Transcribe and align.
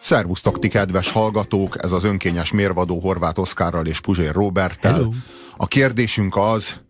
Szervusztok 0.00 0.58
ti 0.58 0.68
kedves 0.68 1.10
hallgatók, 1.10 1.82
ez 1.82 1.92
az 1.92 2.04
önkényes 2.04 2.52
mérvadó 2.52 2.98
Horváth 3.00 3.40
Oszkárral 3.40 3.86
és 3.86 4.00
Puzsér 4.00 4.32
Roberttel. 4.32 4.92
Hello. 4.92 5.10
A 5.56 5.66
kérdésünk 5.66 6.36
az, 6.36 6.80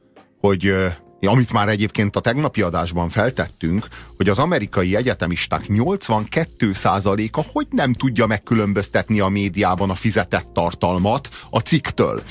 hogy 0.41 0.75
amit 1.21 1.53
már 1.53 1.69
egyébként 1.69 2.17
a 2.17 2.21
tegnapi 2.21 2.63
adásban 2.63 3.09
feltettünk, 3.09 3.87
hogy 4.17 4.29
az 4.29 4.39
amerikai 4.39 4.97
egyetemisták 4.97 5.65
82%-a 5.69 7.45
hogy 7.53 7.67
nem 7.71 7.93
tudja 7.93 8.27
megkülönböztetni 8.27 9.21
a 9.21 9.29
médiában 9.29 9.91
a 9.91 9.95
fizetett 9.95 10.47
tartalmat 10.53 11.29
a 11.51 11.59
cikktől. 11.59 12.23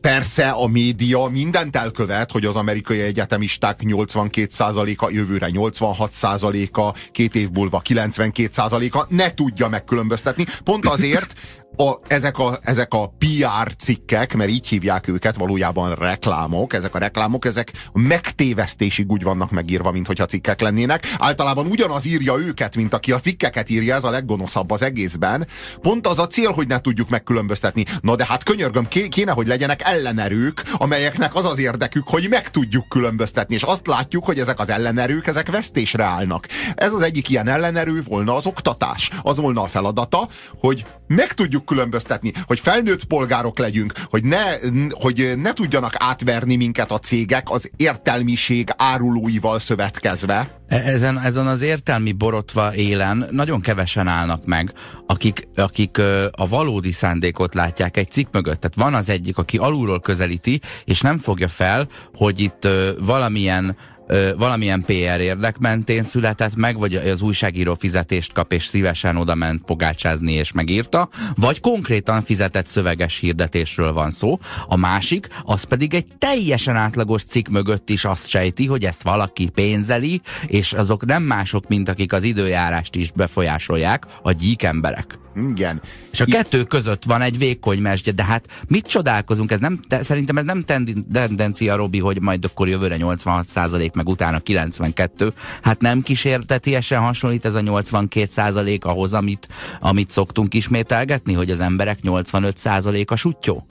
Persze 0.00 0.48
a 0.50 0.66
média 0.66 1.28
mindent 1.28 1.76
elkövet, 1.76 2.30
hogy 2.30 2.44
az 2.44 2.56
amerikai 2.56 3.00
egyetemisták 3.00 3.78
82%-a, 3.84 5.10
jövőre 5.10 5.48
86%-a, 5.52 7.08
két 7.12 7.34
év 7.34 7.50
múlva 7.50 7.82
92%-a 7.88 9.06
ne 9.08 9.34
tudja 9.34 9.68
megkülönböztetni. 9.68 10.44
Pont 10.64 10.86
azért 10.86 11.34
a, 11.76 11.98
ezek, 12.06 12.38
a, 12.38 12.58
ezek 12.62 12.94
a 12.94 13.12
PR 13.18 13.72
cikkek, 13.78 14.34
mert 14.34 14.50
így 14.50 14.68
hívják 14.68 15.08
őket, 15.08 15.36
valójában 15.36 15.94
reklámok, 15.94 16.74
ezek 16.74 16.94
a 16.94 16.98
reklámok, 16.98 17.44
ezek 17.44 17.72
megtévesztésig 17.92 19.10
úgy 19.10 19.22
vannak 19.22 19.50
megírva, 19.50 19.90
mint 19.90 20.06
hogyha 20.06 20.26
cikkek 20.26 20.60
lennének. 20.60 21.06
Általában 21.18 21.66
ugyanaz 21.66 22.04
írja 22.04 22.38
őket, 22.38 22.76
mint 22.76 22.94
aki 22.94 23.12
a 23.12 23.18
cikkeket 23.18 23.70
írja, 23.70 23.94
ez 23.94 24.04
a 24.04 24.10
leggonoszabb 24.10 24.70
az 24.70 24.82
egészben. 24.82 25.46
Pont 25.80 26.06
az 26.06 26.18
a 26.18 26.26
cél, 26.26 26.52
hogy 26.52 26.66
ne 26.66 26.80
tudjuk 26.80 27.08
megkülönböztetni. 27.08 27.84
Na 28.00 28.16
de 28.16 28.24
hát 28.28 28.42
könyörgöm, 28.42 28.88
ké- 28.88 29.08
kéne, 29.08 29.32
hogy 29.32 29.46
legyenek 29.46 29.82
ellenerők, 29.82 30.62
amelyeknek 30.72 31.34
az 31.34 31.44
az 31.44 31.58
érdekük, 31.58 32.08
hogy 32.08 32.26
meg 32.30 32.50
tudjuk 32.50 32.88
különböztetni. 32.88 33.54
És 33.54 33.62
azt 33.62 33.86
látjuk, 33.86 34.24
hogy 34.24 34.38
ezek 34.38 34.58
az 34.58 34.68
ellenerők, 34.68 35.26
ezek 35.26 35.50
vesztésre 35.50 36.04
állnak. 36.04 36.46
Ez 36.74 36.92
az 36.92 37.02
egyik 37.02 37.28
ilyen 37.28 37.48
ellenerő 37.48 38.02
volna 38.08 38.34
az 38.34 38.46
oktatás. 38.46 39.10
Az 39.22 39.36
volna 39.36 39.62
a 39.62 39.66
feladata, 39.66 40.28
hogy 40.58 40.84
meg 41.06 41.32
tudjuk 41.32 41.57
különböztetni, 41.64 42.32
hogy 42.46 42.60
felnőtt 42.60 43.04
polgárok 43.04 43.58
legyünk, 43.58 43.92
hogy 44.04 44.24
ne, 44.24 44.44
hogy 44.90 45.32
ne 45.36 45.52
tudjanak 45.52 45.94
átverni 45.98 46.56
minket 46.56 46.90
a 46.90 46.98
cégek 46.98 47.50
az 47.50 47.70
értelmiség 47.76 48.68
árulóival 48.76 49.58
szövetkezve. 49.58 50.50
E- 50.68 50.76
Ezen, 50.76 51.20
ezen 51.20 51.46
az 51.46 51.62
értelmi 51.62 52.12
borotva 52.12 52.74
élen 52.74 53.28
nagyon 53.30 53.60
kevesen 53.60 54.06
állnak 54.08 54.44
meg, 54.44 54.72
akik, 55.06 55.48
akik 55.54 55.98
a 56.30 56.48
valódi 56.48 56.92
szándékot 56.92 57.54
látják 57.54 57.96
egy 57.96 58.10
cikk 58.10 58.32
mögött. 58.32 58.60
Tehát 58.60 58.76
van 58.76 58.94
az 58.94 59.08
egyik, 59.08 59.38
aki 59.38 59.56
alulról 59.56 60.00
közelíti, 60.00 60.60
és 60.84 61.00
nem 61.00 61.18
fogja 61.18 61.48
fel, 61.48 61.88
hogy 62.14 62.40
itt 62.40 62.68
valamilyen 62.98 63.76
ö, 64.08 64.32
valamilyen 64.36 64.84
PR 64.84 65.20
érdek 65.20 65.58
mentén 65.58 66.02
született 66.02 66.56
meg, 66.56 66.78
vagy 66.78 66.94
az 66.94 67.22
újságíró 67.22 67.74
fizetést 67.74 68.32
kap, 68.32 68.52
és 68.52 68.64
szívesen 68.64 69.16
oda 69.16 69.34
ment 69.34 69.64
pogácsázni, 69.64 70.32
és 70.32 70.52
megírta, 70.52 71.08
vagy 71.34 71.60
konkrétan 71.60 72.22
fizetett 72.22 72.66
szöveges 72.66 73.18
hirdetésről 73.18 73.92
van 73.92 74.10
szó. 74.10 74.38
A 74.66 74.76
másik, 74.76 75.28
az 75.44 75.62
pedig 75.62 75.94
egy 75.94 76.06
teljesen 76.18 76.76
átlagos 76.76 77.22
cikk 77.22 77.48
mögött 77.48 77.90
is 77.90 78.04
azt 78.04 78.28
sejti, 78.28 78.66
hogy 78.66 78.84
ezt 78.84 79.02
valaki 79.02 79.48
pénzeli, 79.48 80.20
és 80.46 80.72
azok 80.72 81.04
nem 81.04 81.22
mások, 81.22 81.68
mint 81.68 81.88
akik 81.88 82.12
az 82.12 82.22
időjárást 82.22 82.94
is 82.94 83.10
befolyásolják, 83.10 84.06
a 84.22 84.32
gyík 84.32 84.62
emberek. 84.62 85.18
Igen. 85.48 85.80
És 86.10 86.20
a 86.20 86.24
kettő 86.24 86.64
között 86.64 87.04
van 87.04 87.22
egy 87.22 87.38
vékony 87.38 87.78
mesdje, 87.78 88.12
de 88.12 88.24
hát 88.24 88.64
mit 88.68 88.86
csodálkozunk? 88.86 89.50
Ez 89.50 89.58
nem, 89.58 89.80
te, 89.88 90.02
szerintem 90.02 90.36
ez 90.36 90.44
nem 90.44 90.64
tendencia, 91.12 91.76
Robi, 91.76 91.98
hogy 91.98 92.20
majd 92.20 92.44
akkor 92.44 92.68
jövőre 92.68 92.96
86% 92.98 93.92
meg 93.92 94.08
utána 94.08 94.38
92. 94.38 95.32
Hát 95.62 95.80
nem 95.80 96.02
kísértetiesen 96.02 97.00
hasonlít 97.00 97.44
ez 97.44 97.54
a 97.54 97.60
82% 97.60 98.82
ahhoz, 98.82 99.14
amit, 99.14 99.48
amit 99.80 100.10
szoktunk 100.10 100.54
ismételgetni, 100.54 101.32
hogy 101.32 101.50
az 101.50 101.60
emberek 101.60 101.98
85% 102.02 103.06
a 103.06 103.16
sutyó? 103.16 103.66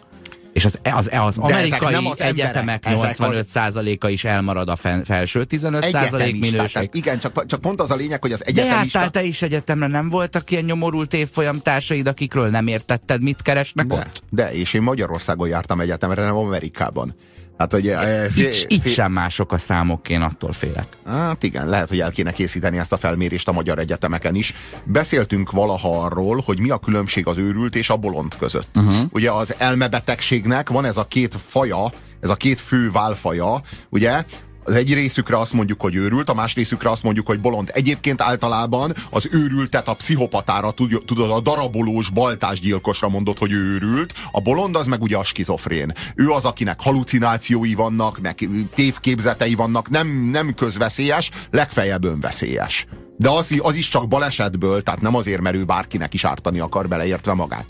És 0.57 0.65
az, 0.65 0.79
az, 0.83 1.09
az 1.13 1.37
amerikai 1.37 1.91
nem 1.91 2.05
az 2.05 2.21
egyetemek 2.21 2.85
emberek, 2.85 3.09
ezek 3.09 3.45
85%-a 3.55 4.07
is 4.07 4.23
elmarad 4.23 4.69
a 4.69 4.75
fen, 4.75 5.03
felső 5.03 5.45
15% 5.49 5.83
Egyetemisták. 5.83 6.33
minőség. 6.39 6.89
Igen, 6.93 7.19
csak, 7.19 7.45
csak 7.45 7.61
pont 7.61 7.81
az 7.81 7.91
a 7.91 7.95
lényeg, 7.95 8.21
hogy 8.21 8.31
az 8.31 8.39
De 8.39 8.45
egyetemista... 8.45 8.99
jártál 8.99 9.21
te 9.21 9.27
is 9.27 9.41
egyetemre, 9.41 9.87
nem 9.87 10.09
voltak 10.09 10.51
ilyen 10.51 10.63
nyomorult 10.63 11.13
évfolyam 11.13 11.59
társaid, 11.59 12.07
akikről 12.07 12.49
nem 12.49 12.67
értetted, 12.67 13.21
mit 13.21 13.41
keresnek 13.41 13.85
De, 13.85 13.95
ott? 13.95 14.23
de, 14.29 14.53
és 14.53 14.73
én 14.73 14.81
Magyarországon 14.81 15.47
jártam 15.47 15.79
egyetemre, 15.79 16.23
nem 16.23 16.35
Amerikában. 16.35 17.15
Hát, 17.57 17.71
hogy... 17.71 17.87
eh, 17.87 18.25
Itt, 18.25 18.31
fé- 18.31 18.65
itt 18.71 18.81
fé- 18.81 18.93
sem 18.93 19.11
mások 19.11 19.51
a 19.51 19.57
számok, 19.57 20.09
én 20.09 20.21
attól 20.21 20.53
félek. 20.53 20.87
Hát 21.07 21.43
igen, 21.43 21.69
lehet, 21.69 21.89
hogy 21.89 21.99
el 21.99 22.11
kéne 22.11 22.31
készíteni 22.31 22.77
ezt 22.77 22.91
a 22.93 22.97
felmérést 22.97 23.47
a 23.47 23.51
magyar 23.51 23.79
egyetemeken 23.79 24.35
is. 24.35 24.53
Beszéltünk 24.83 25.51
valaha 25.51 26.03
arról, 26.03 26.41
hogy 26.45 26.59
mi 26.59 26.69
a 26.69 26.77
különbség 26.77 27.27
az 27.27 27.37
őrült 27.37 27.75
és 27.75 27.89
a 27.89 27.95
bolond 27.97 28.35
között. 28.35 28.67
Uh-huh. 28.75 28.95
Ugye 29.11 29.31
az 29.31 29.55
elmebetegségnek 29.57 30.69
van 30.69 30.85
ez 30.85 30.97
a 30.97 31.05
két 31.07 31.35
faja, 31.47 31.91
ez 32.21 32.29
a 32.29 32.35
két 32.35 32.59
fő 32.59 32.91
válfaja, 32.91 33.61
ugye? 33.89 34.23
Az 34.67 34.75
egy 34.75 34.93
részükre 34.93 35.39
azt 35.39 35.53
mondjuk, 35.53 35.81
hogy 35.81 35.95
őrült, 35.95 36.29
a 36.29 36.33
más 36.33 36.55
részükre 36.55 36.89
azt 36.89 37.03
mondjuk, 37.03 37.27
hogy 37.27 37.39
bolond. 37.39 37.69
Egyébként 37.73 38.21
általában 38.21 38.93
az 39.09 39.29
őrültet 39.31 39.87
a 39.87 39.93
pszichopatára, 39.93 40.71
tud- 40.71 41.05
tudod, 41.05 41.31
a 41.31 41.39
darabolós 41.39 42.09
baltásgyilkosra 42.09 43.09
mondott, 43.09 43.37
hogy 43.37 43.51
őrült, 43.51 44.13
a 44.31 44.41
bolond 44.41 44.75
az 44.75 44.87
meg 44.87 45.01
ugye 45.01 45.17
a 45.17 45.23
skizofrén. 45.23 45.91
Ő 46.15 46.29
az, 46.29 46.45
akinek 46.45 46.81
halucinációi 46.81 47.73
vannak, 47.73 48.19
meg 48.19 48.49
tévképzetei 48.75 49.55
vannak, 49.55 49.89
nem, 49.89 50.07
nem 50.07 50.53
közveszélyes, 50.53 51.29
legfeljebb 51.51 52.03
önveszélyes. 52.03 52.87
De 53.17 53.29
az, 53.29 53.55
az 53.61 53.75
is 53.75 53.87
csak 53.87 54.07
balesetből, 54.07 54.81
tehát 54.81 55.01
nem 55.01 55.15
azért, 55.15 55.41
mert 55.41 55.55
ő 55.55 55.63
bárkinek 55.63 56.13
is 56.13 56.25
ártani 56.25 56.59
akar 56.59 56.87
beleértve 56.87 57.33
magát. 57.33 57.65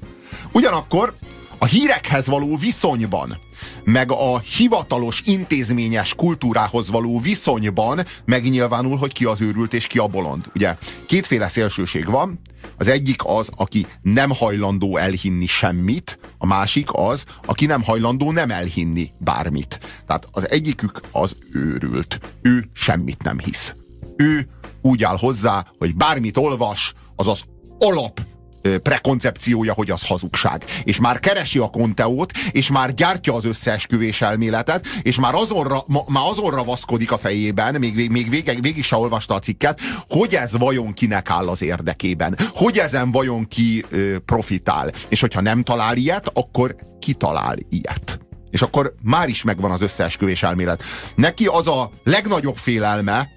Ugyanakkor 0.52 1.14
a 1.58 1.66
hírekhez 1.66 2.28
való 2.28 2.58
viszonyban, 2.58 3.38
meg 3.84 4.12
a 4.12 4.40
hivatalos 4.40 5.22
intézményes 5.26 6.16
kultúrához 6.16 6.90
való 6.90 7.20
viszonyban 7.20 8.04
megnyilvánul, 8.26 8.98
hogy 8.98 9.14
ki 9.14 9.26
az 9.26 9.42
őrült 9.42 9.74
és 9.74 9.88
ki 9.88 9.98
a 9.98 10.08
bolond. 10.08 10.46
Ugye 10.56 10.78
kétféle 11.06 11.48
szélsőség 11.48 12.06
van, 12.06 12.40
az 12.78 12.88
egyik 12.88 13.26
az, 13.26 13.50
aki 13.56 13.86
nem 14.02 14.32
hajlandó 14.32 14.98
elhinni 14.98 15.46
semmit, 15.46 16.20
a 16.38 16.46
másik 16.46 16.88
az, 16.92 17.26
aki 17.46 17.66
nem 17.66 17.84
hajlandó 17.84 18.32
nem 18.32 18.50
elhinni 18.50 19.12
bármit. 19.18 19.80
Tehát 20.06 20.28
az 20.32 20.50
egyikük 20.50 21.02
az 21.12 21.36
őrült. 21.52 22.20
Ő 22.42 22.70
semmit 22.74 23.24
nem 23.24 23.40
hisz. 23.40 23.76
Ő 24.16 24.48
úgy 24.82 25.04
áll 25.04 25.18
hozzá, 25.18 25.66
hogy 25.78 25.96
bármit 25.96 26.38
olvas, 26.38 26.94
az 27.16 27.28
az 27.28 27.44
alap 27.80 28.22
prekoncepciója, 28.84 29.74
hogy 29.74 29.92
az 29.92 30.08
hazugság. 30.08 30.64
És 30.84 31.00
már 31.00 31.20
keresi 31.20 31.60
a 31.60 31.70
konteót, 31.70 32.32
és 32.52 32.72
már 32.72 32.94
gyártja 32.94 33.34
az 33.34 33.46
összeesküvés 33.46 34.22
elméletet, 34.22 34.86
és 35.02 35.20
már 35.20 35.34
azonra, 35.34 35.84
ma, 35.88 36.04
már 36.08 36.24
azonra 36.30 36.64
vaszkodik 36.64 37.12
a 37.12 37.18
fejében, 37.18 37.76
még, 37.80 38.10
még, 38.10 38.30
végig, 38.30 38.62
végig 38.62 38.84
se 38.84 38.96
olvasta 38.96 39.34
a 39.34 39.40
cikket, 39.40 39.80
hogy 40.10 40.36
ez 40.36 40.58
vajon 40.58 40.94
kinek 40.94 41.30
áll 41.30 41.48
az 41.48 41.62
érdekében. 41.62 42.38
Hogy 42.54 42.78
ezen 42.78 43.12
vajon 43.12 43.48
ki 43.48 43.86
ö, 43.90 44.20
profitál. 44.20 44.92
És 45.08 45.22
hogyha 45.22 45.42
nem 45.42 45.64
talál 45.64 45.98
ilyet, 45.98 46.32
akkor 46.34 46.76
kitalál 47.00 47.58
ilyet. 47.70 48.20
És 48.50 48.62
akkor 48.62 48.96
már 49.02 49.30
is 49.30 49.44
megvan 49.44 49.72
az 49.72 49.82
összeesküvés 49.82 50.44
elmélet. 50.44 50.84
Neki 51.16 51.46
az 51.46 51.68
a 51.68 51.92
legnagyobb 52.04 52.58
félelme, 52.58 53.30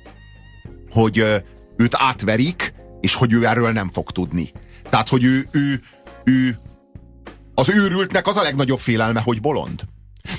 hogy 0.90 1.18
ö, 1.18 1.36
őt 1.76 1.94
átverik, 1.96 2.72
és 3.00 3.14
hogy 3.14 3.32
ő 3.32 3.46
erről 3.46 3.72
nem 3.72 3.90
fog 3.90 4.10
tudni. 4.10 4.52
Tehát, 4.90 5.08
hogy 5.08 5.24
ő, 5.24 5.48
ő, 5.50 5.80
ő 6.24 6.58
az 7.54 7.68
őrültnek 7.68 8.26
az 8.26 8.36
a 8.36 8.42
legnagyobb 8.42 8.78
félelme, 8.78 9.20
hogy 9.20 9.40
bolond. 9.40 9.82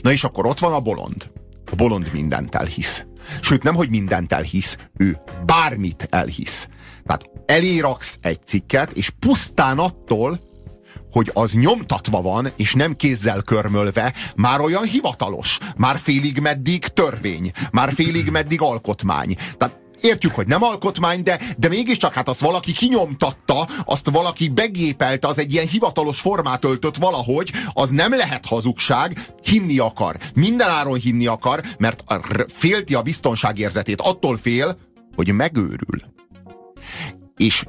Na 0.01 0.11
és 0.11 0.23
akkor 0.23 0.45
ott 0.45 0.59
van 0.59 0.73
a 0.73 0.79
bolond. 0.79 1.31
A 1.71 1.75
bolond 1.75 2.09
mindent 2.13 2.55
elhisz. 2.55 3.05
Sőt, 3.41 3.63
nem, 3.63 3.75
hogy 3.75 3.89
mindent 3.89 4.33
elhisz, 4.33 4.77
ő 4.97 5.17
bármit 5.45 6.07
elhisz. 6.09 6.67
Tehát 7.05 7.29
eléraksz 7.45 8.17
egy 8.21 8.39
cikket, 8.45 8.91
és 8.91 9.09
pusztán 9.19 9.79
attól, 9.79 10.39
hogy 11.11 11.31
az 11.33 11.51
nyomtatva 11.51 12.21
van, 12.21 12.49
és 12.55 12.73
nem 12.73 12.95
kézzel 12.95 13.41
körmölve, 13.41 14.13
már 14.35 14.59
olyan 14.59 14.83
hivatalos, 14.83 15.57
már 15.77 15.97
félig 15.97 16.39
meddig 16.39 16.87
törvény, 16.87 17.51
már 17.71 17.93
félig 17.93 18.29
meddig 18.29 18.61
alkotmány. 18.61 19.35
Tehát 19.57 19.80
értjük, 20.01 20.33
hogy 20.33 20.47
nem 20.47 20.63
alkotmány, 20.63 21.23
de, 21.23 21.39
de 21.57 21.67
mégiscsak 21.67 22.13
hát 22.13 22.27
azt 22.27 22.39
valaki 22.39 22.71
kinyomtatta, 22.71 23.67
azt 23.85 24.09
valaki 24.09 24.49
begépelte, 24.49 25.27
az 25.27 25.37
egy 25.37 25.53
ilyen 25.53 25.67
hivatalos 25.67 26.19
formát 26.19 26.65
öltött 26.65 26.97
valahogy, 26.97 27.51
az 27.73 27.89
nem 27.89 28.15
lehet 28.15 28.45
hazugság, 28.45 29.19
hinni 29.43 29.77
akar. 29.77 30.17
Mindenáron 30.33 30.99
hinni 30.99 31.27
akar, 31.27 31.61
mert 31.77 32.03
félti 32.47 32.93
a 32.93 33.01
biztonságérzetét. 33.01 34.01
Attól 34.01 34.37
fél, 34.37 34.77
hogy 35.15 35.33
megőrül. 35.33 36.01
És 37.37 37.63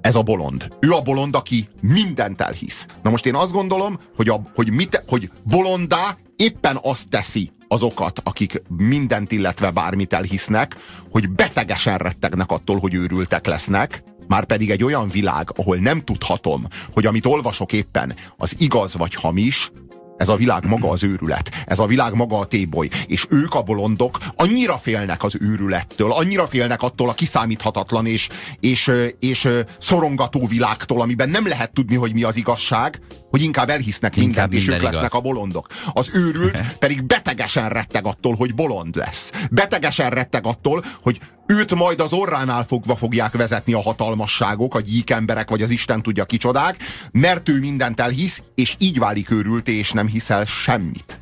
ez 0.00 0.14
a 0.14 0.22
bolond. 0.22 0.68
Ő 0.80 0.90
a 0.90 1.00
bolond, 1.00 1.34
aki 1.34 1.68
mindent 1.80 2.40
elhisz. 2.40 2.86
Na 3.02 3.10
most 3.10 3.26
én 3.26 3.34
azt 3.34 3.52
gondolom, 3.52 3.98
hogy, 4.16 4.28
a, 4.28 4.40
hogy, 4.54 4.70
mit, 4.70 5.02
hogy 5.06 5.30
bolondá 5.42 6.16
éppen 6.36 6.78
azt 6.82 7.08
teszi 7.08 7.50
azokat, 7.74 8.20
akik 8.24 8.62
mindent, 8.76 9.32
illetve 9.32 9.70
bármit 9.70 10.12
elhisznek, 10.12 10.76
hogy 11.10 11.30
betegesen 11.30 11.98
rettegnek 11.98 12.50
attól, 12.50 12.78
hogy 12.78 12.94
őrültek 12.94 13.46
lesznek, 13.46 14.02
már 14.26 14.44
pedig 14.44 14.70
egy 14.70 14.84
olyan 14.84 15.08
világ, 15.08 15.48
ahol 15.56 15.76
nem 15.76 16.00
tudhatom, 16.00 16.66
hogy 16.92 17.06
amit 17.06 17.26
olvasok 17.26 17.72
éppen, 17.72 18.14
az 18.36 18.54
igaz 18.58 18.96
vagy 18.96 19.14
hamis, 19.14 19.70
ez 20.16 20.28
a 20.28 20.36
világ 20.36 20.66
maga 20.66 20.90
az 20.90 21.04
őrület. 21.04 21.50
Ez 21.66 21.78
a 21.78 21.86
világ 21.86 22.14
maga 22.14 22.38
a 22.38 22.44
téboly. 22.44 22.88
És 23.06 23.26
ők 23.30 23.54
a 23.54 23.62
bolondok 23.62 24.18
annyira 24.36 24.78
félnek 24.78 25.24
az 25.24 25.36
őrülettől, 25.40 26.12
annyira 26.12 26.46
félnek 26.46 26.82
attól 26.82 27.08
a 27.08 27.14
kiszámíthatatlan 27.14 28.06
és, 28.06 28.28
és, 28.60 28.90
és 29.20 29.48
szorongató 29.78 30.46
világtól, 30.46 31.00
amiben 31.00 31.28
nem 31.28 31.46
lehet 31.46 31.72
tudni, 31.72 31.96
hogy 31.96 32.12
mi 32.12 32.22
az 32.22 32.36
igazság, 32.36 33.00
hogy 33.30 33.42
inkább 33.42 33.68
elhisznek 33.68 34.16
mindent, 34.16 34.36
inkább 34.36 34.52
és 34.52 34.68
ők 34.68 34.74
igaz. 34.74 34.92
lesznek 34.92 35.14
a 35.14 35.20
bolondok. 35.20 35.66
Az 35.92 36.10
őrült 36.12 36.60
pedig 36.78 37.02
betegesen 37.02 37.68
retteg 37.68 38.06
attól, 38.06 38.34
hogy 38.34 38.54
bolond 38.54 38.96
lesz. 38.96 39.32
Betegesen 39.50 40.10
retteg 40.10 40.46
attól, 40.46 40.84
hogy 41.02 41.18
őt 41.46 41.74
majd 41.74 42.00
az 42.00 42.12
orránál 42.12 42.64
fogva 42.64 42.96
fogják 42.96 43.32
vezetni 43.32 43.72
a 43.72 43.80
hatalmasságok, 43.80 44.74
a 44.74 44.80
gyík 44.80 45.10
emberek, 45.10 45.50
vagy 45.50 45.62
az 45.62 45.70
Isten 45.70 46.02
tudja 46.02 46.24
kicsodák, 46.24 46.76
mert 47.12 47.48
ő 47.48 47.58
mindent 47.58 48.00
elhisz, 48.00 48.42
és 48.54 48.74
így 48.78 48.98
válik 48.98 49.30
őrült, 49.30 49.68
és 49.68 49.92
nem 49.92 50.06
hiszel 50.06 50.44
semmit. 50.44 51.20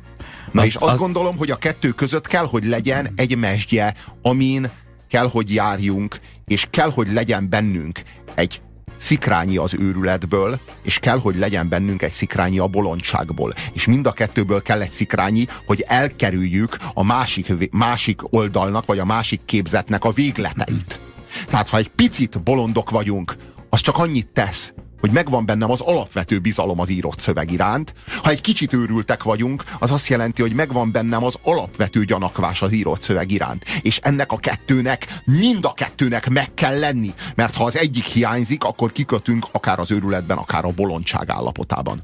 Na 0.51 0.61
az, 0.61 0.67
és 0.67 0.75
azt 0.75 0.93
az... 0.93 0.99
gondolom, 0.99 1.37
hogy 1.37 1.51
a 1.51 1.55
kettő 1.55 1.89
között 1.91 2.27
kell, 2.27 2.45
hogy 2.45 2.65
legyen 2.65 3.13
egy 3.15 3.37
mesdje, 3.37 3.93
amin 4.21 4.71
kell, 5.09 5.29
hogy 5.31 5.53
járjunk, 5.53 6.17
és 6.45 6.67
kell, 6.69 6.91
hogy 6.91 7.13
legyen 7.13 7.49
bennünk 7.49 7.99
egy 8.35 8.61
szikrányi 9.03 9.57
az 9.57 9.75
őrületből, 9.79 10.59
és 10.83 10.99
kell, 10.99 11.19
hogy 11.19 11.35
legyen 11.35 11.69
bennünk 11.69 12.01
egy 12.01 12.11
szikrányi 12.11 12.59
a 12.59 12.67
bolondságból. 12.67 13.53
És 13.73 13.85
mind 13.85 14.05
a 14.07 14.11
kettőből 14.11 14.61
kell 14.61 14.81
egy 14.81 14.91
szikrányi, 14.91 15.45
hogy 15.65 15.83
elkerüljük 15.87 16.77
a 16.93 17.03
másik, 17.03 17.71
másik 17.71 18.33
oldalnak, 18.33 18.85
vagy 18.85 18.99
a 18.99 19.05
másik 19.05 19.41
képzetnek 19.45 20.03
a 20.03 20.11
végleteit. 20.11 20.99
Tehát, 21.47 21.67
ha 21.67 21.77
egy 21.77 21.87
picit 21.87 22.43
bolondok 22.43 22.89
vagyunk, 22.89 23.35
az 23.69 23.81
csak 23.81 23.97
annyit 23.97 24.27
tesz, 24.27 24.73
hogy 25.03 25.11
megvan 25.11 25.45
bennem 25.45 25.71
az 25.71 25.81
alapvető 25.81 26.39
bizalom 26.39 26.79
az 26.79 26.89
írott 26.89 27.19
szöveg 27.19 27.51
iránt. 27.51 27.93
Ha 28.23 28.29
egy 28.29 28.41
kicsit 28.41 28.73
őrültek 28.73 29.23
vagyunk, 29.23 29.63
az 29.79 29.91
azt 29.91 30.07
jelenti, 30.07 30.41
hogy 30.41 30.53
megvan 30.53 30.91
bennem 30.91 31.23
az 31.23 31.37
alapvető 31.41 32.05
gyanakvás 32.05 32.61
az 32.61 32.71
írott 32.71 33.01
szöveg 33.01 33.31
iránt. 33.31 33.65
És 33.81 33.97
ennek 33.97 34.31
a 34.31 34.37
kettőnek, 34.37 35.07
mind 35.25 35.65
a 35.65 35.73
kettőnek 35.73 36.29
meg 36.29 36.53
kell 36.53 36.79
lenni. 36.79 37.13
Mert 37.35 37.55
ha 37.55 37.63
az 37.63 37.77
egyik 37.77 38.03
hiányzik, 38.03 38.63
akkor 38.63 38.91
kikötünk 38.91 39.45
akár 39.51 39.79
az 39.79 39.91
őrületben, 39.91 40.37
akár 40.37 40.65
a 40.65 40.71
bolondság 40.75 41.29
állapotában. 41.29 42.03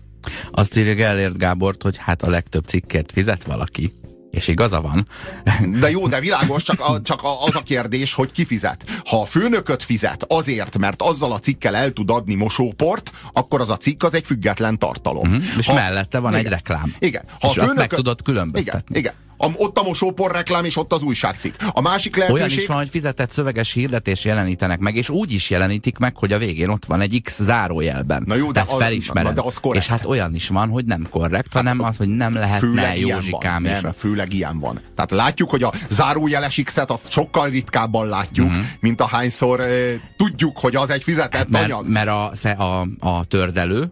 Azt 0.51 0.77
írja 0.77 1.05
elért 1.05 1.37
Gábort, 1.37 1.83
hogy 1.83 1.97
hát 1.97 2.21
a 2.21 2.29
legtöbb 2.29 2.65
cikkért 2.65 3.11
fizet 3.11 3.43
valaki. 3.43 3.91
És 4.31 4.47
igaza 4.47 4.81
van. 4.81 5.07
De 5.79 5.89
jó, 5.89 6.07
de 6.07 6.19
világos, 6.19 6.63
csak, 6.63 6.79
a, 6.79 7.01
csak 7.01 7.21
az 7.47 7.55
a 7.55 7.63
kérdés, 7.63 8.13
hogy 8.13 8.31
ki 8.31 8.45
fizet. 8.45 8.85
Ha 9.05 9.21
a 9.21 9.25
főnököt 9.25 9.83
fizet 9.83 10.25
azért, 10.27 10.77
mert 10.77 11.01
azzal 11.01 11.31
a 11.31 11.39
cikkel 11.39 11.75
el 11.75 11.91
tud 11.91 12.09
adni 12.09 12.33
mosóport, 12.33 13.11
akkor 13.33 13.61
az 13.61 13.69
a 13.69 13.77
cikk 13.77 14.03
az 14.03 14.13
egy 14.13 14.25
független 14.25 14.77
tartalom. 14.77 15.29
Uh-huh. 15.29 15.43
És 15.57 15.65
ha, 15.65 15.73
mellette 15.73 16.19
van 16.19 16.31
igen, 16.31 16.45
egy 16.45 16.51
reklám. 16.51 16.95
Igen. 16.99 17.23
Ha 17.27 17.35
és 17.37 17.43
a 17.43 17.49
főnököt, 17.49 17.67
azt 17.67 17.75
meg 17.77 17.89
tudod 17.89 18.21
különböztetni. 18.21 18.97
Igen, 18.97 18.99
igen 18.99 19.27
a, 19.41 19.51
ott 19.55 19.77
a 19.77 19.83
mosópor 19.83 20.31
reklám, 20.31 20.65
és 20.65 20.77
ott 20.77 20.93
az 20.93 21.01
újságcikk. 21.01 21.53
A 21.71 21.81
másik 21.81 22.15
lehetőség... 22.15 22.45
Olyan 22.45 22.59
is 22.59 22.67
van, 22.67 22.77
hogy 22.77 22.89
fizetett 22.89 23.31
szöveges 23.31 23.73
hirdetés 23.73 24.25
jelenítenek 24.25 24.79
meg, 24.79 24.95
és 24.95 25.09
úgy 25.09 25.31
is 25.31 25.49
jelenítik 25.49 25.97
meg, 25.97 26.17
hogy 26.17 26.33
a 26.33 26.37
végén 26.37 26.69
ott 26.69 26.85
van 26.85 27.01
egy 27.01 27.21
X 27.23 27.41
zárójelben. 27.41 28.23
Na 28.25 28.35
jó, 28.35 28.45
de 28.45 28.51
Tehát 28.51 28.71
az, 28.71 28.81
felismered. 28.81 29.33
De 29.33 29.41
az 29.41 29.57
korrekt. 29.57 29.83
És 29.83 29.89
hát 29.91 30.05
olyan 30.05 30.35
is 30.35 30.47
van, 30.47 30.69
hogy 30.69 30.85
nem 30.85 31.07
korrekt, 31.09 31.53
hát, 31.53 31.63
hanem 31.63 31.83
az, 31.83 31.97
hogy 31.97 32.07
nem 32.07 32.33
lehetne 32.33 32.97
Józsikám. 32.97 33.63
Van. 33.63 33.71
Nem, 33.81 33.91
főleg 33.91 34.33
ilyen 34.33 34.59
van. 34.59 34.81
Tehát 34.95 35.11
látjuk, 35.11 35.49
hogy 35.49 35.63
a 35.63 35.71
zárójeles 35.89 36.61
X-et 36.63 36.91
azt 36.91 37.11
sokkal 37.11 37.49
ritkábban 37.49 38.07
látjuk, 38.07 38.47
uh-huh. 38.47 38.63
mint 38.79 39.01
ahányszor 39.01 39.59
uh, 39.59 39.67
tudjuk, 40.17 40.59
hogy 40.59 40.75
az 40.75 40.89
egy 40.89 41.03
fizetett 41.03 41.33
hát, 41.33 41.49
mert, 41.49 41.71
anyag. 41.71 41.87
Mert 41.87 42.07
a, 42.07 42.31
a, 42.63 42.87
a 42.99 43.25
tördelő, 43.25 43.91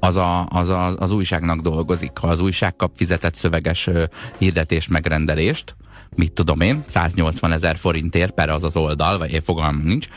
az, 0.00 0.16
a, 0.16 0.46
az 0.46 0.68
a, 0.68 0.96
az 0.96 1.10
újságnak 1.10 1.60
dolgozik. 1.60 2.18
Ha 2.18 2.28
az 2.28 2.40
újság 2.40 2.76
kap 2.76 2.90
fizetett 2.94 3.34
szöveges 3.34 3.90
hirdetés 4.38 4.88
megrendelést, 4.88 5.76
mit 6.16 6.32
tudom 6.32 6.60
én, 6.60 6.82
180 6.86 7.52
ezer 7.52 7.76
forintért 7.76 8.32
per 8.32 8.48
az 8.48 8.64
az 8.64 8.76
oldal, 8.76 9.18
vagy 9.18 9.32
én 9.32 9.42
fogalmam 9.42 9.82
nincs, 9.84 10.08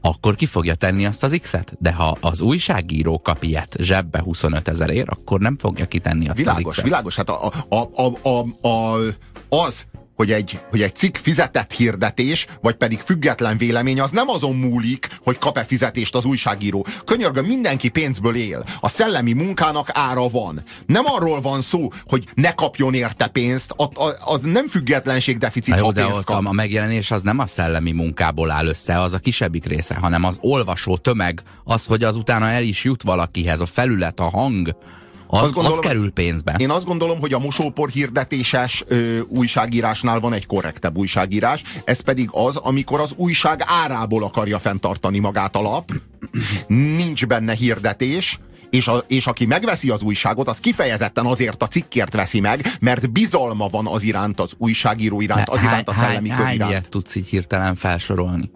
akkor 0.00 0.34
ki 0.34 0.46
fogja 0.46 0.74
tenni 0.74 1.06
azt 1.06 1.22
az 1.22 1.38
X-et. 1.40 1.76
De 1.78 1.92
ha 1.92 2.16
az 2.20 2.40
újságíró 2.40 3.20
kap 3.20 3.42
ilyet 3.42 3.76
zsebbe 3.80 4.20
25 4.20 4.68
ezerért, 4.68 5.08
akkor 5.08 5.40
nem 5.40 5.58
fogja 5.58 5.86
kitenni 5.86 6.28
azt 6.28 6.36
világos, 6.36 6.64
az 6.64 6.70
X-et. 6.70 6.84
Világos, 6.84 7.16
hát 7.16 7.28
a, 7.28 7.52
a, 7.68 7.76
a, 7.94 8.28
a, 8.28 8.68
a, 8.68 8.98
az, 9.48 9.86
hogy 10.20 10.32
egy, 10.32 10.60
hogy 10.70 10.82
egy 10.82 10.94
cikk 10.94 11.16
fizetett 11.16 11.72
hirdetés, 11.72 12.46
vagy 12.60 12.74
pedig 12.74 12.98
független 12.98 13.56
vélemény, 13.56 14.00
az 14.00 14.10
nem 14.10 14.28
azon 14.28 14.56
múlik, 14.56 15.08
hogy 15.22 15.38
kap-e 15.38 15.64
fizetést 15.64 16.14
az 16.14 16.24
újságíró. 16.24 16.86
Könyörgöm, 17.04 17.46
mindenki 17.46 17.88
pénzből 17.88 18.34
él. 18.34 18.64
A 18.80 18.88
szellemi 18.88 19.32
munkának 19.32 19.88
ára 19.92 20.28
van. 20.28 20.62
Nem 20.86 21.04
arról 21.06 21.40
van 21.40 21.60
szó, 21.60 21.88
hogy 22.06 22.28
ne 22.34 22.52
kapjon 22.54 22.94
érte 22.94 23.26
pénzt, 23.26 23.74
az 24.24 24.40
nem 24.40 24.68
függetlenség 24.68 25.38
deficit, 25.38 25.76
jó, 25.76 25.92
de 25.92 26.06
ott 26.06 26.24
kap. 26.24 26.46
a 26.46 26.52
megjelenés 26.52 27.10
az 27.10 27.22
nem 27.22 27.38
a 27.38 27.46
szellemi 27.46 27.92
munkából 27.92 28.50
áll 28.50 28.66
össze, 28.66 29.00
az 29.00 29.12
a 29.12 29.18
kisebbik 29.18 29.64
része, 29.64 29.94
hanem 29.94 30.24
az 30.24 30.38
olvasó 30.40 30.96
tömeg, 30.96 31.42
az, 31.64 31.84
hogy 31.84 32.02
az 32.04 32.16
utána 32.16 32.48
el 32.48 32.62
is 32.62 32.84
jut 32.84 33.02
valakihez, 33.02 33.60
a 33.60 33.66
felület, 33.66 34.20
a 34.20 34.30
hang, 34.30 34.76
az, 35.30 35.42
azt 35.42 35.52
gondolom, 35.52 35.78
az 35.78 35.84
kerül 35.86 36.12
pénzbe. 36.12 36.54
Én 36.58 36.70
azt 36.70 36.86
gondolom, 36.86 37.20
hogy 37.20 37.32
a 37.32 37.38
mosópor 37.38 37.88
hirdetéses 37.88 38.84
ö, 38.88 39.18
újságírásnál 39.28 40.20
van 40.20 40.32
egy 40.32 40.46
korrektebb 40.46 40.96
újságírás, 40.96 41.62
ez 41.84 42.00
pedig 42.00 42.28
az, 42.32 42.56
amikor 42.56 43.00
az 43.00 43.12
újság 43.16 43.64
árából 43.66 44.22
akarja 44.22 44.58
fenntartani 44.58 45.18
magát 45.18 45.56
a 45.56 45.60
lap, 45.60 45.92
nincs 46.66 47.26
benne 47.26 47.54
hirdetés, 47.54 48.38
és, 48.70 48.88
a, 48.88 49.04
és 49.08 49.26
aki 49.26 49.46
megveszi 49.46 49.90
az 49.90 50.02
újságot, 50.02 50.48
az 50.48 50.58
kifejezetten 50.58 51.26
azért 51.26 51.62
a 51.62 51.68
cikkért 51.68 52.14
veszi 52.14 52.40
meg, 52.40 52.66
mert 52.80 53.12
bizalma 53.12 53.66
van 53.66 53.86
az 53.86 54.02
iránt, 54.02 54.40
az 54.40 54.52
újságíró 54.58 55.20
iránt, 55.20 55.48
az 55.48 55.62
iránt 55.62 55.88
a 55.88 55.92
szellemi 55.92 56.28
hány, 56.28 56.44
hány 56.44 56.54
iránt. 56.54 56.70
ilyet 56.70 56.88
tudsz 56.88 57.14
így 57.14 57.28
hirtelen 57.28 57.74
felsorolni? 57.74 58.50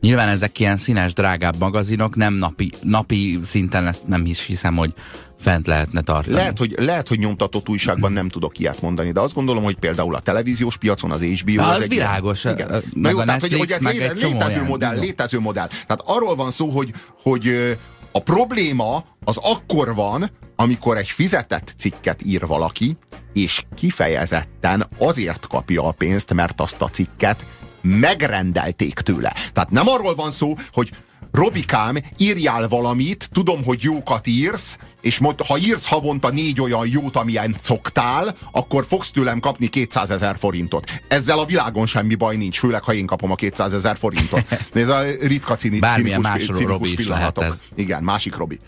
Nyilván 0.00 0.28
ezek 0.28 0.58
ilyen 0.58 0.76
színes, 0.76 1.12
drágább 1.12 1.58
magazinok, 1.58 2.16
nem 2.16 2.34
napi, 2.34 2.72
napi 2.82 3.38
szinten 3.44 3.86
ezt 3.86 4.06
nem 4.06 4.26
is 4.26 4.44
hiszem, 4.44 4.76
hogy 4.76 4.92
fent 5.38 5.66
lehetne 5.66 6.00
tartani. 6.00 6.36
Lehet 6.36 6.58
hogy, 6.58 6.74
lehet, 6.78 7.08
hogy 7.08 7.18
nyomtatott 7.18 7.68
újságban 7.68 8.12
nem 8.12 8.28
tudok 8.28 8.58
ilyet 8.58 8.80
mondani, 8.80 9.12
de 9.12 9.20
azt 9.20 9.34
gondolom, 9.34 9.62
hogy 9.62 9.78
például 9.78 10.14
a 10.14 10.20
televíziós 10.20 10.76
piacon 10.76 11.10
az 11.10 11.22
HBO... 11.22 11.62
Az, 11.62 11.76
az 11.76 11.82
egy 11.82 11.88
világos. 11.88 12.44
Ilyen, 12.44 12.56
igen. 12.56 12.82
Na 12.94 13.10
jó, 13.10 13.22
tehát, 13.22 13.40
hogy, 13.40 13.52
hogy 13.52 13.70
ez 13.70 13.80
léte, 13.80 14.12
létező 14.12 14.64
modell, 14.64 14.98
létező 14.98 15.40
modell. 15.40 15.66
Tehát 15.66 16.02
arról 16.04 16.34
van 16.34 16.50
szó, 16.50 16.68
hogy, 16.68 16.92
hogy 17.22 17.76
a 18.12 18.22
probléma 18.22 19.04
az 19.24 19.36
akkor 19.36 19.94
van, 19.94 20.30
amikor 20.56 20.96
egy 20.96 21.08
fizetett 21.08 21.74
cikket 21.76 22.22
ír 22.24 22.46
valaki, 22.46 22.96
és 23.32 23.62
kifejezetten 23.74 24.88
azért 24.98 25.46
kapja 25.46 25.82
a 25.82 25.90
pénzt, 25.90 26.34
mert 26.34 26.60
azt 26.60 26.80
a 26.80 26.88
cikket 26.88 27.46
megrendelték 27.88 28.94
tőle. 28.94 29.32
Tehát 29.52 29.70
nem 29.70 29.88
arról 29.88 30.14
van 30.14 30.30
szó, 30.30 30.54
hogy 30.72 30.90
Robikám, 31.32 31.96
írjál 32.16 32.68
valamit, 32.68 33.28
tudom, 33.32 33.64
hogy 33.64 33.82
jókat 33.82 34.26
írsz, 34.26 34.76
és 35.00 35.20
ha 35.46 35.58
írsz 35.58 35.88
havonta 35.88 36.30
négy 36.30 36.60
olyan 36.60 36.86
jót, 36.86 37.16
amilyen 37.16 37.56
szoktál, 37.60 38.34
akkor 38.52 38.84
fogsz 38.88 39.10
tőlem 39.10 39.40
kapni 39.40 39.66
200 39.68 40.10
ezer 40.10 40.36
forintot. 40.38 40.90
Ezzel 41.08 41.38
a 41.38 41.44
világon 41.44 41.86
semmi 41.86 42.14
baj 42.14 42.36
nincs, 42.36 42.58
főleg 42.58 42.82
ha 42.82 42.94
én 42.94 43.06
kapom 43.06 43.30
a 43.30 43.34
200 43.34 43.72
ezer 43.72 43.96
forintot. 43.96 44.44
Ez 44.72 44.88
a 44.88 45.00
ritka 45.20 45.54
cini, 45.54 45.78
Bármilyen 45.78 46.22
cinikus, 46.22 46.44
cinikus 46.44 46.72
Robi 46.72 46.94
pillanatok. 46.94 47.44
Is 47.44 47.50
lehet 47.50 47.60
ez. 47.60 47.62
Igen, 47.74 48.02
másik 48.02 48.36
Robi. 48.36 48.58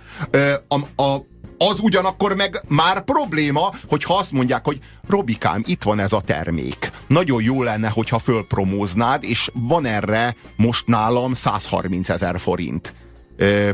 A, 0.68 1.02
a, 1.02 1.26
az 1.68 1.80
ugyanakkor 1.80 2.34
meg 2.34 2.60
már 2.68 3.04
probléma, 3.04 3.72
hogyha 3.88 4.14
azt 4.14 4.32
mondják, 4.32 4.64
hogy 4.64 4.78
Robikám, 5.08 5.62
itt 5.66 5.82
van 5.82 5.98
ez 5.98 6.12
a 6.12 6.20
termék. 6.20 6.90
Nagyon 7.06 7.42
jó 7.42 7.62
lenne, 7.62 7.88
hogyha 7.88 8.18
fölpromóznád, 8.18 9.24
és 9.24 9.50
van 9.54 9.86
erre 9.86 10.34
most 10.56 10.86
nálam 10.86 11.34
130 11.34 12.08
ezer 12.08 12.40
forint. 12.40 12.94
Ö, 13.36 13.70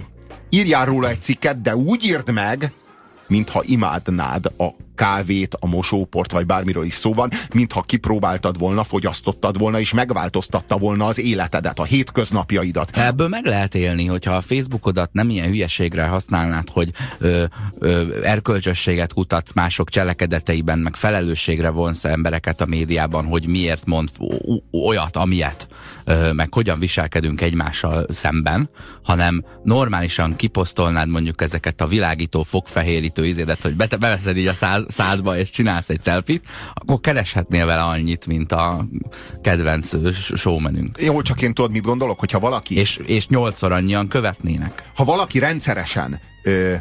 írjál 0.49 0.87
róla 0.87 1.09
egy 1.09 1.23
cikket, 1.23 1.61
de 1.61 1.77
úgy 1.77 2.05
írd 2.05 2.33
meg, 2.33 2.73
mintha 3.29 3.63
imádnád 3.65 4.47
a 4.47 4.67
kávét, 4.97 5.57
a 5.61 5.67
mosóport, 5.67 6.33
vagy 6.33 6.47
bármiről 6.47 6.85
is 6.85 6.95
szó 6.95 7.13
van, 7.13 7.31
mintha 7.53 7.83
kipróbáltad 7.83 8.59
volna, 8.59 8.85
fogyasztottad 8.85 9.59
volna, 9.59 9.81
és 9.81 9.93
megváltoztatta 9.93 10.77
volna 10.77 11.05
az 11.05 11.21
életedet, 11.21 11.79
a 11.79 11.85
hétköznapjaidat. 11.85 12.97
Ebből 12.97 13.29
meg 13.29 13.45
lehet 13.45 13.75
élni, 13.75 14.07
hogyha 14.07 14.35
a 14.35 14.41
Facebookodat 14.41 15.13
nem 15.13 15.31
ilyen 15.31 15.49
hülyeségre 15.49 16.05
használnád, 16.05 16.69
hogy 16.71 16.91
ö, 17.19 17.45
ö, 17.79 18.23
erkölcsösséget 18.23 19.13
kutatsz 19.13 19.53
mások 19.53 19.89
cselekedeteiben, 19.89 20.79
meg 20.79 20.95
felelősségre 20.95 21.71
vonsz 21.71 22.05
embereket 22.05 22.61
a 22.61 22.67
médiában, 22.67 23.25
hogy 23.25 23.47
miért 23.47 23.87
mond 23.87 24.09
olyat, 24.73 25.17
amilyet, 25.17 25.69
ö, 26.05 26.33
meg 26.33 26.55
hogyan 26.55 26.79
viselkedünk 26.79 27.41
egymással 27.41 28.07
szemben, 28.11 28.69
hanem 29.03 29.45
normálisan 29.63 30.37
kiposztolnád 30.37 31.09
mondjuk 31.09 31.43
ezeket 31.43 31.81
a 31.81 31.87
világító, 31.87 32.43
fogfehérítő 32.43 33.27
izédet, 33.27 33.63
hogy 33.63 33.75
beveszed 33.77 34.37
így 34.37 34.47
a 34.47 34.53
száz, 34.53 34.86
szádba, 34.89 35.39
és 35.39 35.51
csinálsz 35.51 35.89
egy 35.89 36.03
selfit, 36.03 36.47
akkor 36.75 37.01
kereshetnél 37.01 37.67
vele 37.67 37.83
annyit, 37.83 38.27
mint 38.27 38.53
a 38.53 38.89
kedvenc 39.43 39.93
showmenünk. 40.39 40.99
Jó, 41.01 41.23
csak 41.23 41.43
én 41.43 41.55
tudod, 41.55 41.71
mit 41.71 41.83
gondolok, 41.83 42.19
hogyha 42.19 42.39
valaki... 42.39 42.77
És, 42.79 43.01
és 43.07 43.29
nyolcszor 43.29 43.73
annyian 43.73 44.09
követnének. 44.09 44.91
Ha 44.95 45.05
valaki 45.05 45.39
rendszeresen 45.39 46.21
ö, 46.43 46.75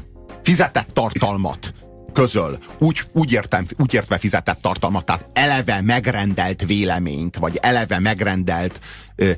fizetett 0.43 0.89
tartalmat 0.89 1.73
közöl, 2.13 2.57
úgy, 2.79 3.01
úgy, 3.13 3.31
értem, 3.31 3.65
úgy 3.77 3.93
értve 3.93 4.17
fizetett 4.17 4.61
tartalmat, 4.61 5.05
tehát 5.05 5.27
eleve 5.33 5.81
megrendelt 5.81 6.65
véleményt, 6.65 7.37
vagy 7.37 7.57
eleve 7.61 7.99
megrendelt 7.99 8.79
ö, 9.15 9.31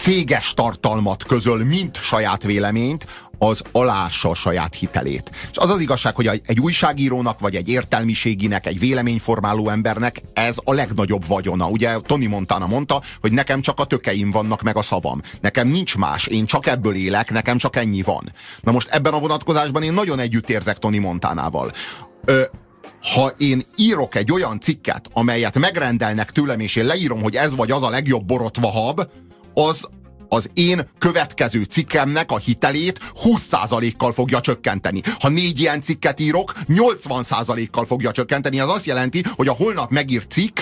céges 0.00 0.54
tartalmat 0.54 1.24
közöl, 1.24 1.64
mint 1.64 1.96
saját 1.96 2.42
véleményt, 2.42 3.06
az 3.38 3.62
alássa 3.72 4.28
a 4.28 4.34
saját 4.34 4.74
hitelét. 4.74 5.30
És 5.50 5.56
az 5.56 5.70
az 5.70 5.80
igazság, 5.80 6.14
hogy 6.14 6.26
egy 6.46 6.60
újságírónak, 6.60 7.40
vagy 7.40 7.56
egy 7.56 7.68
értelmiséginek, 7.68 8.66
egy 8.66 8.78
véleményformáló 8.78 9.68
embernek 9.68 10.22
ez 10.32 10.56
a 10.64 10.72
legnagyobb 10.72 11.26
vagyona. 11.26 11.66
Ugye 11.66 11.98
Tony 12.06 12.28
Montana 12.28 12.66
mondta, 12.66 13.00
hogy 13.20 13.32
nekem 13.32 13.60
csak 13.60 13.80
a 13.80 13.84
tökeim 13.84 14.30
vannak, 14.30 14.62
meg 14.62 14.76
a 14.76 14.82
szavam. 14.82 15.20
Nekem 15.40 15.68
nincs 15.68 15.96
más, 15.96 16.26
én 16.26 16.46
csak 16.46 16.66
ebből 16.66 16.94
élek, 16.94 17.30
nekem 17.30 17.58
csak 17.58 17.76
ennyi 17.76 18.02
van. 18.02 18.32
Na 18.60 18.72
most 18.72 18.88
ebben 18.88 19.12
a 19.12 19.18
vonatkozásban 19.18 19.82
én 19.82 19.92
nagyon 19.92 20.18
együtt 20.18 20.50
érzek 20.50 20.78
Tony 20.78 21.00
Montánával. 21.00 21.70
Ö, 22.24 22.42
ha 23.14 23.32
én 23.38 23.62
írok 23.76 24.14
egy 24.14 24.32
olyan 24.32 24.60
cikket, 24.60 25.08
amelyet 25.12 25.58
megrendelnek 25.58 26.30
tőlem, 26.30 26.60
és 26.60 26.76
én 26.76 26.84
leírom, 26.84 27.22
hogy 27.22 27.36
ez 27.36 27.56
vagy 27.56 27.70
az 27.70 27.82
a 27.82 27.90
legjobb 27.90 28.24
borotva 28.24 28.68
hab, 28.68 29.08
az 29.68 29.88
az 30.32 30.50
én 30.54 30.88
következő 30.98 31.62
cikkemnek 31.62 32.30
a 32.30 32.38
hitelét 32.38 33.12
20%-kal 33.24 34.12
fogja 34.12 34.40
csökkenteni. 34.40 35.00
Ha 35.20 35.28
négy 35.28 35.60
ilyen 35.60 35.80
cikket 35.80 36.20
írok, 36.20 36.52
80%-kal 36.68 37.84
fogja 37.84 38.10
csökkenteni. 38.10 38.60
Az 38.60 38.68
azt 38.68 38.86
jelenti, 38.86 39.22
hogy 39.34 39.48
a 39.48 39.52
holnap 39.52 39.90
megírt 39.90 40.30
cikk 40.30 40.58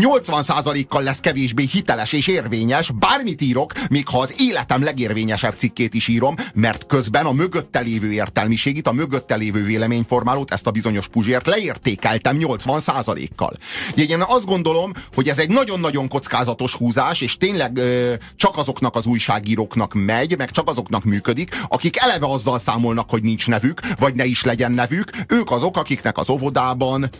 80%-kal 0.00 1.02
lesz 1.02 1.20
kevésbé 1.20 1.64
hiteles 1.64 2.12
és 2.12 2.26
érvényes, 2.26 2.90
bármit 2.90 3.40
írok, 3.40 3.72
még 3.90 4.08
ha 4.08 4.18
az 4.18 4.34
életem 4.40 4.82
legérvényesebb 4.82 5.54
cikkét 5.56 5.94
is 5.94 6.08
írom, 6.08 6.34
mert 6.54 6.86
közben 6.86 7.26
a 7.26 7.32
mögötte 7.32 7.80
lévő 7.80 8.12
értelmiségit, 8.12 8.86
a 8.86 8.92
mögötte 8.92 9.36
lévő 9.36 9.62
véleményformálót, 9.62 10.50
ezt 10.50 10.66
a 10.66 10.70
bizonyos 10.70 11.08
puzsért 11.08 11.46
leértékeltem 11.46 12.36
80%-kal. 12.40 13.52
Én 13.94 14.22
azt 14.26 14.46
gondolom, 14.46 14.92
hogy 15.14 15.28
ez 15.28 15.38
egy 15.38 15.50
nagyon-nagyon 15.50 16.08
kockázatos 16.08 16.74
húzás, 16.74 17.20
és 17.20 17.36
tényleg 17.36 17.76
ö, 17.76 18.14
csak 18.36 18.56
azoknak 18.56 18.96
az 18.96 19.06
újságíróknak 19.06 19.94
megy, 19.94 20.36
meg 20.38 20.50
csak 20.50 20.68
azoknak 20.68 21.04
működik, 21.04 21.62
akik 21.68 21.96
eleve 21.96 22.26
azzal 22.26 22.58
számolnak, 22.58 23.10
hogy 23.10 23.22
nincs 23.22 23.48
nevük, 23.48 23.80
vagy 23.98 24.14
ne 24.14 24.24
is 24.24 24.44
legyen 24.44 24.72
nevük, 24.72 25.10
ők 25.28 25.50
azok, 25.50 25.76
akiknek 25.76 26.18
az 26.18 26.30
óvodában 26.30 27.10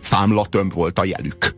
számlatömb 0.00 0.72
volt 0.72 0.98
a 0.98 1.04
jelük. 1.04 1.54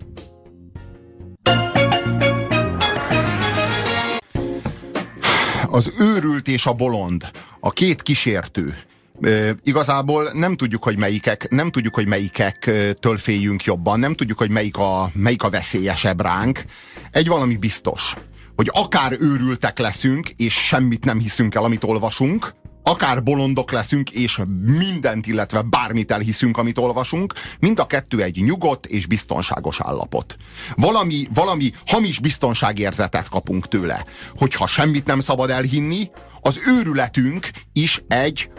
Az 5.72 5.92
őrült 5.98 6.48
és 6.48 6.66
a 6.66 6.72
bolond, 6.72 7.30
a 7.60 7.70
két 7.70 8.02
kísértő. 8.02 8.76
E, 9.20 9.56
igazából 9.62 10.30
nem 10.32 10.56
tudjuk, 10.56 10.82
hogy 10.84 10.96
melyikek, 10.96 11.46
nem 11.50 11.70
tudjuk, 11.70 11.94
hogy 11.94 12.06
melyikektől 12.06 13.16
féljünk 13.16 13.64
jobban, 13.64 13.98
nem 13.98 14.14
tudjuk, 14.14 14.38
hogy 14.38 14.50
melyik 14.50 14.76
a, 14.76 15.10
melyik 15.14 15.42
a 15.42 15.50
veszélyesebb 15.50 16.20
ránk. 16.20 16.64
Egy 17.10 17.28
valami 17.28 17.56
biztos, 17.56 18.14
hogy 18.56 18.70
akár 18.72 19.16
őrültek 19.20 19.78
leszünk, 19.78 20.28
és 20.28 20.54
semmit 20.54 21.04
nem 21.04 21.18
hiszünk 21.18 21.54
el, 21.54 21.64
amit 21.64 21.84
olvasunk, 21.84 22.54
akár 22.82 23.22
bolondok 23.22 23.70
leszünk, 23.70 24.10
és 24.10 24.40
mindent, 24.64 25.26
illetve 25.26 25.62
bármit 25.62 26.10
elhiszünk, 26.10 26.56
amit 26.56 26.78
olvasunk, 26.78 27.32
mind 27.60 27.78
a 27.78 27.86
kettő 27.86 28.22
egy 28.22 28.42
nyugodt 28.42 28.86
és 28.86 29.06
biztonságos 29.06 29.80
állapot. 29.80 30.36
Valami, 30.76 31.26
valami 31.34 31.70
hamis 31.86 32.18
biztonságérzetet 32.18 33.28
kapunk 33.28 33.68
tőle, 33.68 34.04
hogyha 34.36 34.66
semmit 34.66 35.06
nem 35.06 35.20
szabad 35.20 35.50
elhinni, 35.50 36.10
az 36.40 36.60
őrületünk 36.66 37.48
is 37.72 38.02
egy 38.08 38.50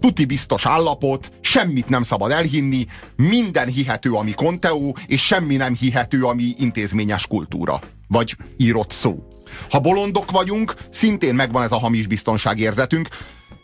tuti 0.00 0.24
biztos 0.24 0.66
állapot, 0.66 1.30
semmit 1.40 1.88
nem 1.88 2.02
szabad 2.02 2.30
elhinni, 2.30 2.86
minden 3.16 3.68
hihető, 3.68 4.12
ami 4.12 4.32
konteó, 4.32 4.96
és 5.06 5.26
semmi 5.26 5.56
nem 5.56 5.74
hihető, 5.74 6.24
ami 6.24 6.54
intézményes 6.56 7.26
kultúra, 7.26 7.80
vagy 8.08 8.36
írott 8.56 8.90
szó. 8.90 9.26
Ha 9.70 9.80
bolondok 9.80 10.30
vagyunk, 10.30 10.74
szintén 10.90 11.34
megvan 11.34 11.62
ez 11.62 11.72
a 11.72 11.78
hamis 11.78 12.06
biztonságérzetünk, 12.06 13.08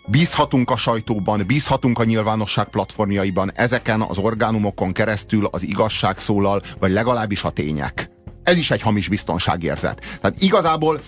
Bízhatunk 0.06 0.70
a 0.70 0.76
sajtóban, 0.76 1.42
bízhatunk 1.46 1.98
a 1.98 2.04
nyilvánosság 2.04 2.68
platformjaiban, 2.68 3.52
ezeken 3.54 4.00
az 4.00 4.18
orgánumokon 4.18 4.92
keresztül 4.92 5.46
az 5.50 5.62
igazság 5.62 6.18
szólal, 6.18 6.60
vagy 6.78 6.92
legalábbis 6.92 7.44
a 7.44 7.50
tények. 7.50 8.10
Ez 8.42 8.56
is 8.56 8.70
egy 8.70 8.82
hamis 8.82 9.08
biztonságérzet. 9.08 10.18
Tehát 10.20 10.40
igazából 10.40 11.00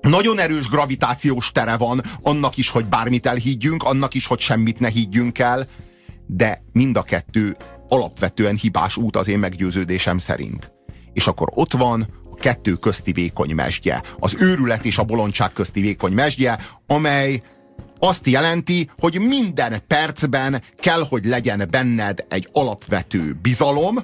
nagyon 0.00 0.40
erős 0.40 0.68
gravitációs 0.68 1.52
tere 1.52 1.76
van 1.76 2.02
annak 2.22 2.56
is, 2.56 2.70
hogy 2.70 2.84
bármit 2.84 3.26
elhiggyünk, 3.26 3.82
annak 3.82 4.14
is, 4.14 4.26
hogy 4.26 4.40
semmit 4.40 4.80
ne 4.80 4.88
higgyünk 4.88 5.38
el, 5.38 5.66
de 6.26 6.62
mind 6.72 6.96
a 6.96 7.02
kettő 7.02 7.56
alapvetően 7.88 8.56
hibás 8.56 8.96
út 8.96 9.16
az 9.16 9.28
én 9.28 9.38
meggyőződésem 9.38 10.18
szerint. 10.18 10.72
És 11.12 11.26
akkor 11.26 11.48
ott 11.54 11.72
van 11.72 12.06
a 12.32 12.34
kettő 12.34 12.72
közti 12.72 13.12
vékony 13.12 13.54
mesdje, 13.54 14.02
az 14.18 14.36
őrület 14.38 14.84
és 14.84 14.98
a 14.98 15.04
bolondság 15.04 15.52
közti 15.52 15.80
vékony 15.80 16.12
mesdje, 16.12 16.58
amely 16.86 17.42
azt 17.98 18.26
jelenti, 18.26 18.90
hogy 18.98 19.20
minden 19.20 19.80
percben 19.86 20.62
kell, 20.76 21.06
hogy 21.08 21.24
legyen 21.24 21.66
benned 21.70 22.26
egy 22.28 22.48
alapvető 22.52 23.38
bizalom, 23.42 23.96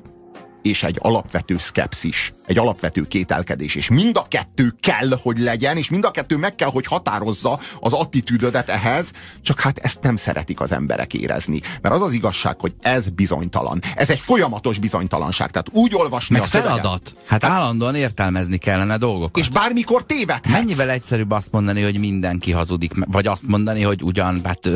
és 0.63 0.83
egy 0.83 0.97
alapvető 1.01 1.59
szkepszis, 1.59 2.33
egy 2.47 2.59
alapvető 2.59 3.03
kételkedés, 3.03 3.75
és 3.75 3.89
mind 3.89 4.17
a 4.17 4.27
kettő 4.29 4.75
kell, 4.81 5.19
hogy 5.23 5.39
legyen, 5.39 5.77
és 5.77 5.91
mind 5.91 6.05
a 6.05 6.11
kettő 6.11 6.37
meg 6.37 6.55
kell, 6.55 6.71
hogy 6.71 6.87
határozza 6.87 7.59
az 7.81 7.93
attitűdödet 7.93 8.69
ehhez, 8.69 9.13
csak 9.41 9.61
hát 9.61 9.79
ezt 9.79 10.01
nem 10.03 10.17
szeretik 10.17 10.61
az 10.61 10.73
emberek 10.73 11.15
érezni. 11.15 11.61
Mert 11.83 11.95
az 11.95 12.03
az 12.03 12.13
igazság, 12.13 12.61
hogy 12.61 12.75
ez 12.81 13.09
bizonytalan. 13.09 13.83
Ez 13.97 14.11
egy 14.11 14.19
folyamatos 14.19 14.79
bizonytalanság. 14.79 15.51
Tehát 15.51 15.69
úgy 15.73 15.95
olvasni 15.95 16.35
meg 16.35 16.45
a 16.45 16.47
feladat. 16.47 16.83
Szöveget. 16.83 17.13
Hát 17.27 17.41
Tehát, 17.41 17.57
állandóan 17.57 17.95
értelmezni 17.95 18.57
kellene 18.57 18.97
dolgokat. 18.97 19.43
És 19.43 19.49
bármikor 19.49 20.05
tévedhetsz. 20.05 20.49
Mennyivel 20.49 20.91
egyszerűbb 20.91 21.31
azt 21.31 21.53
mondani, 21.53 21.83
hogy 21.83 21.99
mindenki 21.99 22.51
hazudik, 22.51 22.93
vagy 23.07 23.27
azt 23.27 23.47
mondani, 23.47 23.83
hogy 23.83 24.03
ugyan, 24.03 24.41
hát 24.45 24.71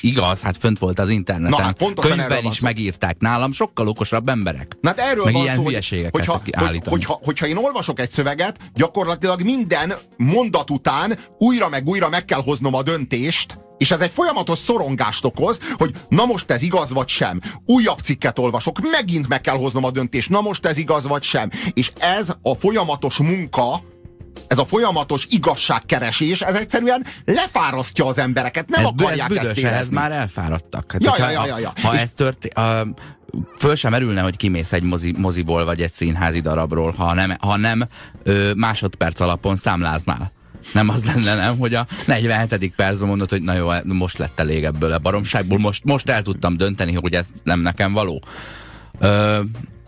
igaz, 0.00 0.42
hát 0.42 0.56
fönt 0.56 0.78
volt 0.78 0.98
az 0.98 1.08
interneten. 1.08 1.50
Na, 1.50 1.62
hát 1.62 1.94
Könyvben 2.00 2.44
is 2.44 2.60
megírták. 2.60 3.18
Nálam 3.18 3.52
sokkal 3.52 3.88
okosabb 3.88 4.28
emberek. 4.28 4.76
Na, 4.80 4.88
hát 4.88 4.98
erről 4.98 5.24
meg 5.24 5.32
van 5.32 5.42
ilyen 5.42 5.56
szó, 5.56 5.64
hülyeségeket 5.64 6.12
hogyha, 6.14 6.42
állítani. 6.52 6.90
Hogyha, 6.90 7.11
hogyha 7.22 7.46
én 7.46 7.56
olvasok 7.56 8.00
egy 8.00 8.10
szöveget, 8.10 8.58
gyakorlatilag 8.74 9.42
minden 9.42 9.92
mondat 10.16 10.70
után 10.70 11.18
újra 11.38 11.68
meg 11.68 11.88
újra 11.88 12.08
meg 12.08 12.24
kell 12.24 12.42
hoznom 12.42 12.74
a 12.74 12.82
döntést, 12.82 13.58
és 13.78 13.90
ez 13.90 14.00
egy 14.00 14.10
folyamatos 14.12 14.58
szorongást 14.58 15.24
okoz, 15.24 15.58
hogy 15.72 15.94
na 16.08 16.24
most 16.24 16.50
ez 16.50 16.62
igaz 16.62 16.90
vagy 16.92 17.08
sem. 17.08 17.40
Újabb 17.66 17.98
cikket 17.98 18.38
olvasok, 18.38 18.90
megint 18.90 19.28
meg 19.28 19.40
kell 19.40 19.56
hoznom 19.56 19.84
a 19.84 19.90
döntést, 19.90 20.30
na 20.30 20.40
most 20.40 20.66
ez 20.66 20.76
igaz 20.76 21.06
vagy 21.06 21.22
sem. 21.22 21.50
És 21.72 21.92
ez 21.98 22.32
a 22.42 22.54
folyamatos 22.54 23.16
munka, 23.16 23.80
ez 24.46 24.58
a 24.58 24.64
folyamatos 24.64 25.26
igazságkeresés, 25.30 26.40
ez 26.40 26.54
egyszerűen 26.54 27.06
lefárasztja 27.24 28.06
az 28.06 28.18
embereket, 28.18 28.68
nem 28.68 28.84
ez, 28.84 28.90
akarják 28.90 29.30
ez 29.30 29.36
ezt 29.36 29.58
érezni. 29.58 29.78
Ez 29.78 29.88
már 29.88 30.12
elfáradtak. 30.12 30.92
Hát, 30.92 31.04
ja, 31.04 31.14
ja, 31.18 31.30
ja, 31.30 31.46
ja, 31.46 31.58
ja. 31.58 31.72
Ha, 31.82 31.88
ha 31.88 31.98
ez 31.98 32.12
tört, 32.12 32.48
uh, 32.56 32.88
föl 33.58 33.74
sem 33.74 33.90
merülne, 33.90 34.20
hogy 34.20 34.36
kimész 34.36 34.72
egy 34.72 34.82
mozi, 34.82 35.14
moziból 35.18 35.64
vagy 35.64 35.82
egy 35.82 35.90
színházi 35.90 36.40
darabról, 36.40 36.92
ha 36.92 37.14
nem, 37.14 37.36
ha 37.40 37.56
nem 37.56 37.82
ö, 38.22 38.52
másodperc 38.54 39.20
alapon 39.20 39.56
számláznál. 39.56 40.32
Nem 40.72 40.88
az 40.88 41.04
lenne, 41.04 41.34
nem, 41.34 41.58
hogy 41.58 41.74
a 41.74 41.86
47. 42.06 42.72
percben 42.76 43.08
mondod, 43.08 43.30
hogy 43.30 43.42
na 43.42 43.54
jó, 43.54 43.68
most 43.84 44.18
lett 44.18 44.40
elég 44.40 44.64
ebből 44.64 44.92
a 44.92 44.98
baromságból, 44.98 45.58
most, 45.58 45.84
most 45.84 46.08
el 46.08 46.22
tudtam 46.22 46.56
dönteni, 46.56 46.92
hogy 46.92 47.14
ez 47.14 47.28
nem 47.42 47.60
nekem 47.60 47.92
való. 47.92 48.22
Ö, 48.98 49.40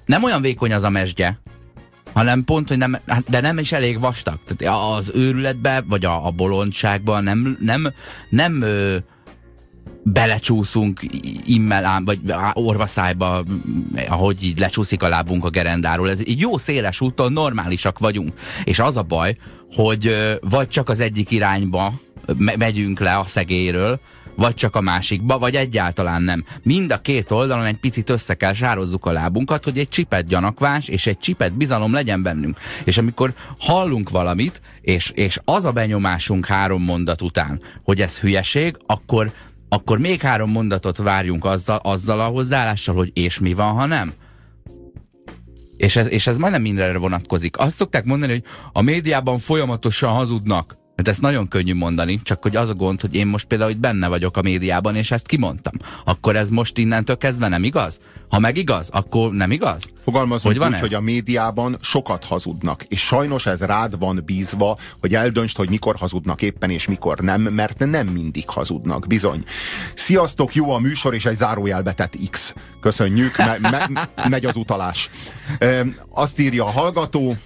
nem 0.07 0.25
olyan 0.25 0.41
vékony 0.41 0.73
az 0.73 0.83
a 0.83 0.91
mesdje, 0.91 1.41
hanem 2.15 2.45
pont, 2.45 2.69
hogy 2.69 2.79
nem, 2.79 2.97
hát, 3.07 3.25
de 3.29 3.41
nem 3.41 3.59
is 3.59 3.73
elég 3.73 3.99
vastag. 4.01 4.39
Tehát 4.47 4.77
az 4.97 5.11
őrületbe, 5.15 5.85
vagy 5.89 6.05
a, 6.05 6.27
a 6.27 6.31
bolondságban 6.31 7.23
nem, 7.23 7.57
nem, 7.61 7.93
nem 8.29 8.63
ö, 8.63 8.97
belecsúszunk 10.03 11.01
immel, 11.47 12.03
vagy 12.05 12.21
orvaszájba, 12.53 13.45
ahogy 14.09 14.45
így 14.45 14.59
lecsúszik 14.59 15.03
a 15.03 15.09
lábunk 15.09 15.45
a 15.45 15.51
gerendáról. 15.51 16.11
Ez 16.11 16.19
egy 16.19 16.41
jó 16.41 16.59
széles 16.59 17.01
úton 17.01 17.33
normálisak 17.33 17.99
vagyunk. 17.99 18.33
És 18.65 18.79
az 18.79 18.97
a 18.97 19.03
baj, 19.03 19.37
hogy 19.71 20.17
vagy 20.41 20.69
csak 20.69 20.89
az 20.89 21.01
egyik 21.01 21.31
irányba 21.31 21.93
megyünk 22.57 23.01
le 23.01 23.19
a 23.19 23.27
szegélyről, 23.27 24.01
vagy 24.35 24.55
csak 24.55 24.77
a 24.77 24.81
másikba, 24.81 25.39
vagy 25.39 25.55
egyáltalán 25.55 26.23
nem. 26.23 26.45
Mind 26.63 26.93
a 26.93 26.99
két 26.99 27.31
oldalon 27.31 27.65
egy 27.65 27.77
picit 27.77 28.11
össze 28.11 28.35
kell 28.35 28.53
sározzuk 28.53 29.07
a 29.07 29.13
lábunkat, 29.13 29.65
hogy 29.65 29.79
egy 29.79 29.89
csipet 29.89 30.27
gyanakvás 30.27 30.89
és 30.89 31.07
egy 31.07 31.19
csipet 31.19 31.53
bizalom 31.57 31.93
legyen 31.93 32.23
bennünk. 32.23 32.59
És 32.85 32.99
amikor 32.99 33.33
hallunk 33.59 34.11
valamit, 34.11 34.61
és, 34.81 35.11
és 35.11 35.41
az 35.45 35.65
a 35.65 35.73
benyomásunk 35.73 36.47
három 36.47 36.83
mondat 36.83 37.23
után, 37.23 37.61
hogy 37.83 38.01
ez 38.01 38.19
hülyeség, 38.19 38.77
akkor 38.87 39.33
akkor 39.69 39.99
még 39.99 40.21
három 40.21 40.51
mondatot 40.51 40.97
várjunk 40.97 41.45
azzal, 41.45 41.77
azzal 41.77 42.21
a 42.21 42.25
hozzáállással, 42.25 42.95
hogy 42.95 43.11
és 43.15 43.39
mi 43.39 43.55
van, 43.55 43.73
ha 43.73 43.87
nem? 43.87 44.13
És 45.77 45.97
ez, 45.97 46.09
és 46.11 46.27
ez 46.27 46.39
majdnem 46.39 46.63
mindenre 46.63 46.99
vonatkozik. 46.99 47.59
Azt 47.59 47.77
szokták 47.77 48.05
mondani, 48.05 48.33
hogy 48.33 48.45
a 48.73 48.81
médiában 48.81 49.39
folyamatosan 49.39 50.13
hazudnak. 50.13 50.77
Hát 50.97 51.09
ezt 51.09 51.21
nagyon 51.21 51.49
könnyű 51.49 51.75
mondani, 51.75 52.21
csak 52.23 52.43
hogy 52.43 52.57
az 52.57 52.69
a 52.69 52.75
gond, 52.75 53.01
hogy 53.01 53.15
én 53.15 53.27
most 53.27 53.47
például 53.47 53.71
hogy 53.71 53.81
benne 53.81 54.09
vagyok 54.09 54.37
a 54.37 54.43
médiában, 54.43 54.97
és 54.97 55.11
ezt 55.11 55.27
kimondtam. 55.27 55.73
Akkor 56.05 56.37
ez 56.37 56.49
most 56.49 56.79
innentől 56.79 57.17
kezdve 57.17 57.49
nem 57.49 57.65
igaz? 57.65 58.01
Ha 58.29 58.39
meg 58.39 58.57
igaz, 58.57 58.89
akkor 58.93 59.33
nem 59.33 59.51
igaz? 59.51 59.91
Fogalmazunk 60.03 60.55
hogy 60.55 60.59
van 60.59 60.69
úgy, 60.69 60.75
ez? 60.75 60.81
hogy 60.81 60.95
a 60.95 61.01
médiában 61.01 61.77
sokat 61.81 62.25
hazudnak, 62.25 62.85
és 62.85 63.01
sajnos 63.01 63.47
ez 63.47 63.61
rád 63.61 63.99
van 63.99 64.23
bízva, 64.25 64.77
hogy 65.01 65.15
eldöntsd, 65.15 65.57
hogy 65.57 65.69
mikor 65.69 65.97
hazudnak 65.97 66.43
éppen, 66.43 66.71
és 66.71 66.87
mikor 66.87 67.19
nem, 67.19 67.43
mert 67.43 67.79
nem 67.79 68.07
mindig 68.07 68.49
hazudnak, 68.49 69.07
bizony. 69.07 69.43
Sziasztok, 69.95 70.55
jó 70.55 70.71
a 70.71 70.79
műsor, 70.79 71.15
és 71.15 71.27
egy 71.27 71.37
zárójelbetett 71.37 72.17
X. 72.31 72.55
Köszönjük, 72.81 73.37
me- 73.37 73.61
me- 73.61 74.29
megy 74.29 74.45
az 74.45 74.57
utalás. 74.57 75.11
E, 75.59 75.87
azt 76.11 76.41
írja 76.41 76.65
a 76.65 76.71
hallgató, 76.71 77.37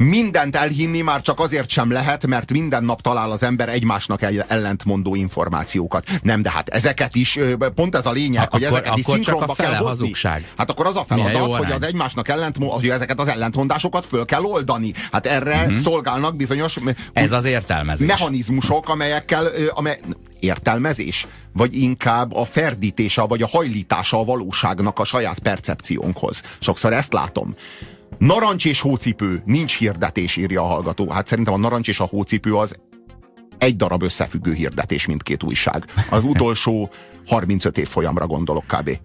mindent 0.00 0.56
elhinni 0.56 1.00
már 1.00 1.22
csak 1.22 1.40
azért 1.40 1.68
sem 1.68 1.90
lehet, 1.90 2.26
mert 2.26 2.52
minden 2.52 2.84
nap 2.84 3.00
talál 3.00 3.30
az 3.30 3.42
ember 3.42 3.68
egymásnak 3.68 4.22
ellentmondó 4.48 5.14
információkat. 5.14 6.08
Nem, 6.22 6.40
de 6.40 6.50
hát 6.50 6.68
ezeket 6.68 7.14
is, 7.14 7.38
pont 7.74 7.94
ez 7.94 8.06
a 8.06 8.10
lényeg, 8.10 8.42
ha, 8.42 8.48
hogy 8.50 8.64
akkor, 8.64 8.78
ezeket 8.78 8.98
is 8.98 9.04
szinkronba 9.04 9.54
kell 9.54 9.74
hozni. 9.74 9.86
Hazugság. 9.86 10.44
Hát 10.56 10.70
akkor 10.70 10.86
az 10.86 10.96
a 10.96 11.04
feladat, 11.08 11.56
hogy 11.56 11.72
az 11.72 11.82
egymásnak 11.82 12.28
ellentmond, 12.28 12.72
hogy 12.72 12.88
ezeket 12.88 13.20
az 13.20 13.28
ellentmondásokat 13.28 14.06
föl 14.06 14.24
kell 14.24 14.42
oldani. 14.42 14.92
Hát 15.12 15.26
erre 15.26 15.60
uh-huh. 15.60 15.74
szolgálnak 15.76 16.36
bizonyos 16.36 16.78
ez 17.12 17.32
az 17.32 17.44
értelmezés. 17.44 18.06
mechanizmusok, 18.06 18.88
amelyekkel 18.88 19.48
amely, 19.74 19.98
értelmezés, 20.40 21.26
vagy 21.52 21.74
inkább 21.74 22.34
a 22.34 22.44
ferdítése, 22.44 23.22
vagy 23.22 23.42
a 23.42 23.48
hajlítása 23.48 24.18
a 24.18 24.24
valóságnak 24.24 24.98
a 24.98 25.04
saját 25.04 25.38
percepciónkhoz. 25.38 26.42
Sokszor 26.58 26.92
ezt 26.92 27.12
látom. 27.12 27.54
Narancs 28.20 28.64
és 28.64 28.80
hócipő, 28.80 29.42
nincs 29.44 29.78
hirdetés, 29.78 30.36
írja 30.36 30.62
a 30.62 30.66
hallgató. 30.66 31.10
Hát 31.10 31.26
szerintem 31.26 31.54
a 31.54 31.56
narancs 31.56 31.88
és 31.88 32.00
a 32.00 32.04
hócipő 32.04 32.54
az 32.54 32.74
egy 33.60 33.76
darab 33.76 34.02
összefüggő 34.02 34.52
hirdetés 34.52 35.06
mindkét 35.06 35.42
újság. 35.42 35.84
Az 36.10 36.24
utolsó 36.24 36.90
35 37.26 37.78
év 37.78 37.88
folyamra 37.88 38.26
gondolok 38.26 38.64
kb. 38.66 38.98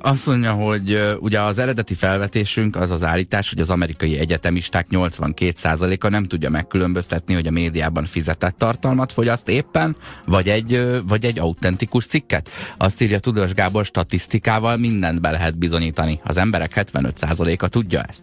Azt 0.00 0.26
mondja, 0.26 0.52
hogy 0.52 1.16
ugye 1.20 1.40
az 1.40 1.58
eredeti 1.58 1.94
felvetésünk 1.94 2.76
az 2.76 2.90
az 2.90 3.04
állítás, 3.04 3.48
hogy 3.48 3.60
az 3.60 3.70
amerikai 3.70 4.18
egyetemisták 4.18 4.86
82%-a 4.90 6.08
nem 6.08 6.24
tudja 6.24 6.50
megkülönböztetni, 6.50 7.34
hogy 7.34 7.46
a 7.46 7.50
médiában 7.50 8.04
fizetett 8.04 8.58
tartalmat 8.58 9.12
fogyaszt 9.12 9.48
éppen, 9.48 9.96
vagy 10.26 10.48
egy, 10.48 11.00
vagy 11.08 11.24
egy 11.24 11.38
autentikus 11.38 12.06
cikket. 12.06 12.48
Azt 12.76 13.00
írja 13.00 13.18
Tudós 13.18 13.52
Gábor 13.52 13.84
statisztikával 13.84 14.76
mindent 14.76 15.20
be 15.20 15.30
lehet 15.30 15.58
bizonyítani. 15.58 16.20
Az 16.24 16.36
emberek 16.36 16.72
75%-a 16.76 17.68
tudja 17.68 18.02
ezt. 18.02 18.22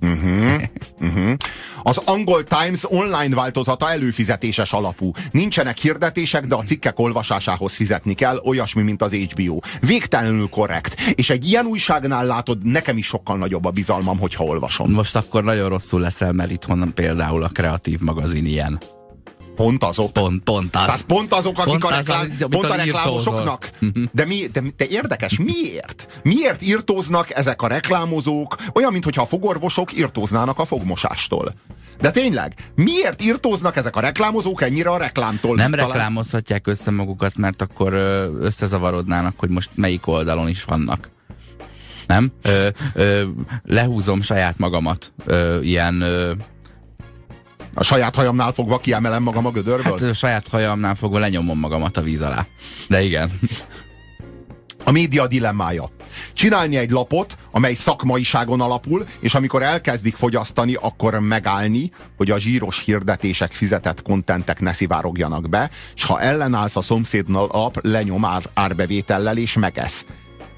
Uh-huh, 0.00 0.62
uh-huh. 1.00 1.32
Az 1.82 2.00
angol 2.04 2.44
Times 2.44 2.84
online 2.84 3.34
változata 3.34 3.90
előfizetéses 3.90 4.72
alapú. 4.72 5.10
Nincsenek 5.30 5.78
hirdetések, 5.78 6.46
de 6.46 6.54
a 6.54 6.62
cikkek 6.62 6.98
olvasásához 6.98 7.74
fizetni 7.74 8.14
kell, 8.14 8.40
olyasmi, 8.44 8.82
mint 8.82 9.02
az 9.02 9.14
HBO. 9.14 9.58
Végtelenül 9.80 10.48
korrekt. 10.48 11.00
És 11.14 11.30
egy 11.30 11.46
ilyen 11.46 11.66
újságnál 11.66 12.26
látod, 12.26 12.64
nekem 12.64 12.96
is 12.96 13.06
sokkal 13.06 13.36
nagyobb 13.36 13.64
a 13.64 13.70
bizalmam, 13.70 14.18
hogyha 14.18 14.44
olvasom. 14.44 14.90
Most 14.90 15.16
akkor 15.16 15.44
nagyon 15.44 15.68
rosszul 15.68 16.00
leszel, 16.00 16.32
mert 16.32 16.50
itthon 16.50 16.92
például 16.94 17.42
a 17.42 17.48
kreatív 17.48 18.00
magazin 18.00 18.46
ilyen. 18.46 18.80
Pont 19.58 19.84
azok. 19.84 20.12
Pont, 20.12 20.42
pont 20.42 20.76
az. 20.76 20.84
Tehát 20.84 21.02
pont 21.02 21.32
azok, 21.32 21.58
akik 21.58 21.78
pont 21.78 21.84
a, 21.84 21.96
reklám, 21.96 22.28
az, 22.30 22.46
pont 22.50 22.64
a 22.64 22.74
reklámosoknak. 22.74 23.70
De, 24.12 24.24
mi, 24.24 24.48
de, 24.52 24.62
de 24.76 24.86
érdekes, 24.86 25.38
miért? 25.38 26.20
Miért 26.22 26.62
írtóznak 26.62 27.36
ezek 27.36 27.62
a 27.62 27.66
reklámozók, 27.66 28.56
olyan, 28.74 28.92
mintha 28.92 29.22
a 29.22 29.26
fogorvosok 29.26 29.96
írtóznának 29.96 30.58
a 30.58 30.64
fogmosástól? 30.64 31.54
De 32.00 32.10
tényleg, 32.10 32.54
miért 32.74 33.22
írtóznak 33.22 33.76
ezek 33.76 33.96
a 33.96 34.00
reklámozók 34.00 34.62
ennyire 34.62 34.90
a 34.90 34.98
reklámtól? 34.98 35.56
Nem 35.56 35.70
Talán... 35.70 35.86
reklámozhatják 35.86 36.66
össze 36.66 36.90
magukat, 36.90 37.36
mert 37.36 37.62
akkor 37.62 37.92
összezavarodnának, 38.40 39.34
hogy 39.36 39.50
most 39.50 39.70
melyik 39.74 40.06
oldalon 40.06 40.48
is 40.48 40.64
vannak 40.64 41.10
nem? 42.06 42.32
Ö, 42.42 42.68
ö, 42.94 43.24
lehúzom 43.62 44.20
saját 44.20 44.58
magamat 44.58 45.12
ö, 45.24 45.60
ilyen 45.60 46.00
ö, 46.00 46.32
a 47.78 47.82
saját 47.82 48.14
hajamnál 48.14 48.52
fogva 48.52 48.78
kiemelem 48.78 49.22
magam 49.22 49.46
a 49.46 49.50
gödörből? 49.50 49.92
Hát 49.92 50.00
a 50.00 50.12
saját 50.12 50.48
hajamnál 50.48 50.94
fogva 50.94 51.18
lenyomom 51.18 51.58
magamat 51.58 51.96
a 51.96 52.00
víz 52.00 52.22
alá. 52.22 52.46
De 52.88 53.02
igen. 53.02 53.32
A 54.84 54.90
média 54.90 55.26
dilemmája. 55.26 55.90
Csinálni 56.32 56.76
egy 56.76 56.90
lapot, 56.90 57.36
amely 57.50 57.74
szakmaiságon 57.74 58.60
alapul, 58.60 59.06
és 59.20 59.34
amikor 59.34 59.62
elkezdik 59.62 60.16
fogyasztani, 60.16 60.74
akkor 60.74 61.18
megállni, 61.18 61.90
hogy 62.16 62.30
a 62.30 62.38
zsíros 62.38 62.84
hirdetések 62.84 63.52
fizetett 63.52 64.02
kontentek 64.02 64.60
ne 64.60 64.72
szivárogjanak 64.72 65.48
be, 65.48 65.70
és 65.94 66.04
ha 66.04 66.20
ellenállsz 66.20 66.76
a 66.76 66.80
szomszéd 66.80 67.28
lap, 67.28 67.78
lenyom 67.82 68.24
ár, 68.24 68.42
árbevétellel 68.54 69.36
és 69.36 69.56
megesz. 69.56 70.06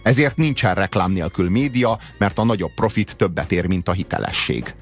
Ezért 0.03 0.37
nincsen 0.37 0.75
reklám 0.75 1.13
nélkül 1.13 1.51
média, 1.51 1.99
mert 2.19 2.39
a 2.39 2.45
nagyobb 2.45 2.75
profit 2.75 3.17
többet 3.17 3.53
ér, 3.53 3.67
mint 3.67 3.89
a 3.89 3.93
hitelesség. 3.93 4.75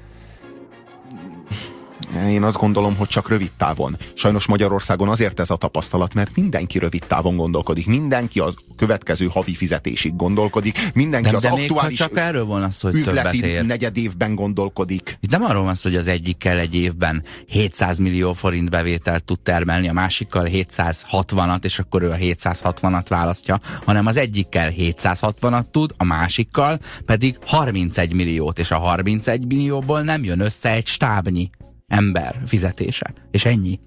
Én 2.27 2.43
azt 2.43 2.57
gondolom, 2.57 2.95
hogy 2.95 3.07
csak 3.07 3.29
rövid 3.29 3.51
távon. 3.57 3.97
Sajnos 4.13 4.47
Magyarországon 4.47 5.09
azért 5.09 5.39
ez 5.39 5.49
a 5.49 5.55
tapasztalat, 5.55 6.13
mert 6.13 6.35
mindenki 6.35 6.79
rövid 6.79 7.03
távon 7.07 7.35
gondolkodik. 7.35 7.87
Mindenki 7.87 8.39
az 8.39 8.55
következő 8.75 9.25
havi 9.25 9.53
fizetésig 9.53 10.15
gondolkodik. 10.15 10.91
Mindenki 10.93 11.29
de, 11.29 11.35
az 11.35 11.41
de 11.41 11.49
aktuális 11.49 11.99
még, 11.99 12.07
csak 12.07 12.17
erről 12.17 12.45
van 12.45 12.71
szó, 12.71 12.89
hogy 12.89 13.03
többet 13.03 13.33
ér. 13.33 13.65
negyed 13.65 13.97
évben 13.97 14.35
gondolkodik. 14.35 15.17
Itt 15.19 15.29
nem 15.29 15.43
arról 15.43 15.63
van 15.63 15.75
szó, 15.75 15.89
hogy 15.89 15.99
az 15.99 16.07
egyikkel 16.07 16.57
egy 16.57 16.75
évben 16.75 17.23
700 17.47 17.97
millió 17.97 18.33
forint 18.33 18.69
bevételt 18.69 19.23
tud 19.23 19.39
termelni, 19.39 19.89
a 19.89 19.93
másikkal 19.93 20.47
760-at, 20.51 21.63
és 21.63 21.79
akkor 21.79 22.01
ő 22.01 22.11
a 22.11 22.15
760-at 22.15 23.05
választja, 23.07 23.59
hanem 23.85 24.05
az 24.05 24.17
egyikkel 24.17 24.71
760-at 24.77 25.63
tud, 25.71 25.93
a 25.97 26.03
másikkal 26.03 26.79
pedig 27.05 27.37
31 27.45 28.13
milliót, 28.13 28.59
és 28.59 28.71
a 28.71 28.77
31 28.77 29.45
millióból 29.45 30.01
nem 30.01 30.23
jön 30.23 30.39
össze 30.39 30.71
egy 30.71 30.87
stábnyi 30.87 31.49
ember 31.89 32.41
fizetése. 32.45 33.13
És 33.31 33.45
ennyi. 33.45 33.79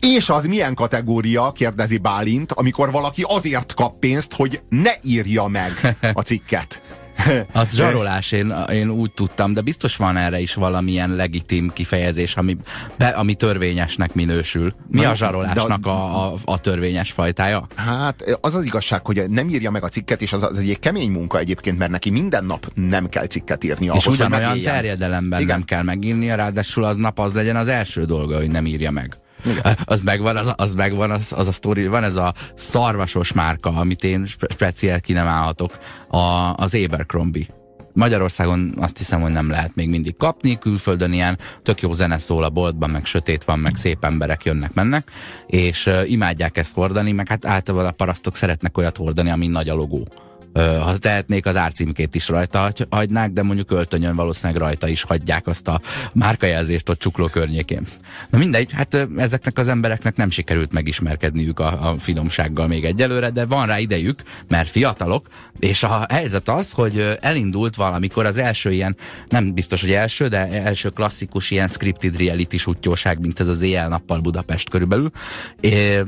És 0.00 0.28
az 0.28 0.44
milyen 0.44 0.74
kategória, 0.74 1.52
kérdezi 1.52 1.98
Bálint, 1.98 2.52
amikor 2.52 2.90
valaki 2.90 3.24
azért 3.26 3.74
kap 3.74 3.98
pénzt, 3.98 4.34
hogy 4.34 4.60
ne 4.68 4.92
írja 5.02 5.46
meg 5.46 5.96
a 6.12 6.20
cikket. 6.20 6.80
Az 7.52 7.74
zsarolás, 7.74 8.32
én, 8.32 8.54
én 8.72 8.90
úgy 8.90 9.10
tudtam, 9.10 9.52
de 9.52 9.60
biztos 9.60 9.96
van 9.96 10.16
erre 10.16 10.40
is 10.40 10.54
valamilyen 10.54 11.10
legitim 11.10 11.72
kifejezés, 11.72 12.36
ami, 12.36 12.56
be, 12.98 13.08
ami 13.08 13.34
törvényesnek 13.34 14.14
minősül. 14.14 14.74
Mi 14.88 15.00
Na, 15.00 15.10
a 15.10 15.14
zsarolásnak 15.14 15.80
de, 15.80 15.90
a, 15.90 16.26
a, 16.26 16.34
a 16.44 16.58
törvényes 16.58 17.12
fajtája? 17.12 17.66
Hát 17.74 18.38
az 18.40 18.54
az 18.54 18.64
igazság, 18.64 19.06
hogy 19.06 19.24
nem 19.28 19.48
írja 19.48 19.70
meg 19.70 19.84
a 19.84 19.88
cikket, 19.88 20.22
és 20.22 20.32
az, 20.32 20.42
az 20.42 20.58
egy 20.58 20.78
kemény 20.78 21.10
munka 21.10 21.38
egyébként, 21.38 21.78
mert 21.78 21.90
neki 21.90 22.10
minden 22.10 22.44
nap 22.44 22.66
nem 22.74 23.08
kell 23.08 23.26
cikket 23.26 23.64
írni. 23.64 23.84
És 23.84 23.90
ahhoz, 23.90 24.06
ugyanolyan 24.06 24.60
terjedelemben 24.60 25.40
Igen. 25.40 25.56
nem 25.56 25.64
kell 25.64 25.82
megírnia, 25.82 26.34
ráadásul 26.34 26.84
az 26.84 26.96
nap 26.96 27.18
az 27.18 27.32
legyen 27.34 27.56
az 27.56 27.68
első 27.68 28.04
dolga, 28.04 28.36
hogy 28.36 28.48
nem 28.48 28.66
írja 28.66 28.90
meg. 28.90 29.16
Az 29.84 30.02
megvan, 30.02 30.36
az, 30.36 30.52
az 30.56 30.74
megvan, 30.74 31.10
az, 31.10 31.32
az 31.36 31.46
a 31.48 31.52
sztori, 31.52 31.86
van 31.86 32.04
ez 32.04 32.16
a 32.16 32.34
szarvasos 32.54 33.32
márka, 33.32 33.70
amit 33.70 34.04
én 34.04 34.26
speciál 34.48 35.00
ki 35.00 35.12
nem 35.12 35.26
állhatok, 35.26 35.78
a, 36.08 36.54
az 36.54 36.74
Abercrombie. 36.74 37.56
Magyarországon 37.92 38.74
azt 38.80 38.98
hiszem, 38.98 39.20
hogy 39.20 39.32
nem 39.32 39.50
lehet 39.50 39.74
még 39.74 39.88
mindig 39.88 40.16
kapni, 40.16 40.58
külföldön 40.58 41.12
ilyen 41.12 41.38
tök 41.62 41.80
jó 41.80 41.92
zene 41.92 42.18
szól 42.18 42.44
a 42.44 42.50
boltban, 42.50 42.90
meg 42.90 43.04
sötét 43.04 43.44
van, 43.44 43.58
meg 43.58 43.76
szép 43.76 44.04
emberek 44.04 44.44
jönnek-mennek, 44.44 45.10
és 45.46 45.86
uh, 45.86 46.10
imádják 46.10 46.56
ezt 46.56 46.74
hordani, 46.74 47.12
meg 47.12 47.28
hát 47.28 47.46
általában 47.46 47.86
a 47.86 47.92
parasztok 47.92 48.36
szeretnek 48.36 48.78
olyat 48.78 48.96
hordani, 48.96 49.30
ami 49.30 49.46
nagy 49.46 49.68
a 49.68 49.74
logó 49.74 50.08
ha 50.54 50.96
tehetnék, 50.98 51.46
az 51.46 51.56
árcímkét 51.56 52.14
is 52.14 52.28
rajta 52.28 52.72
hagynák, 52.90 53.30
de 53.30 53.42
mondjuk 53.42 53.70
öltönyön 53.70 54.16
valószínűleg 54.16 54.62
rajta 54.62 54.88
is 54.88 55.02
hagyják 55.02 55.46
azt 55.46 55.68
a 55.68 55.80
márkajelzést 56.14 56.88
ott 56.88 56.98
csukló 56.98 57.26
környékén. 57.26 57.86
Na 58.30 58.38
mindegy, 58.38 58.72
hát 58.72 59.08
ezeknek 59.16 59.58
az 59.58 59.68
embereknek 59.68 60.16
nem 60.16 60.30
sikerült 60.30 60.72
megismerkedniük 60.72 61.60
a, 61.60 61.90
a 61.90 61.98
finomsággal 61.98 62.66
még 62.66 62.84
egyelőre, 62.84 63.30
de 63.30 63.46
van 63.46 63.66
rá 63.66 63.78
idejük, 63.78 64.22
mert 64.48 64.70
fiatalok, 64.70 65.26
és 65.58 65.82
a 65.82 66.06
helyzet 66.08 66.48
az, 66.48 66.72
hogy 66.72 67.18
elindult 67.20 67.74
valamikor 67.74 68.26
az 68.26 68.36
első 68.36 68.72
ilyen, 68.72 68.96
nem 69.28 69.54
biztos, 69.54 69.80
hogy 69.80 69.92
első, 69.92 70.28
de 70.28 70.48
első 70.48 70.88
klasszikus 70.88 71.50
ilyen 71.50 71.68
scripted 71.68 72.16
reality 72.16 72.56
sutyóság, 72.56 73.20
mint 73.20 73.40
ez 73.40 73.48
az 73.48 73.62
éjjel-nappal 73.62 74.20
Budapest 74.20 74.68
körülbelül, 74.70 75.10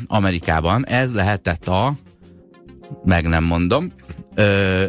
Amerikában. 0.07 0.87
Ez 0.87 1.13
lehetett 1.13 1.69
a 1.69 1.95
meg 3.05 3.29
nem 3.29 3.45
mondom. 3.45 3.93
Ö, 4.35 4.85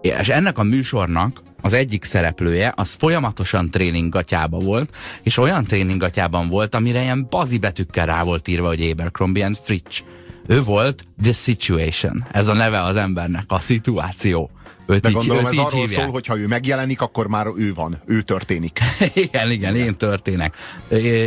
és 0.00 0.28
ennek 0.28 0.58
a 0.58 0.62
műsornak 0.62 1.42
az 1.60 1.72
egyik 1.72 2.04
szereplője, 2.04 2.72
az 2.76 2.92
folyamatosan 2.98 3.70
tréningatjába 3.70 4.58
volt, 4.58 4.96
és 5.22 5.36
olyan 5.36 5.64
tréningatjában 5.64 6.48
volt, 6.48 6.74
amire 6.74 7.02
ilyen 7.02 7.26
bazi 7.30 7.58
betűkkel 7.58 8.06
rá 8.06 8.22
volt 8.22 8.48
írva, 8.48 8.66
hogy 8.66 8.90
Abercrombie 8.90 9.44
and 9.44 9.58
Fritz 9.62 10.02
Ő 10.46 10.62
volt 10.62 11.06
The 11.22 11.32
Situation. 11.32 12.26
Ez 12.32 12.46
a 12.46 12.52
neve 12.52 12.82
az 12.82 12.96
embernek, 12.96 13.44
a 13.46 13.58
szituáció. 13.58 14.50
Őt 14.86 15.00
De 15.00 15.08
így, 15.08 15.14
gondolom 15.14 15.44
őt 15.44 15.46
ez 15.46 15.52
így 15.52 15.58
arról 15.58 15.80
hívják. 15.80 16.02
szól, 16.02 16.12
hogy 16.12 16.26
ha 16.26 16.38
ő 16.38 16.46
megjelenik, 16.46 17.00
akkor 17.00 17.26
már 17.26 17.46
ő 17.56 17.74
van, 17.74 18.00
ő 18.06 18.22
történik. 18.22 18.78
igen, 19.14 19.50
igen, 19.50 19.76
én 19.76 19.96
történek. 19.96 20.56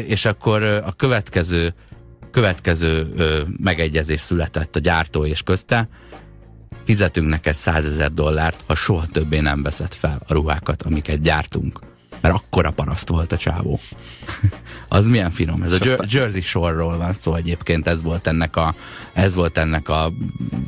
És 0.08 0.26
akkor 0.26 0.64
a 0.64 0.94
következő 0.98 1.74
következő 2.32 3.14
megegyezés 3.58 4.20
született 4.20 4.76
a 4.76 4.80
gyártó 4.80 5.26
és 5.26 5.42
közte, 5.42 5.90
fizetünk 6.86 7.30
neked 7.30 7.56
100 7.56 7.86
ezer 7.86 8.12
dollárt, 8.14 8.64
ha 8.68 8.76
soha 8.76 9.06
többé 9.06 9.40
nem 9.40 9.62
veszed 9.62 9.94
fel 9.94 10.22
a 10.28 10.34
ruhákat, 10.34 10.82
amiket 10.82 11.22
gyártunk 11.22 11.80
mert 12.22 12.36
akkora 12.36 12.72
paraszt 12.72 13.10
volt 13.10 13.32
a 13.32 13.38
csávó. 13.38 13.80
az 14.88 15.08
milyen 15.08 15.32
finom. 15.32 15.64
Ez 15.64 15.72
a 15.72 15.78
Jer- 15.84 16.12
Jersey 16.12 16.42
Shore-ról 16.42 16.98
van 16.98 17.14
szó 17.14 17.36
egyébként, 17.36 17.88
ez 17.88 18.02
volt 18.02 18.28
ennek 18.28 18.56
a, 18.56 18.76
ez 19.14 19.36
volt 19.36 19.58
ennek 19.58 19.90
a, 19.90 20.12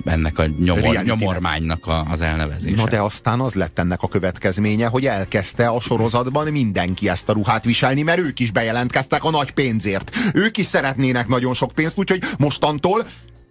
ennek 0.05 0.39
a 0.39 0.45
nyomor, 0.45 1.03
nyomormánynak 1.03 1.87
a, 1.87 2.05
az 2.11 2.21
elnevezése. 2.21 2.75
Na 2.75 2.87
de 2.87 3.01
aztán 3.01 3.39
az 3.39 3.53
lett 3.53 3.79
ennek 3.79 4.01
a 4.01 4.07
következménye, 4.07 4.87
hogy 4.87 5.05
elkezdte 5.05 5.67
a 5.67 5.79
sorozatban 5.79 6.47
mindenki 6.47 7.09
ezt 7.09 7.29
a 7.29 7.33
ruhát 7.33 7.65
viselni, 7.65 8.01
mert 8.01 8.19
ők 8.19 8.39
is 8.39 8.51
bejelentkeztek 8.51 9.23
a 9.23 9.29
nagy 9.29 9.51
pénzért. 9.51 10.15
Ők 10.33 10.57
is 10.57 10.65
szeretnének 10.65 11.27
nagyon 11.27 11.53
sok 11.53 11.71
pénzt, 11.71 11.97
úgyhogy 11.97 12.23
mostantól 12.37 13.05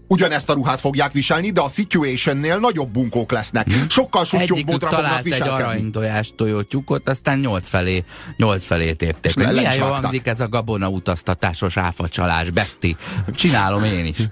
ugyanezt 0.08 0.50
a 0.50 0.52
ruhát 0.52 0.80
fogják 0.80 1.12
viselni, 1.12 1.50
de 1.50 1.60
a 1.60 1.68
situationnél 1.68 2.58
nagyobb 2.58 2.88
bunkók 2.88 3.32
lesznek. 3.32 3.66
Hm? 3.66 3.72
Sokkal 3.88 4.24
jobb 4.30 4.66
módra 4.66 4.88
fognak 4.88 5.22
viselkedni. 5.22 5.58
egy 5.58 5.62
aranytojás 5.62 6.32
tojótyúkot, 6.36 7.08
aztán 7.08 7.38
nyolc 7.38 7.68
felé, 7.68 8.04
nyolc 8.36 8.66
felé 8.66 8.92
tépték. 8.92 9.36
Milyen 9.36 9.74
jó 9.74 9.86
hangzik 9.86 10.26
ez 10.26 10.40
a 10.40 10.48
gabona 10.48 10.88
utaztatásos 10.88 11.76
áfacsalás, 11.76 12.50
Betty. 12.50 12.96
Csinálom 13.34 13.84
én 13.84 14.06
is. 14.06 14.16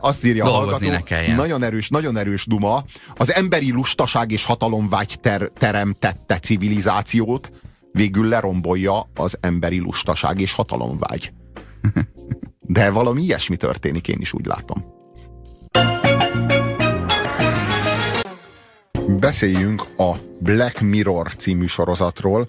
Azt 0.00 0.24
írja 0.24 0.44
Dolgozni 0.44 0.88
a 0.88 0.90
hallgató, 0.90 1.32
nagyon 1.34 1.62
erős, 1.62 1.88
nagyon 1.88 2.16
erős 2.16 2.46
duma. 2.46 2.84
Az 3.16 3.34
emberi 3.34 3.72
lustaság 3.72 4.30
és 4.30 4.44
hatalomvágy 4.44 5.20
ter 5.20 5.50
teremtette 5.58 6.38
civilizációt, 6.38 7.50
végül 7.92 8.28
lerombolja 8.28 9.10
az 9.14 9.36
emberi 9.40 9.78
lustaság 9.78 10.40
és 10.40 10.52
hatalomvágy. 10.52 11.32
De 12.66 12.90
valami 12.90 13.22
ilyesmi 13.22 13.56
történik, 13.56 14.08
én 14.08 14.18
is 14.20 14.32
úgy 14.32 14.46
látom. 14.46 14.84
Beszéljünk 19.18 19.82
a 19.96 20.12
Black 20.40 20.80
Mirror 20.80 21.34
című 21.34 21.66
sorozatról, 21.66 22.46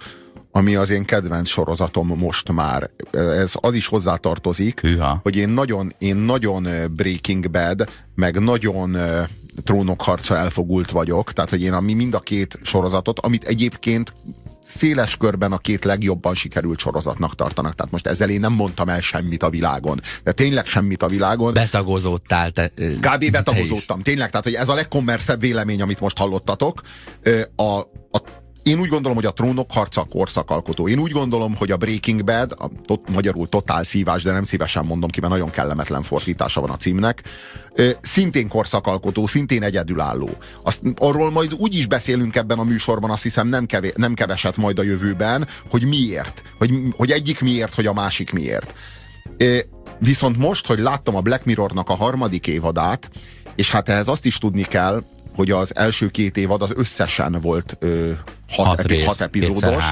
ami 0.51 0.75
az 0.75 0.89
én 0.89 1.03
kedvenc 1.03 1.47
sorozatom 1.47 2.07
most 2.07 2.51
már. 2.51 2.89
Ez 3.11 3.53
az 3.55 3.73
is 3.73 3.87
hozzátartozik, 3.87 4.79
Hűha. 4.79 5.19
hogy 5.23 5.35
én 5.35 5.49
nagyon, 5.49 5.93
én 5.97 6.15
nagyon 6.15 6.67
Breaking 6.91 7.51
Bad, 7.51 7.89
meg 8.15 8.39
nagyon 8.39 8.97
trónok 9.63 10.01
harca 10.01 10.37
elfogult 10.37 10.91
vagyok, 10.91 11.33
tehát 11.33 11.49
hogy 11.49 11.61
én 11.61 11.73
ami 11.73 11.93
mind 11.93 12.13
a 12.13 12.19
két 12.19 12.59
sorozatot, 12.61 13.19
amit 13.19 13.43
egyébként 13.43 14.13
széles 14.67 15.17
körben 15.17 15.51
a 15.51 15.57
két 15.57 15.83
legjobban 15.83 16.35
sikerült 16.35 16.79
sorozatnak 16.79 17.35
tartanak. 17.35 17.75
Tehát 17.75 17.91
most 17.91 18.07
ezzel 18.07 18.29
én 18.29 18.39
nem 18.39 18.53
mondtam 18.53 18.89
el 18.89 19.01
semmit 19.01 19.43
a 19.43 19.49
világon. 19.49 20.01
De 20.23 20.31
tényleg 20.31 20.65
semmit 20.65 21.03
a 21.03 21.07
világon. 21.07 21.53
Betagozódtál 21.53 22.51
te. 22.51 22.71
Kb. 22.99 23.31
betagozódtam. 23.31 24.01
Tényleg, 24.01 24.29
tehát 24.29 24.45
hogy 24.45 24.55
ez 24.55 24.69
a 24.69 24.73
legkommerszebb 24.73 25.39
vélemény, 25.39 25.81
amit 25.81 25.99
most 25.99 26.17
hallottatok. 26.17 26.81
A, 27.55 27.79
a 28.11 28.21
én 28.65 28.79
úgy 28.79 28.89
gondolom, 28.89 29.15
hogy 29.15 29.25
a 29.25 29.33
trónok 29.33 29.71
harca 29.71 30.03
korszakalkotó. 30.03 30.87
Én 30.87 30.99
úgy 30.99 31.11
gondolom, 31.11 31.55
hogy 31.55 31.71
a 31.71 31.77
Breaking 31.77 32.23
Bad, 32.23 32.51
a 32.51 32.69
tot, 32.85 33.09
magyarul 33.09 33.49
totál 33.49 33.83
szívás, 33.83 34.23
de 34.23 34.31
nem 34.31 34.43
szívesen 34.43 34.85
mondom 34.85 35.09
ki, 35.09 35.19
mert 35.19 35.31
nagyon 35.33 35.49
kellemetlen 35.49 36.03
fordítása 36.03 36.61
van 36.61 36.69
a 36.69 36.75
címnek, 36.75 37.23
szintén 38.01 38.47
korszakalkotó, 38.47 39.27
szintén 39.27 39.63
egyedülálló. 39.63 40.29
Azt, 40.63 40.81
arról 40.95 41.31
majd 41.31 41.53
úgy 41.53 41.75
is 41.75 41.87
beszélünk 41.87 42.35
ebben 42.35 42.59
a 42.59 42.63
műsorban, 42.63 43.09
azt 43.09 43.23
hiszem 43.23 43.47
nem, 43.47 43.65
kevé, 43.65 43.93
nem 43.95 44.13
keveset 44.13 44.57
majd 44.57 44.79
a 44.79 44.83
jövőben, 44.83 45.47
hogy 45.69 45.87
miért. 45.87 46.43
Hogy, 46.57 46.73
hogy 46.95 47.11
egyik 47.11 47.41
miért, 47.41 47.73
hogy 47.73 47.85
a 47.85 47.93
másik 47.93 48.31
miért. 48.31 48.73
Viszont 49.99 50.37
most, 50.37 50.67
hogy 50.67 50.79
láttam 50.79 51.15
a 51.15 51.21
Black 51.21 51.45
Mirrornak 51.45 51.89
a 51.89 51.95
harmadik 51.95 52.47
évadát, 52.47 53.09
és 53.55 53.71
hát 53.71 53.89
ehhez 53.89 54.07
azt 54.07 54.25
is 54.25 54.37
tudni 54.37 54.63
kell, 54.63 55.03
hogy 55.35 55.51
az 55.51 55.75
első 55.75 56.09
két 56.09 56.37
évad 56.37 56.61
az 56.61 56.71
összesen 56.75 57.37
volt 57.41 57.77
ö, 57.79 58.11
hat, 58.49 58.65
hat, 58.65 58.79
epi, 58.79 58.93
rész, 58.93 59.05
hat 59.05 59.21
epizódos. 59.21 59.83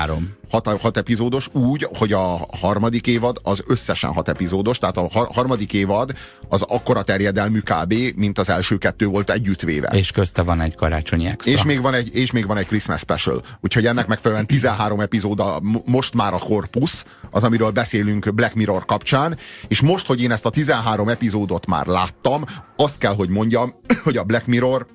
Hat, 0.49 0.82
hat 0.82 0.97
epizódos, 0.97 1.47
úgy, 1.51 1.88
hogy 1.97 2.13
a 2.13 2.47
harmadik 2.58 3.08
évad 3.08 3.38
az 3.43 3.63
összesen 3.67 4.13
hat 4.13 4.29
epizódos, 4.29 4.77
tehát 4.77 4.97
a 4.97 5.08
harmadik 5.32 5.73
évad 5.73 6.12
az 6.49 6.62
akkora 6.62 7.03
terjedelmű 7.03 7.60
kb, 7.60 7.93
mint 8.15 8.39
az 8.39 8.49
első 8.49 8.77
kettő 8.77 9.06
volt 9.06 9.29
együttvéve. 9.29 9.88
És 9.88 10.12
közte 10.12 10.41
van 10.41 10.62
egy 10.62 10.75
karácsonyi 10.75 11.25
extra. 11.25 11.51
És 11.51 11.63
még 11.63 11.82
van 11.82 11.93
egy, 11.93 12.15
és 12.15 12.32
még 12.32 12.47
van 12.47 12.58
egy 12.58 12.65
Christmas 12.65 12.99
special. 12.99 13.41
Úgyhogy 13.62 13.86
ennek 13.86 14.08
megfelelően 14.08 14.47
13 14.47 14.99
epizóda 14.99 15.62
most 15.86 16.13
már 16.13 16.34
a 16.34 16.38
korpusz, 16.38 17.06
az, 17.32 17.43
amiről 17.43 17.71
beszélünk 17.71 18.34
Black 18.34 18.53
Mirror 18.53 18.86
kapcsán, 18.86 19.38
és 19.67 19.82
most, 19.82 20.06
hogy 20.06 20.21
én 20.21 20.32
ezt 20.32 20.45
a 20.45 20.49
13 20.49 21.08
epizódot 21.08 21.65
már 21.65 21.86
láttam, 21.86 22.43
azt 22.75 22.97
kell, 22.97 23.15
hogy 23.15 23.29
mondjam, 23.29 23.75
hogy 24.03 24.17
a 24.17 24.23
Black 24.23 24.45
Mirror 24.45 24.86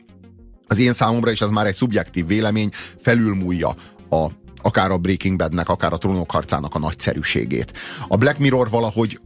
az 0.69 0.79
én 0.79 0.93
számomra, 0.93 1.31
és 1.31 1.41
ez 1.41 1.49
már 1.49 1.67
egy 1.67 1.75
szubjektív 1.75 2.27
vélemény, 2.27 2.71
felülmúlja 2.99 3.75
a, 4.11 4.27
akár 4.63 4.91
a 4.91 4.99
Breaking 4.99 5.37
Badnek, 5.37 5.69
akár 5.69 5.93
a 5.93 5.99
Trónok 5.99 6.31
harcának 6.31 6.75
a 6.75 6.79
nagyszerűségét. 6.79 7.73
A 8.09 8.17
Black 8.17 8.39
Mirror 8.39 8.71
valahogy 8.71 9.21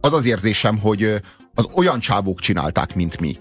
az 0.00 0.12
az 0.12 0.24
érzésem, 0.24 0.78
hogy 0.78 1.20
az 1.54 1.68
olyan 1.74 2.00
csávók 2.00 2.40
csinálták, 2.40 2.94
mint 2.94 3.20
mi. 3.20 3.36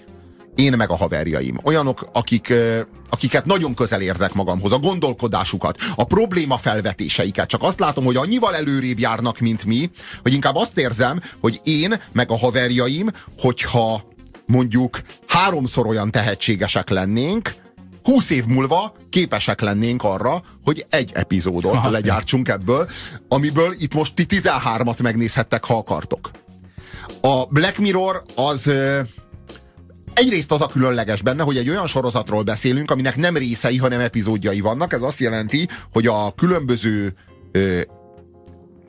Én 0.56 0.74
meg 0.78 0.90
a 0.90 0.96
haverjaim. 0.96 1.60
Olyanok, 1.64 2.10
akik, 2.14 2.54
akiket 3.10 3.46
nagyon 3.46 3.74
közel 3.74 4.02
érzek 4.02 4.34
magamhoz, 4.34 4.72
a 4.72 4.78
gondolkodásukat, 4.78 5.78
a 5.96 6.04
probléma 6.04 6.58
felvetéseiket. 6.58 7.48
Csak 7.48 7.64
azt 7.64 7.80
látom, 7.80 8.06
hogy 8.06 8.16
annyival 8.16 8.56
előrébb 8.56 9.00
járnak, 9.00 9.40
mint 9.40 9.66
mi, 9.66 9.92
hogy 10.22 10.34
inkább 10.34 10.56
azt 10.56 10.78
érzem, 10.78 11.22
hogy 11.42 11.60
én 11.64 12.02
meg 12.12 12.32
a 12.32 12.38
haverjaim, 12.38 13.08
hogyha 13.38 14.04
mondjuk 14.48 15.02
háromszor 15.28 15.88
olyan 15.88 16.12
tehetségesek 16.12 16.90
lennénk, 16.90 17.54
húsz 18.04 18.30
év 18.30 18.46
múlva 18.46 18.94
képesek 19.10 19.62
lennénk 19.62 20.04
arra, 20.04 20.42
hogy 20.64 20.86
egy 20.90 21.12
epizódot 21.14 21.76
ha, 21.76 21.90
legyártsunk 21.90 22.48
ebből, 22.48 22.90
amiből 23.28 23.74
itt 23.80 23.94
most 23.94 24.14
ti 24.14 24.26
13-at 24.30 25.02
megnézhettek, 25.02 25.66
ha 25.66 25.78
akartok. 25.78 26.32
A 27.22 27.46
Black 27.46 27.78
Mirror 27.78 28.24
az 28.36 28.72
egyrészt 30.14 30.52
az 30.52 30.62
a 30.62 30.68
különleges 30.68 31.22
benne, 31.22 31.44
hogy 31.44 31.58
egy 31.58 31.70
olyan 31.70 31.88
sorozatról 31.88 32.44
beszélünk, 32.44 32.92
aminek 32.92 33.16
nem 33.16 33.38
részei, 33.38 33.78
hanem 33.78 34.00
epizódjai 34.00 34.60
vannak. 34.60 34.94
Ez 34.94 35.02
azt 35.02 35.20
jelenti, 35.20 35.68
hogy 35.92 36.08
a 36.08 36.34
különböző 36.36 37.16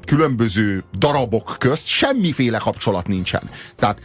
különböző 0.05 0.85
darabok 0.99 1.57
közt 1.59 1.87
semmiféle 1.87 2.59
kapcsolat 2.59 3.07
nincsen. 3.07 3.43
Tehát 3.77 4.01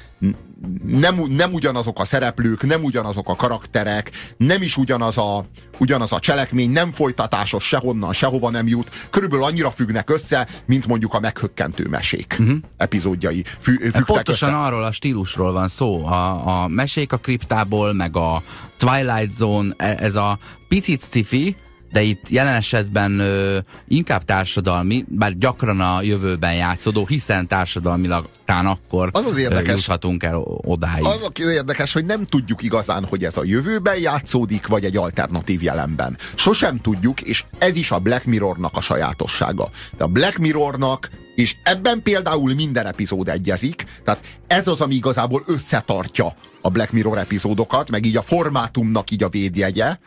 nem, 0.84 1.24
nem 1.30 1.54
ugyanazok 1.54 2.00
a 2.00 2.06
szereplők, 2.06 2.66
nem 2.66 2.84
ugyanazok 2.84 3.30
a 3.30 3.36
karakterek, 3.36 4.12
nem 4.38 4.62
is 4.62 4.78
ugyanaz 4.78 5.18
a, 5.18 5.46
ugyanaz 5.78 6.14
a 6.14 6.20
cselekmény, 6.20 6.72
nem 6.72 6.92
folytatásos 6.92 7.68
sehonnan, 7.68 8.14
sehova 8.14 8.50
nem 8.50 8.68
jut. 8.68 9.08
Körülbelül 9.10 9.46
annyira 9.46 9.72
függnek 9.72 10.10
össze, 10.10 10.48
mint 10.66 10.88
mondjuk 10.88 11.14
a 11.14 11.20
meghökkentő 11.20 11.88
mesék 11.88 12.36
uh-huh. 12.40 12.58
epizódjai. 12.78 13.44
Fü, 13.60 13.92
Pontosan 14.06 14.50
össze. 14.50 14.58
arról 14.58 14.84
a 14.84 14.92
stílusról 14.92 15.52
van 15.52 15.68
szó. 15.68 16.06
A, 16.06 16.48
a 16.64 16.68
mesék 16.68 17.12
a 17.12 17.18
kriptából, 17.18 17.94
meg 17.94 18.16
a 18.16 18.44
Twilight 18.78 19.32
Zone, 19.32 19.74
e, 19.78 19.96
ez 20.00 20.16
a 20.16 20.38
picit 20.68 21.02
sci 21.02 21.56
de 21.94 22.02
itt 22.02 22.30
jelen 22.30 22.54
esetben 22.54 23.20
ö, 23.20 23.58
inkább 23.88 24.24
társadalmi, 24.24 25.06
bár 25.08 25.38
gyakran 25.38 25.80
a 25.80 26.02
jövőben 26.02 26.56
játszódó, 26.56 27.06
hiszen 27.06 27.48
társadalmilag 27.48 28.30
tán 28.46 28.66
akkor 28.66 29.10
az 29.12 29.26
az 29.26 29.38
érdekes, 29.38 29.76
juthatunk 29.76 30.24
el 30.24 30.38
odáig. 30.46 31.06
Az 31.06 31.30
az 31.34 31.48
érdekes, 31.48 31.94
hogy 31.94 32.06
nem 32.06 32.24
tudjuk 32.24 32.64
igazán, 32.64 33.06
hogy 33.06 33.24
ez 33.24 33.38
a 33.38 33.44
jövőben 33.44 34.00
játszódik, 34.00 34.68
vagy 34.68 34.86
egy 34.86 34.98
alternatív 34.98 35.64
jelenben. 35.64 36.18
Sosem 36.36 36.78
tudjuk, 36.78 37.22
és 37.22 37.44
ez 37.58 37.76
is 37.76 37.92
a 37.92 38.00
Black 38.00 38.26
Mirrornak 38.26 38.78
a 38.78 38.82
sajátossága. 38.82 39.70
De 39.98 40.04
a 40.04 40.08
Black 40.08 40.38
Mirrornak 40.38 41.10
és 41.36 41.56
ebben 41.64 42.02
például 42.02 42.54
minden 42.54 42.86
epizód 42.86 43.30
egyezik, 43.30 43.84
tehát 44.04 44.26
ez 44.48 44.68
az, 44.68 44.82
ami 44.82 44.96
igazából 44.96 45.44
összetartja 45.48 46.34
a 46.62 46.70
Black 46.70 46.92
Mirror 46.92 47.18
epizódokat, 47.18 47.90
meg 47.90 48.06
így 48.06 48.18
a 48.18 48.22
formátumnak 48.22 49.12
így 49.12 49.24
a 49.24 49.30
védjegye, 49.30 49.98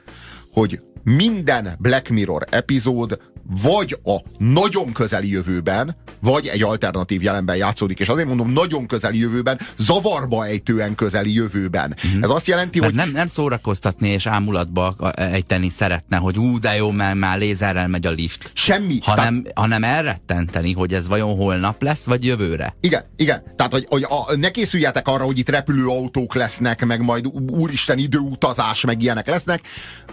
hogy 0.52 0.80
minden 1.06 1.76
Black 1.78 2.10
Mirror 2.10 2.46
epizód 2.50 3.20
vagy 3.62 3.98
a 4.04 4.16
nagyon 4.38 4.92
közeli 4.92 5.30
jövőben, 5.30 5.96
vagy 6.20 6.46
egy 6.46 6.62
alternatív 6.62 7.22
jelenben 7.22 7.56
játszódik, 7.56 7.98
és 7.98 8.08
azért 8.08 8.26
mondom 8.26 8.52
nagyon 8.52 8.86
közeli 8.86 9.18
jövőben, 9.18 9.60
zavarba 9.76 10.46
ejtően 10.46 10.94
közeli 10.94 11.34
jövőben. 11.34 11.94
Mm-hmm. 12.08 12.22
Ez 12.22 12.30
azt 12.30 12.46
jelenti, 12.46 12.78
Tehát 12.78 12.94
hogy... 12.94 13.04
Nem, 13.04 13.12
nem 13.12 13.26
szórakoztatni 13.26 14.08
és 14.08 14.26
ámulatba 14.26 14.96
ejteni 15.14 15.68
szeretne, 15.68 16.16
hogy 16.16 16.38
ú, 16.38 16.58
de 16.58 16.76
jó, 16.76 16.90
mert 16.90 17.14
már 17.14 17.38
lézerrel 17.38 17.88
megy 17.88 18.06
a 18.06 18.10
lift. 18.10 18.50
Semmi. 18.54 18.98
Hanem, 19.02 19.42
Tehát... 19.42 19.58
hanem 19.58 19.84
elrettenteni, 19.84 20.72
hogy 20.72 20.94
ez 20.94 21.08
vajon 21.08 21.36
holnap 21.36 21.82
lesz, 21.82 22.04
vagy 22.04 22.24
jövőre. 22.24 22.76
Igen, 22.80 23.04
igen. 23.16 23.42
Tehát, 23.56 23.72
hogy, 23.72 23.86
hogy 23.88 24.02
a, 24.08 24.36
ne 24.36 24.50
készüljetek 24.50 25.08
arra, 25.08 25.24
hogy 25.24 25.38
itt 25.38 25.48
repülőautók 25.48 26.34
lesznek, 26.34 26.84
meg 26.86 27.00
majd 27.00 27.26
úristen 27.50 27.98
időutazás, 27.98 28.84
meg 28.84 29.02
ilyenek 29.02 29.28
lesznek. 29.28 29.60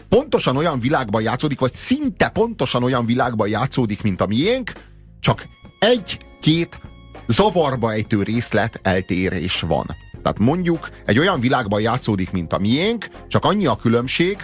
Pontosan 0.10 0.58
olyan 0.58 0.80
világban 0.80 1.22
játszódik, 1.22 1.60
vagy 1.60 1.74
szinte 1.74 2.28
pontosan 2.28 2.84
olyan 2.84 3.06
világban 3.06 3.22
játszódik, 3.45 4.01
mint 4.01 4.21
a 4.21 4.27
miénk, 4.27 4.71
csak 5.19 5.47
egy-két 5.79 6.79
zavarba 7.27 7.91
ejtő 7.91 8.23
részlet 8.23 8.79
eltérés 8.83 9.62
van. 9.62 9.86
Tehát 10.23 10.39
mondjuk 10.39 10.89
egy 11.05 11.19
olyan 11.19 11.39
világban 11.39 11.81
játszódik, 11.81 12.31
mint 12.31 12.53
a 12.53 12.57
miénk, 12.57 13.07
csak 13.27 13.45
annyi 13.45 13.65
a 13.65 13.75
különbség, 13.75 14.38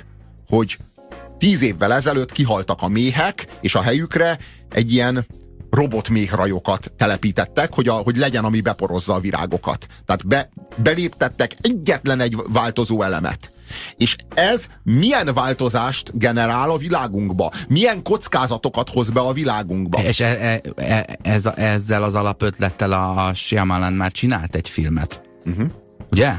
hogy 0.48 0.78
tíz 1.38 1.62
évvel 1.62 1.94
ezelőtt 1.94 2.32
kihaltak 2.32 2.82
a 2.82 2.88
méhek, 2.88 3.46
és 3.62 3.76
a 3.76 3.82
helyükre 3.82 4.38
egy 4.70 4.94
ilyen 4.94 5.26
robotméhrajokat 5.70 6.94
telepítettek, 6.98 7.74
hogy, 7.74 7.88
a, 7.88 7.94
hogy 7.94 8.18
legyen, 8.18 8.46
ami 8.46 8.62
beporozza 8.62 9.14
a 9.14 9.20
virágokat. 9.20 9.88
Tehát 10.06 10.28
be, 10.28 10.50
beléptettek 10.76 11.56
egyetlen 11.62 12.20
egy 12.20 12.38
változó 12.48 13.02
elemet. 13.02 13.52
És 13.98 14.16
ez 14.34 14.68
milyen 14.84 15.34
változást 15.34 16.18
generál 16.18 16.72
a 16.72 16.78
világunkba? 16.78 17.52
Milyen 17.68 18.04
kockázatokat 18.04 18.90
hoz 18.90 19.10
be 19.10 19.20
a 19.20 19.34
világunkba? 19.34 20.02
És 20.02 20.20
e, 20.20 20.26
e, 20.26 20.62
e, 20.76 21.18
ez, 21.22 21.46
ezzel 21.46 22.04
az 22.04 22.16
alapötlettel 22.16 22.92
a 22.92 23.34
Shyamalan 23.34 23.94
már 23.94 24.12
csinált 24.12 24.56
egy 24.56 24.70
filmet. 24.70 25.22
Uh-huh. 25.46 25.70
Ugye? 26.12 26.34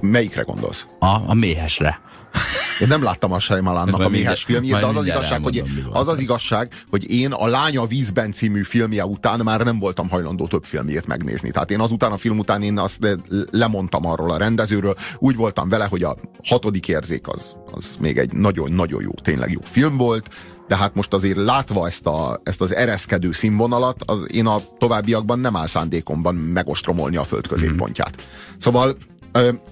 Melyikre 0.00 0.42
gondolsz? 0.42 0.86
A, 0.98 1.06
a 1.26 1.34
méhesre. 1.34 2.00
Én 2.80 2.88
nem 2.88 3.02
láttam 3.02 3.32
a 3.32 3.38
Shyamalannak 3.38 4.00
a 4.00 4.08
méhes 4.08 4.44
filmjét, 4.44 4.78
de 4.78 4.86
az 4.86 4.96
az 4.96 5.06
igazság, 5.06 5.42
hogy 5.42 5.62
az 5.92 6.08
az 6.08 6.18
igazság, 6.18 6.72
hogy 6.90 7.10
én 7.10 7.32
a 7.32 7.46
Lánya 7.46 7.86
vízben 7.86 8.32
című 8.32 8.62
filmje 8.62 9.06
után 9.06 9.40
már 9.40 9.60
nem 9.60 9.78
voltam 9.78 10.08
hajlandó 10.08 10.46
több 10.46 10.64
filmjét 10.64 11.06
megnézni. 11.06 11.50
Tehát 11.50 11.70
én 11.70 11.80
azután 11.80 12.12
a 12.12 12.16
film 12.16 12.38
után 12.38 12.62
én 12.62 12.78
azt 12.78 13.18
lemondtam 13.50 14.06
arról 14.06 14.30
a 14.30 14.36
rendezőről. 14.36 14.94
Úgy 15.18 15.36
voltam 15.36 15.68
vele, 15.68 15.84
hogy 15.84 16.02
a 16.02 16.16
hatodik 16.48 16.88
érzék 16.88 17.28
az, 17.28 17.56
az 17.72 17.96
még 18.00 18.18
egy 18.18 18.32
nagyon-nagyon 18.32 19.02
jó, 19.02 19.10
tényleg 19.22 19.50
jó 19.50 19.60
film 19.64 19.96
volt, 19.96 20.28
de 20.68 20.76
hát 20.76 20.94
most 20.94 21.12
azért 21.12 21.36
látva 21.36 21.86
ezt, 21.86 22.06
a, 22.06 22.40
ezt 22.42 22.60
az 22.60 22.74
ereszkedő 22.74 23.32
színvonalat, 23.32 24.02
az 24.06 24.26
én 24.32 24.46
a 24.46 24.60
továbbiakban 24.78 25.38
nem 25.38 25.56
áll 25.56 25.66
szándékomban 25.66 26.34
megostromolni 26.34 27.16
a 27.16 27.24
föld 27.24 27.46
középpontját. 27.46 28.22
Szóval 28.58 28.96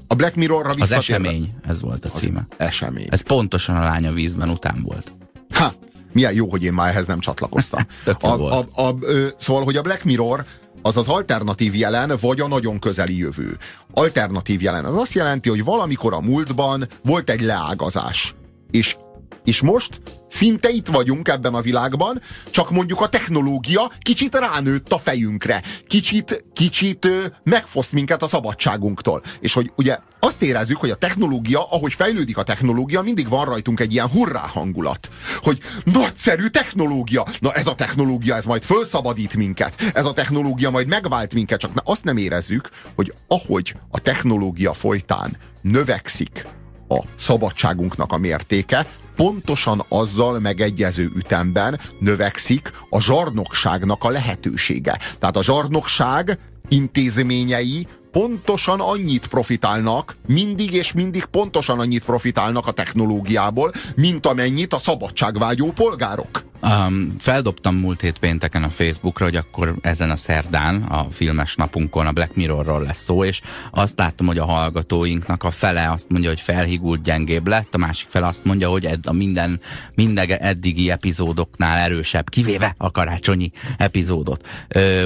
a 0.07 0.15
Black 0.15 0.35
Mirrorra 0.35 0.75
Az 0.79 0.93
esemény, 0.93 1.55
ez 1.69 1.81
volt 1.81 2.05
a 2.05 2.09
címe. 2.09 2.47
Az 2.51 2.67
esemény. 2.67 3.07
Ez 3.11 3.21
pontosan 3.21 3.77
a 3.77 3.81
lánya 3.81 4.13
vízben 4.13 4.49
után 4.49 4.83
volt. 4.83 5.13
Ha, 5.55 5.73
milyen 6.13 6.33
jó, 6.33 6.51
hogy 6.51 6.63
én 6.63 6.73
már 6.73 6.89
ehhez 6.89 7.07
nem 7.07 7.19
csatlakoztam. 7.19 7.87
a, 8.21 8.27
a, 8.27 8.65
a, 8.75 8.83
a, 8.83 8.97
szóval, 9.37 9.65
hogy 9.65 9.77
a 9.77 9.83
Black 9.83 10.05
Mirror 10.05 10.45
az 10.83 10.97
az 10.97 11.09
alternatív 11.09 11.75
jelen, 11.75 12.13
vagy 12.21 12.41
a 12.41 12.49
nagyon 12.49 12.79
közeli 12.79 13.19
jövő. 13.19 13.57
Alternatív 13.95 14.63
jelen 14.63 14.85
az 14.85 14.97
azt 14.97 15.13
jelenti, 15.13 15.49
hogy 15.49 15.65
valamikor 15.65 16.13
a 16.13 16.21
múltban 16.21 16.89
volt 17.05 17.31
egy 17.31 17.41
leágazás. 17.41 18.35
És 18.71 18.97
és 19.45 19.61
most 19.61 20.01
szinte 20.29 20.69
itt 20.69 20.89
vagyunk 20.89 21.29
ebben 21.29 21.55
a 21.55 21.61
világban, 21.61 22.21
csak 22.51 22.71
mondjuk 22.71 23.01
a 23.01 23.09
technológia 23.09 23.91
kicsit 23.99 24.35
ránőtt 24.35 24.93
a 24.93 24.99
fejünkre, 24.99 25.63
kicsit, 25.87 26.45
kicsit 26.53 27.09
megfoszt 27.43 27.93
minket 27.93 28.23
a 28.23 28.27
szabadságunktól. 28.27 29.23
És 29.41 29.53
hogy 29.53 29.73
ugye 29.77 29.99
azt 30.21 30.43
érezzük, 30.43 30.77
hogy 30.77 30.91
a 30.91 30.95
technológia, 30.95 31.63
ahogy 31.71 31.93
fejlődik 31.93 32.37
a 32.37 32.43
technológia, 32.43 33.03
mindig 33.03 33.29
van 33.29 33.45
rajtunk 33.45 33.81
egy 33.81 33.93
ilyen 33.93 34.09
hurrá 34.09 34.47
hangulat. 34.47 35.09
Hogy 35.37 35.59
nagyszerű 35.85 36.47
technológia, 36.47 37.27
na 37.41 37.53
ez 37.53 37.67
a 37.67 37.75
technológia, 37.75 38.37
ez 38.37 38.45
majd 38.45 38.65
felszabadít 38.65 39.35
minket, 39.37 39.91
ez 39.95 40.05
a 40.05 40.13
technológia 40.13 40.71
majd 40.71 40.87
megvált 40.87 41.35
minket, 41.35 41.61
csak 41.61 41.73
azt 41.85 42.05
nem 42.05 42.17
érezzük, 42.17 42.69
hogy 42.95 43.13
ahogy 43.29 43.75
a 43.91 43.99
technológia 43.99 44.73
folytán 44.73 45.37
növekszik 45.63 46.47
a 46.89 47.05
szabadságunknak 47.15 48.13
a 48.13 48.19
mértéke, 48.19 48.87
pontosan 49.17 49.85
azzal 49.89 50.39
megegyező 50.39 51.11
ütemben 51.17 51.81
növekszik 51.99 52.71
a 52.91 53.01
zsarnokságnak 53.01 54.05
a 54.05 54.11
lehetősége. 54.11 54.99
Tehát 55.19 55.37
a 55.37 55.43
zsarnokság 55.43 56.39
intézményei 56.69 57.87
pontosan 58.15 58.81
annyit 58.81 59.27
profitálnak, 59.27 60.17
mindig 60.27 60.73
és 60.73 60.93
mindig 60.93 61.25
pontosan 61.25 61.81
annyit 61.81 62.05
profitálnak 62.05 62.67
a 62.67 62.73
technológiából, 62.73 63.73
mint 63.97 64.27
amennyit 64.27 64.73
a 64.73 64.79
szabadságvágyó 64.79 65.73
polgárok. 65.73 66.45
Um, 66.63 67.15
feldobtam 67.19 67.77
múlt 67.77 68.01
hét 68.01 68.19
pénteken 68.19 68.63
a 68.63 68.69
Facebookra, 68.69 69.25
hogy 69.25 69.37
akkor 69.37 69.75
ezen 69.81 70.11
a 70.11 70.17
szerdán, 70.17 70.83
a 70.83 71.07
filmes 71.11 71.55
napunkon 71.55 72.07
a 72.07 72.13
Black 72.13 72.35
Mirrorról 72.35 72.83
lesz 72.83 73.03
szó, 73.03 73.25
és 73.25 73.41
azt 73.71 73.99
láttam, 73.99 74.27
hogy 74.27 74.39
a 74.39 74.45
hallgatóinknak 74.45 75.43
a 75.43 75.51
fele 75.51 75.91
azt 75.91 76.09
mondja, 76.09 76.29
hogy 76.29 76.41
felhigult 76.41 77.03
gyengébb 77.03 77.47
lett, 77.47 77.75
a 77.75 77.79
másik 77.79 78.09
fele 78.09 78.27
azt 78.27 78.45
mondja, 78.45 78.69
hogy 78.69 78.85
ed, 78.85 79.07
a 79.07 79.13
minden, 79.13 79.61
minden 79.95 80.31
eddigi 80.31 80.91
epizódoknál 80.91 81.79
erősebb, 81.79 82.29
kivéve 82.29 82.75
a 82.79 82.91
karácsonyi 82.91 83.51
epizódot. 83.79 84.47
Ö, 84.69 85.05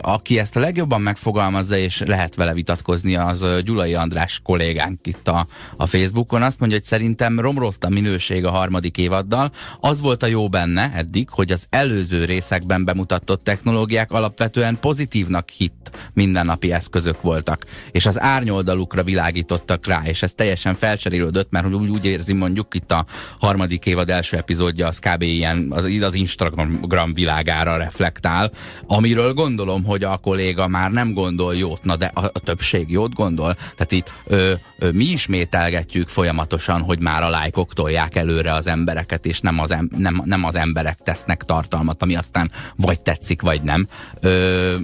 Aki 0.00 0.38
ezt 0.38 0.56
a 0.56 0.60
legjobban 0.60 1.00
megfogalmazza, 1.00 1.76
és 1.76 2.02
lehet 2.06 2.34
vele 2.34 2.54
vitatkozni, 2.54 3.16
az 3.16 3.46
Gyulai 3.64 3.94
András 3.94 4.40
kollégánk 4.42 5.06
itt 5.06 5.28
a, 5.28 5.46
a 5.76 5.86
Facebookon. 5.86 6.42
Azt 6.42 6.58
mondja, 6.58 6.78
hogy 6.78 6.86
szerintem 6.86 7.40
romlott 7.40 7.84
a 7.84 7.88
minőség 7.88 8.44
a 8.44 8.50
harmadik 8.50 8.98
évaddal. 8.98 9.50
Az 9.80 10.00
volt 10.00 10.22
a 10.22 10.26
jó 10.26 10.48
benne 10.48 10.92
eddig, 10.94 11.28
hogy 11.28 11.52
az 11.52 11.66
előző 11.70 12.24
részekben 12.24 12.84
bemutatott 12.84 13.44
technológiák 13.44 14.10
alapvetően 14.12 14.78
pozitívnak 14.80 15.48
hitt 15.48 15.90
mindennapi 16.14 16.72
eszközök 16.72 17.20
voltak, 17.20 17.66
és 17.90 18.06
az 18.06 18.20
árnyoldalukra 18.20 19.02
világítottak 19.02 19.86
rá, 19.86 20.02
és 20.04 20.22
ez 20.22 20.34
teljesen 20.34 20.74
felcserélődött, 20.74 21.50
mert 21.50 21.74
úgy, 21.74 21.90
úgy 21.90 22.04
érzi 22.04 22.32
mondjuk 22.32 22.74
itt 22.74 22.90
a 22.90 23.06
harmadik 23.38 23.86
évad 23.86 24.10
első 24.10 24.36
epizódja, 24.36 24.86
az 24.86 24.98
kb. 24.98 25.22
ilyen 25.22 25.66
az, 25.70 25.84
az 26.00 26.14
Instagram 26.14 27.12
világára 27.14 27.76
reflektál, 27.76 28.50
amiről 28.86 29.32
gondol 29.32 29.61
gondolom, 29.64 29.84
hogy 29.90 30.04
a 30.04 30.16
kolléga 30.16 30.68
már 30.68 30.90
nem 30.90 31.12
gondol 31.12 31.56
jót, 31.56 31.84
na 31.84 31.96
de 31.96 32.10
a, 32.14 32.24
a 32.24 32.38
többség 32.44 32.90
jót 32.90 33.14
gondol. 33.14 33.54
Tehát 33.54 33.92
itt 33.92 34.12
ö, 34.26 34.52
ö, 34.78 34.90
mi 34.90 35.04
ismételgetjük 35.04 36.08
folyamatosan, 36.08 36.80
hogy 36.80 37.00
már 37.00 37.22
a 37.22 37.28
lájkok 37.28 37.72
tolják 37.72 38.16
előre 38.16 38.52
az 38.52 38.66
embereket, 38.66 39.26
és 39.26 39.40
nem 39.40 39.58
az, 39.58 39.70
em, 39.70 39.90
nem, 39.96 40.22
nem 40.24 40.44
az 40.44 40.54
emberek 40.54 40.98
tesznek 40.98 41.42
tartalmat, 41.42 42.02
ami 42.02 42.16
aztán 42.16 42.50
vagy 42.76 43.00
tetszik, 43.00 43.42
vagy 43.42 43.62
nem. 43.62 43.86
Ö, 44.20 44.76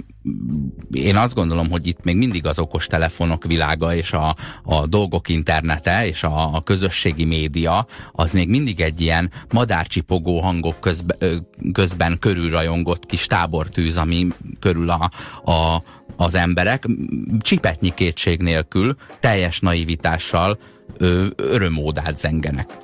én 0.92 1.16
azt 1.16 1.34
gondolom, 1.34 1.70
hogy 1.70 1.86
itt 1.86 2.04
még 2.04 2.16
mindig 2.16 2.46
az 2.46 2.58
okos 2.58 2.86
telefonok 2.86 3.44
világa 3.44 3.94
és 3.94 4.12
a, 4.12 4.34
a 4.62 4.86
dolgok 4.86 5.28
internete 5.28 6.06
és 6.06 6.22
a, 6.24 6.54
a 6.54 6.60
közösségi 6.60 7.24
média 7.24 7.86
az 8.12 8.32
még 8.32 8.48
mindig 8.48 8.80
egy 8.80 9.00
ilyen 9.00 9.30
madárcsipogó 9.52 10.40
hangok 10.40 10.80
közbe, 10.80 11.16
közben 11.72 12.18
körülrajongott 12.18 13.06
kis 13.06 13.26
tábortűz, 13.26 13.96
ami 13.96 14.26
körül 14.60 14.90
a, 14.90 15.10
a, 15.52 15.82
az 16.16 16.34
emberek. 16.34 16.86
Csipetnyi 17.40 17.94
kétség 17.94 18.40
nélkül, 18.40 18.96
teljes 19.20 19.60
naivitással 19.60 20.58
örömódát 21.36 22.18
zengenek 22.18 22.76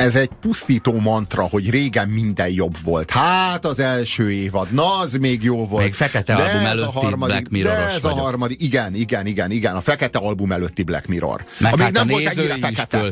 ez 0.00 0.16
egy 0.16 0.30
pusztító 0.40 0.98
mantra, 1.00 1.42
hogy 1.42 1.70
régen 1.70 2.08
minden 2.08 2.48
jobb 2.48 2.76
volt. 2.84 3.10
Hát 3.10 3.64
az 3.64 3.80
első 3.80 4.32
évad, 4.32 4.72
na 4.72 4.98
az 4.98 5.12
még 5.12 5.42
jó 5.42 5.66
volt. 5.66 5.82
Még 5.82 5.94
fekete 5.94 6.34
de 6.34 6.42
album 6.42 6.66
előtti 6.66 6.96
a 6.96 7.00
harmadik, 7.00 7.34
Black 7.34 7.48
mirror 7.50 7.72
De 7.72 7.86
ez 7.86 8.02
vagyok. 8.02 8.18
a 8.18 8.20
harmadik, 8.20 8.62
igen, 8.62 8.94
igen, 8.94 9.26
igen, 9.26 9.50
igen, 9.50 9.76
a 9.76 9.80
fekete 9.80 10.18
album 10.18 10.52
előtti 10.52 10.82
Black 10.82 11.06
Mirror. 11.06 11.44
Meg 11.58 11.72
Amíg 11.72 11.84
hát 11.84 11.94
nem 11.94 12.08
volt 12.08 12.26
ennyire 12.26 12.56
fekete. 12.60 13.02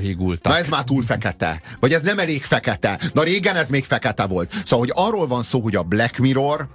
Na 0.42 0.56
ez 0.56 0.68
már 0.68 0.84
túl 0.84 1.02
fekete. 1.02 1.60
Vagy 1.80 1.92
ez 1.92 2.02
nem 2.02 2.18
elég 2.18 2.44
fekete. 2.44 2.98
Na 3.12 3.22
régen 3.22 3.56
ez 3.56 3.68
még 3.68 3.84
fekete 3.84 4.26
volt. 4.26 4.52
Szóval, 4.64 4.86
hogy 4.86 5.06
arról 5.06 5.26
van 5.26 5.42
szó, 5.42 5.60
hogy 5.60 5.76
a 5.76 5.82
Black 5.82 6.18
Mirror 6.18 6.68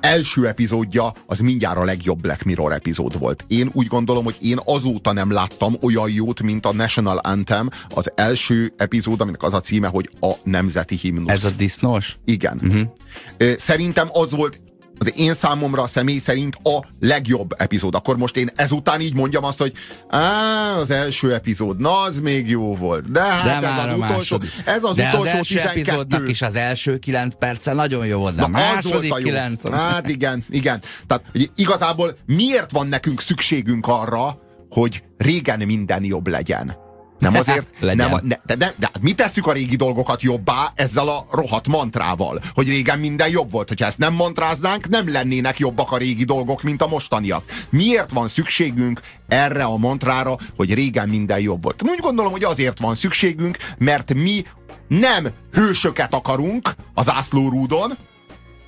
első 0.00 0.46
epizódja 0.46 1.12
az 1.26 1.38
mindjárt 1.38 1.76
a 1.76 1.84
legjobb 1.84 2.20
Black 2.20 2.42
Mirror 2.42 2.72
epizód 2.72 3.18
volt. 3.18 3.44
Én 3.48 3.70
úgy 3.72 3.86
gondolom, 3.86 4.24
hogy 4.24 4.36
én 4.40 4.58
azóta 4.64 5.12
nem 5.12 5.32
láttam 5.32 5.76
olyan 5.80 6.10
jót, 6.10 6.42
mint 6.42 6.66
a 6.66 6.72
National 6.72 7.16
Anthem, 7.16 7.68
az 7.88 8.12
első 8.14 8.72
epizód, 8.76 9.20
aminek 9.20 9.42
az 9.42 9.54
a 9.54 9.60
címe, 9.60 9.88
hogy 9.88 10.10
a 10.20 10.32
Nemzeti 10.44 10.96
Himnusz. 10.96 11.30
Ez 11.30 11.44
a 11.44 11.50
disznós? 11.50 12.16
Igen. 12.24 12.60
Uh-huh. 12.62 13.54
Szerintem 13.56 14.08
az 14.12 14.30
volt 14.30 14.60
az 14.98 15.12
én 15.16 15.34
számomra 15.34 15.86
személy 15.86 16.18
szerint 16.18 16.56
a 16.62 16.84
legjobb 17.00 17.54
epizód. 17.56 17.94
Akkor 17.94 18.16
most 18.16 18.36
én 18.36 18.50
ezután 18.54 19.00
így 19.00 19.14
mondjam 19.14 19.44
azt, 19.44 19.58
hogy 19.58 19.72
á, 20.08 20.74
az 20.76 20.90
első 20.90 21.34
epizód, 21.34 21.78
na 21.78 22.00
az 22.00 22.20
még 22.20 22.50
jó 22.50 22.76
volt. 22.76 23.10
De 23.10 23.22
hát 23.22 23.60
De 23.60 23.68
ez 23.68 23.84
az 23.92 23.98
utolsó, 23.98 24.40
ez 24.64 24.84
az 24.84 24.96
De 24.96 25.08
az 25.08 25.14
utolsó 25.14 25.36
első 25.36 25.54
12. 25.54 25.80
epizódnak 25.80 26.28
is 26.28 26.42
az 26.42 26.54
első 26.54 26.98
kilenc 26.98 27.34
perce 27.38 27.72
nagyon 27.72 28.06
jó 28.06 28.18
volt, 28.18 28.34
de 28.34 28.46
Na, 28.46 28.46
az 28.46 28.52
második 28.74 29.12
a 29.12 29.18
jó. 29.18 29.24
kilenc... 29.24 29.70
Hát 29.70 30.08
igen, 30.08 30.44
igen. 30.50 30.80
Tehát 31.06 31.24
igazából 31.56 32.16
miért 32.26 32.72
van 32.72 32.86
nekünk 32.86 33.20
szükségünk 33.20 33.86
arra, 33.86 34.38
hogy 34.70 35.02
régen 35.16 35.60
minden 35.60 36.04
jobb 36.04 36.26
legyen? 36.26 36.86
Nem 37.18 37.34
azért, 37.34 37.66
Legyen. 37.80 38.10
nem, 38.10 38.20
ne, 38.22 38.36
de, 38.46 38.54
de, 38.56 38.74
de 38.76 38.86
hát 38.92 39.02
mi 39.02 39.12
tesszük 39.12 39.46
a 39.46 39.52
régi 39.52 39.76
dolgokat 39.76 40.22
jobbá 40.22 40.72
ezzel 40.74 41.08
a 41.08 41.26
rohadt 41.30 41.68
mantrával, 41.68 42.38
hogy 42.54 42.68
régen 42.68 42.98
minden 42.98 43.28
jobb 43.30 43.50
volt. 43.50 43.68
Hogyha 43.68 43.86
ezt 43.86 43.98
nem 43.98 44.14
mantráznánk, 44.14 44.88
nem 44.88 45.12
lennének 45.12 45.58
jobbak 45.58 45.92
a 45.92 45.96
régi 45.96 46.24
dolgok, 46.24 46.62
mint 46.62 46.82
a 46.82 46.86
mostaniak. 46.86 47.44
Miért 47.70 48.12
van 48.12 48.28
szükségünk 48.28 49.00
erre 49.28 49.64
a 49.64 49.76
mantrára, 49.76 50.36
hogy 50.56 50.74
régen 50.74 51.08
minden 51.08 51.40
jobb 51.40 51.62
volt? 51.62 51.82
Úgy 51.82 52.00
gondolom, 52.00 52.32
hogy 52.32 52.44
azért 52.44 52.78
van 52.78 52.94
szükségünk, 52.94 53.56
mert 53.78 54.14
mi 54.14 54.42
nem 54.88 55.28
hősöket 55.52 56.14
akarunk 56.14 56.74
az 56.94 57.10
ászlórúdon, 57.10 57.92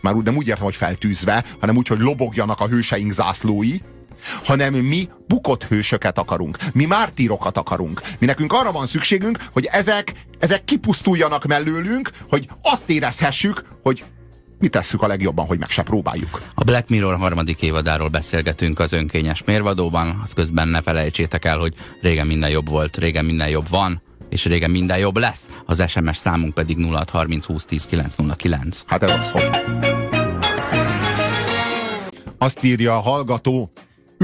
már 0.01 0.15
úgy 0.15 0.25
nem 0.25 0.37
úgy 0.37 0.49
értem, 0.49 0.65
hogy 0.65 0.77
feltűzve, 0.77 1.45
hanem 1.61 1.77
úgy, 1.77 1.87
hogy 1.87 1.99
lobogjanak 1.99 2.61
a 2.61 2.67
hőseink 2.67 3.13
zászlói, 3.13 3.77
hanem 4.45 4.75
mi 4.75 5.09
bukott 5.27 5.65
hősöket 5.65 6.19
akarunk. 6.19 6.57
Mi 6.73 6.85
mártírokat 6.85 7.57
akarunk. 7.57 8.01
Mi 8.19 8.27
nekünk 8.27 8.53
arra 8.53 8.73
van 8.73 8.87
szükségünk, 8.87 9.39
hogy 9.53 9.69
ezek, 9.71 10.13
ezek 10.39 10.65
kipusztuljanak 10.65 11.45
mellőlünk, 11.45 12.11
hogy 12.29 12.49
azt 12.63 12.91
érezhessük, 12.91 13.63
hogy 13.83 14.05
mi 14.59 14.69
tesszük 14.69 15.03
a 15.03 15.07
legjobban, 15.07 15.47
hogy 15.47 15.59
meg 15.59 15.71
se 15.71 15.83
próbáljuk. 15.83 16.43
A 16.55 16.65
Black 16.65 16.89
Mirror 16.89 17.17
harmadik 17.17 17.63
évadáról 17.63 18.09
beszélgetünk 18.09 18.79
az 18.79 18.93
önkényes 18.93 19.45
mérvadóban, 19.45 20.21
az 20.23 20.33
közben 20.33 20.69
ne 20.69 20.81
felejtsétek 20.81 21.45
el, 21.45 21.59
hogy 21.59 21.75
régen 22.01 22.27
minden 22.27 22.51
jobb 22.51 22.69
volt, 22.69 22.97
régen 22.97 23.25
minden 23.25 23.49
jobb 23.49 23.69
van, 23.69 24.03
és 24.29 24.45
régen 24.45 24.71
minden 24.71 24.99
jobb 24.99 25.17
lesz. 25.17 25.51
Az 25.67 25.85
SMS 25.89 26.17
számunk 26.17 26.55
pedig 26.55 26.77
0630 26.77 27.45
20 27.45 27.65
10 27.65 27.87
909. 27.87 28.83
Hát 28.87 29.03
ez 29.03 29.11
az, 29.11 29.31
hogy... 29.31 29.51
Azt 32.39 32.65
írja 32.65 32.97
a 32.97 33.01
hallgató, 33.01 33.73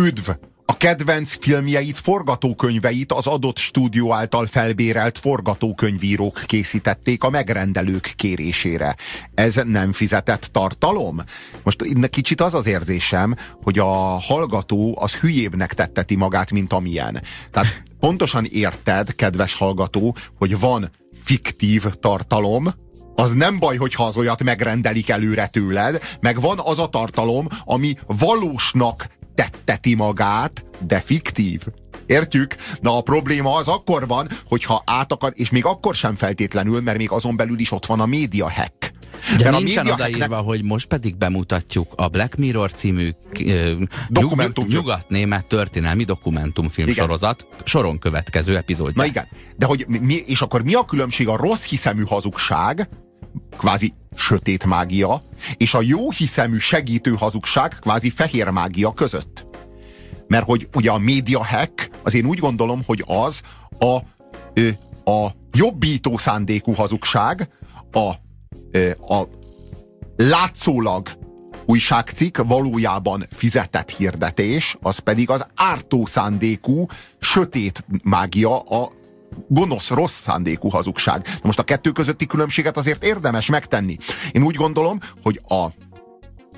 üdv! 0.00 0.30
A 0.68 0.76
kedvenc 0.76 1.36
filmjeit, 1.40 1.98
forgatókönyveit 1.98 3.12
az 3.12 3.26
adott 3.26 3.56
stúdió 3.56 4.12
által 4.12 4.46
felbérelt 4.46 5.18
forgatókönyvírók 5.18 6.42
készítették 6.46 7.22
a 7.22 7.30
megrendelők 7.30 8.12
kérésére. 8.16 8.96
Ez 9.34 9.60
nem 9.64 9.92
fizetett 9.92 10.44
tartalom? 10.52 11.22
Most 11.62 11.82
innen 11.82 12.10
kicsit 12.10 12.40
az 12.40 12.54
az 12.54 12.66
érzésem, 12.66 13.34
hogy 13.62 13.78
a 13.78 13.84
hallgató 14.20 14.98
az 15.00 15.14
hülyébbnek 15.14 15.74
tetteti 15.74 16.14
magát, 16.14 16.50
mint 16.52 16.72
amilyen. 16.72 17.22
Tehát 17.50 17.82
pontosan 18.00 18.44
érted, 18.44 19.14
kedves 19.14 19.54
hallgató, 19.54 20.16
hogy 20.38 20.58
van 20.58 20.90
fiktív 21.24 21.84
tartalom, 21.84 22.74
az 23.18 23.32
nem 23.32 23.58
baj, 23.58 23.76
hogyha 23.76 24.04
az 24.04 24.16
olyat 24.16 24.42
megrendelik 24.42 25.10
előre 25.10 25.46
tőled, 25.46 26.02
meg 26.20 26.40
van 26.40 26.60
az 26.64 26.78
a 26.78 26.86
tartalom, 26.88 27.48
ami 27.64 27.94
valósnak 28.06 29.06
tetteti 29.36 29.94
magát, 29.94 30.64
de 30.86 31.00
fiktív. 31.00 31.62
Értjük? 32.06 32.54
Na 32.80 32.96
a 32.96 33.00
probléma 33.00 33.54
az 33.54 33.68
akkor 33.68 34.06
van, 34.06 34.28
hogyha 34.48 34.82
át 34.86 35.12
akar, 35.12 35.32
és 35.34 35.50
még 35.50 35.64
akkor 35.64 35.94
sem 35.94 36.14
feltétlenül, 36.14 36.80
mert 36.80 36.98
még 36.98 37.10
azon 37.10 37.36
belül 37.36 37.58
is 37.58 37.72
ott 37.72 37.86
van 37.86 38.00
a 38.00 38.06
média 38.06 38.50
hack. 38.50 38.94
De 39.36 39.42
Mert 39.44 39.54
a 39.54 39.58
nincsen 39.58 39.84
média 39.84 39.94
odaírva, 39.94 40.20
hacknek- 40.34 40.44
hogy 40.44 40.62
most 40.64 40.86
pedig 40.86 41.16
bemutatjuk 41.16 41.92
a 41.96 42.08
Black 42.08 42.36
Mirror 42.36 42.72
című 42.72 43.10
nyug, 44.08 44.52
nyugat-német 44.68 45.46
történelmi 45.46 46.04
dokumentumfilm 46.04 46.88
Igen. 46.88 47.04
sorozat 47.04 47.46
soron 47.64 47.98
következő 47.98 48.56
epizódja. 48.56 48.92
Na 48.96 49.04
igen, 49.04 49.28
de 49.56 49.66
hogy 49.66 49.86
mi, 49.88 50.14
és 50.14 50.40
akkor 50.40 50.62
mi 50.62 50.74
a 50.74 50.84
különbség 50.84 51.28
a 51.28 51.36
rossz 51.36 51.64
hiszemű 51.64 52.02
hazugság, 52.02 52.88
kvázi 53.56 53.94
sötét 54.14 54.64
mágia, 54.64 55.22
és 55.56 55.74
a 55.74 55.82
jó 55.82 56.10
hiszemű 56.10 56.58
segítő 56.58 57.14
hazugság, 57.18 57.76
kvázi 57.80 58.10
fehér 58.10 58.48
mágia 58.48 58.92
között? 58.92 59.46
Mert 60.26 60.44
hogy 60.44 60.68
ugye 60.74 60.90
a 60.90 60.98
média 60.98 61.44
hack, 61.44 61.90
az 62.02 62.14
én 62.14 62.26
úgy 62.26 62.38
gondolom, 62.38 62.82
hogy 62.86 63.04
az 63.06 63.42
a, 63.78 63.96
a 65.10 65.30
jobbító 65.52 66.16
szándékú 66.16 66.72
hazugság, 66.72 67.48
a, 67.92 68.08
a 69.14 69.28
látszólag 70.16 71.08
újságcikk, 71.66 72.38
valójában 72.38 73.26
fizetett 73.30 73.90
hirdetés, 73.90 74.76
az 74.82 74.98
pedig 74.98 75.30
az 75.30 75.46
ártó 75.54 76.06
szándékú, 76.06 76.86
sötét 77.18 77.84
mágia, 78.02 78.58
a 78.58 78.92
gonosz, 79.48 79.90
rossz 79.90 80.20
szándékú 80.20 80.68
hazugság. 80.68 81.22
Na 81.24 81.40
most 81.42 81.58
a 81.58 81.62
kettő 81.62 81.90
közötti 81.90 82.26
különbséget 82.26 82.76
azért 82.76 83.04
érdemes 83.04 83.50
megtenni. 83.50 83.96
Én 84.32 84.42
úgy 84.42 84.54
gondolom, 84.54 84.98
hogy 85.22 85.40
a 85.48 85.66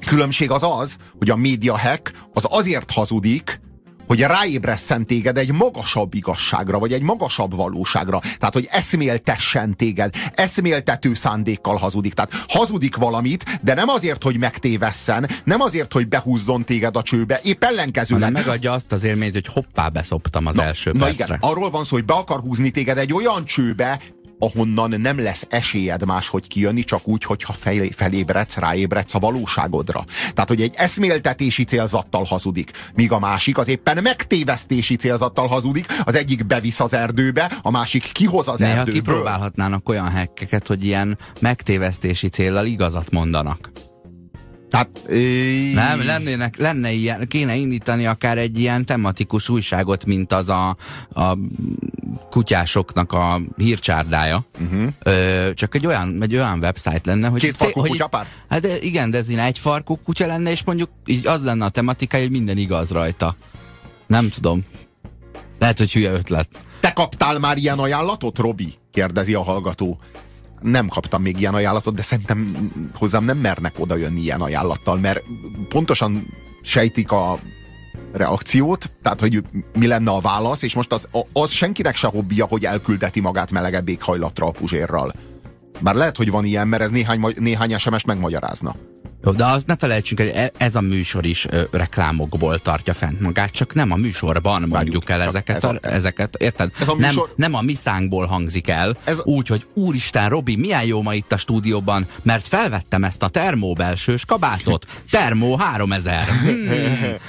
különbség 0.07 0.51
az 0.51 0.63
az, 0.63 0.97
hogy 1.19 1.31
a 1.31 1.37
média 1.37 1.79
hack 1.79 2.13
az 2.33 2.47
azért 2.49 2.91
hazudik, 2.91 3.61
hogy 4.09 4.21
ráébresszen 4.21 5.07
téged 5.07 5.39
egy 5.39 5.53
magasabb 5.53 6.15
igazságra, 6.15 6.79
vagy 6.79 6.93
egy 6.93 7.03
magasabb 7.03 7.55
valóságra. 7.55 8.19
Tehát, 8.39 8.55
hogy 8.55 8.69
eszméltessen 8.71 9.77
téged, 9.77 10.15
eszméltető 10.35 11.15
szándékkal 11.15 11.77
hazudik. 11.77 12.13
Tehát 12.15 12.33
hazudik 12.49 12.97
valamit, 12.97 13.59
de 13.63 13.75
nem 13.75 13.89
azért, 13.89 14.23
hogy 14.23 14.39
megtévesszen, 14.39 15.29
nem 15.45 15.61
azért, 15.61 15.93
hogy 15.93 16.09
behúzzon 16.09 16.65
téged 16.65 16.97
a 16.97 17.03
csőbe, 17.03 17.41
épp 17.43 17.63
hanem 17.63 17.79
ellenkezőleg. 17.79 18.33
megadja 18.33 18.73
azt 18.73 18.93
az 18.93 19.05
élményt, 19.05 19.33
hogy 19.33 19.47
hoppá 19.47 19.89
beszoptam 19.89 20.47
az 20.47 20.59
első 20.59 20.91
Na 20.93 20.99
percre. 21.05 21.25
igen, 21.25 21.39
arról 21.41 21.71
van 21.71 21.85
szó, 21.85 21.97
hogy 21.97 22.05
be 22.05 22.13
akar 22.15 22.41
húzni 22.41 22.71
téged 22.71 22.99
egy 22.99 23.13
olyan 23.13 23.45
csőbe, 23.45 24.01
ahonnan 24.39 25.01
nem 25.01 25.19
lesz 25.19 25.47
esélyed 25.49 26.05
máshogy 26.05 26.47
kijönni, 26.47 26.85
csak 26.85 27.09
úgy, 27.09 27.25
hogyha 27.25 27.53
fel, 27.53 27.85
felébredsz, 27.91 28.57
ráébredsz 28.57 29.15
a 29.15 29.19
valóságodra. 29.19 30.05
Tehát, 30.33 30.49
hogy 30.49 30.61
egy 30.61 30.75
eszméltetési 30.77 31.65
célzattal 31.65 32.25
hazudik, 32.25 32.71
míg 32.95 33.13
a 33.13 33.19
másik 33.19 33.59
az 33.59 33.69
éppen 33.69 34.03
megtévesztési 34.03 34.97
célzattal 34.97 35.47
hazudik, 35.47 35.87
az 36.05 36.15
egyik 36.15 36.47
bevisz 36.47 36.81
az 36.81 36.93
erdőbe, 36.93 37.53
a 37.63 37.71
másik 37.71 38.13
kihoz 38.13 38.49
az 38.49 38.59
Néha 38.59 38.73
erdőből. 38.73 39.01
kipróbálhatnának 39.01 39.89
olyan 39.89 40.09
hekkeket, 40.09 40.67
hogy 40.67 40.85
ilyen 40.85 41.19
megtévesztési 41.41 42.29
céllal 42.29 42.67
igazat 42.67 43.11
mondanak. 43.11 43.71
Tehát, 44.71 44.89
ö... 45.07 45.17
Nem, 45.75 46.05
lennének, 46.05 46.57
lenne 46.57 46.93
ilyen, 46.93 47.29
kéne 47.29 47.55
indítani 47.55 48.07
akár 48.07 48.39
egy 48.39 48.59
ilyen 48.59 48.85
tematikus 48.85 49.49
újságot, 49.49 50.05
mint 50.05 50.33
az 50.33 50.49
a, 50.49 50.77
a 51.13 51.39
kutyásoknak 52.31 53.13
a 53.13 53.41
hírcsárdája. 53.57 54.45
Uh-huh. 54.61 54.87
Ö, 55.03 55.51
csak 55.55 55.75
egy 55.75 55.87
olyan, 55.87 56.23
egy 56.23 56.35
olyan 56.35 56.59
website 56.59 57.01
lenne, 57.05 57.29
hogy... 57.29 57.41
Két 57.41 57.57
farkú 57.57 57.81
hogy-? 57.81 58.05
Hát 58.49 58.67
igen, 58.83 59.11
de 59.11 59.19
ez 59.19 59.29
egy 59.29 59.59
farkú 59.59 59.97
kutya 59.97 60.27
lenne, 60.27 60.51
és 60.51 60.65
mondjuk 60.65 60.91
így 61.07 61.27
az 61.27 61.43
lenne 61.43 61.65
a 61.65 61.69
tematikája, 61.69 62.23
hogy 62.23 62.33
minden 62.33 62.57
igaz 62.57 62.91
rajta. 62.91 63.37
Nem 64.07 64.29
tudom. 64.29 64.65
Lehet, 65.59 65.79
hogy 65.79 65.93
hülye 65.93 66.13
ötlet. 66.13 66.49
Te 66.81 66.93
kaptál 66.93 67.39
már 67.39 67.57
ilyen 67.57 67.79
ajánlatot, 67.79 68.39
Robi? 68.39 68.75
Kérdezi 68.93 69.35
a 69.35 69.43
hallgató. 69.43 69.99
Nem 70.63 70.89
kaptam 70.89 71.23
még 71.23 71.41
ilyen 71.41 71.55
ajánlatot, 71.55 71.95
de 71.95 72.03
szerintem 72.03 72.71
hozzám 72.95 73.25
nem 73.25 73.39
mernek 73.39 73.75
oda 73.79 73.97
jönni 73.97 74.21
ilyen 74.21 74.41
ajánlattal, 74.41 74.99
mert 74.99 75.23
pontosan 75.69 76.27
sejtik 76.63 77.13
a 77.13 77.41
reakciót, 78.13 78.93
tehát 79.03 79.21
hogy 79.21 79.43
mi 79.79 79.87
lenne 79.87 80.11
a 80.11 80.21
válasz, 80.21 80.63
és 80.63 80.75
most 80.75 80.93
az, 80.93 81.09
az 81.33 81.51
senkinek 81.51 81.97
se 81.97 82.07
hobbija, 82.07 82.47
hogy 82.47 82.65
elküldeti 82.65 83.21
magát 83.21 83.51
melegebb 83.51 83.89
éghajlatra 83.89 84.47
a 84.47 84.51
puzsérral. 84.51 85.13
Bár 85.81 85.95
lehet, 85.95 86.17
hogy 86.17 86.31
van 86.31 86.45
ilyen, 86.45 86.69
mert 86.69 86.83
ez 86.83 86.91
néhány, 86.91 87.35
néhány 87.39 87.79
SMS-t 87.79 88.07
megmagyarázna. 88.07 88.77
Jó, 89.25 89.33
de 89.33 89.45
azt 89.47 89.67
ne 89.67 89.77
felejtsünk 89.77 90.21
el, 90.21 90.27
hogy 90.27 90.37
e- 90.37 90.53
ez 90.57 90.75
a 90.75 90.81
műsor 90.81 91.27
is 91.27 91.47
ö, 91.51 91.63
reklámokból 91.71 92.59
tartja 92.59 92.95
fent 92.95 93.21
magát, 93.21 93.51
csak 93.51 93.75
nem 93.75 93.93
a 93.93 93.97
műsorban 93.97 94.65
mondjuk 94.69 95.11
el 95.11 95.23
ezeket, 95.23 95.57
ez 95.57 95.65
a- 95.65 95.69
a, 95.69 95.79
ezeket 95.81 96.35
érted? 96.37 96.71
Ez 96.81 96.89
a 96.89 96.95
nem, 96.95 97.09
műsor- 97.09 97.33
nem 97.37 97.55
a 97.55 97.61
mi 97.61 97.75
szánkból 97.75 98.27
hangzik 98.27 98.69
el, 98.69 98.97
Ez- 99.05 99.21
úgy, 99.25 99.49
hogy 99.49 99.67
úristen, 99.75 100.29
Robi, 100.29 100.57
milyen 100.57 100.85
jó 100.85 101.03
ma 101.03 101.15
itt 101.15 101.33
a 101.33 101.37
stúdióban, 101.37 102.07
mert 102.23 102.47
felvettem 102.47 103.05
ezt 103.05 103.23
a 103.23 103.29
termó 103.29 103.73
belsős 103.75 104.25
kabátot, 104.25 104.87
termó 105.11 105.57
3000. 105.57 106.25
Hmm, 106.49 106.69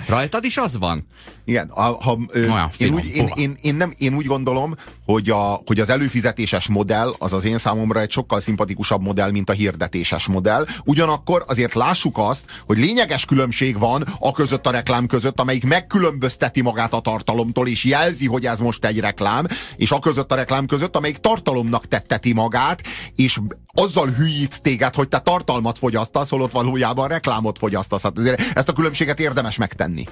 rajtad 0.07 0.43
is 0.43 0.57
az 0.57 0.77
van? 0.77 1.07
Igen, 1.45 1.69
ha, 1.73 1.97
ha, 2.01 2.17
ö, 2.31 2.39
én, 2.77 2.93
úgy, 2.93 3.05
én, 3.05 3.29
én, 3.35 3.55
én, 3.61 3.75
nem, 3.75 3.93
én 3.97 4.15
úgy 4.15 4.25
gondolom, 4.25 4.75
hogy, 5.05 5.29
a, 5.29 5.61
hogy 5.65 5.79
az 5.79 5.89
előfizetéses 5.89 6.67
modell 6.67 7.13
az 7.17 7.33
az 7.33 7.43
én 7.45 7.57
számomra 7.57 7.99
egy 7.99 8.11
sokkal 8.11 8.39
szimpatikusabb 8.39 9.01
modell, 9.01 9.31
mint 9.31 9.49
a 9.49 9.53
hirdetéses 9.53 10.25
modell. 10.27 10.65
Ugyanakkor 10.85 11.43
azért 11.47 11.73
lássuk 11.79 12.17
azt, 12.17 12.45
hogy 12.65 12.77
lényeges 12.77 13.25
különbség 13.25 13.79
van 13.79 14.05
a 14.19 14.31
között 14.31 14.67
a 14.67 14.71
reklám 14.71 15.07
között, 15.07 15.39
amelyik 15.39 15.65
megkülönbözteti 15.65 16.61
magát 16.61 16.93
a 16.93 16.99
tartalomtól, 16.99 17.67
és 17.67 17.83
jelzi, 17.83 18.27
hogy 18.27 18.45
ez 18.45 18.59
most 18.59 18.85
egy 18.85 18.99
reklám, 18.99 19.45
és 19.75 19.91
a 19.91 19.99
között 19.99 20.31
a 20.31 20.35
reklám 20.35 20.65
között, 20.65 20.95
amelyik 20.95 21.17
tartalomnak 21.17 21.87
tetteti 21.87 22.33
magát, 22.33 22.81
és 23.15 23.37
azzal 23.73 24.07
hülyít 24.07 24.61
téged, 24.61 24.95
hogy 24.95 25.07
te 25.07 25.19
tartalmat 25.19 25.77
fogyasztasz, 25.77 26.29
holott 26.29 26.51
valójában 26.51 27.07
reklámot 27.07 27.57
fogyasztasz. 27.57 28.03
Hát 28.03 28.17
ezért 28.17 28.57
ezt 28.57 28.69
a 28.69 28.73
különbséget 28.73 29.19
érdemes 29.19 29.57
megtenni. 29.57 30.07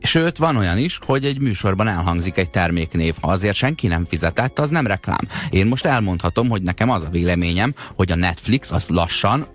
Sőt, 0.00 0.36
van 0.36 0.56
olyan 0.56 0.78
is, 0.78 0.98
hogy 1.06 1.24
egy 1.24 1.40
műsorban 1.40 1.88
elhangzik 1.88 2.36
egy 2.36 2.50
terméknév. 2.50 3.14
Ha 3.20 3.30
azért 3.30 3.56
senki 3.56 3.86
nem 3.86 4.04
fizetett, 4.04 4.58
az 4.58 4.70
nem 4.70 4.86
reklám. 4.86 5.28
Én 5.50 5.66
most 5.66 5.84
elmondhatom, 5.84 6.48
hogy 6.48 6.62
nekem 6.62 6.90
az 6.90 7.02
a 7.02 7.08
véleményem, 7.08 7.74
hogy 7.94 8.12
a 8.12 8.16
Netflix 8.16 8.70
az 8.70 8.84
lassan 8.88 9.46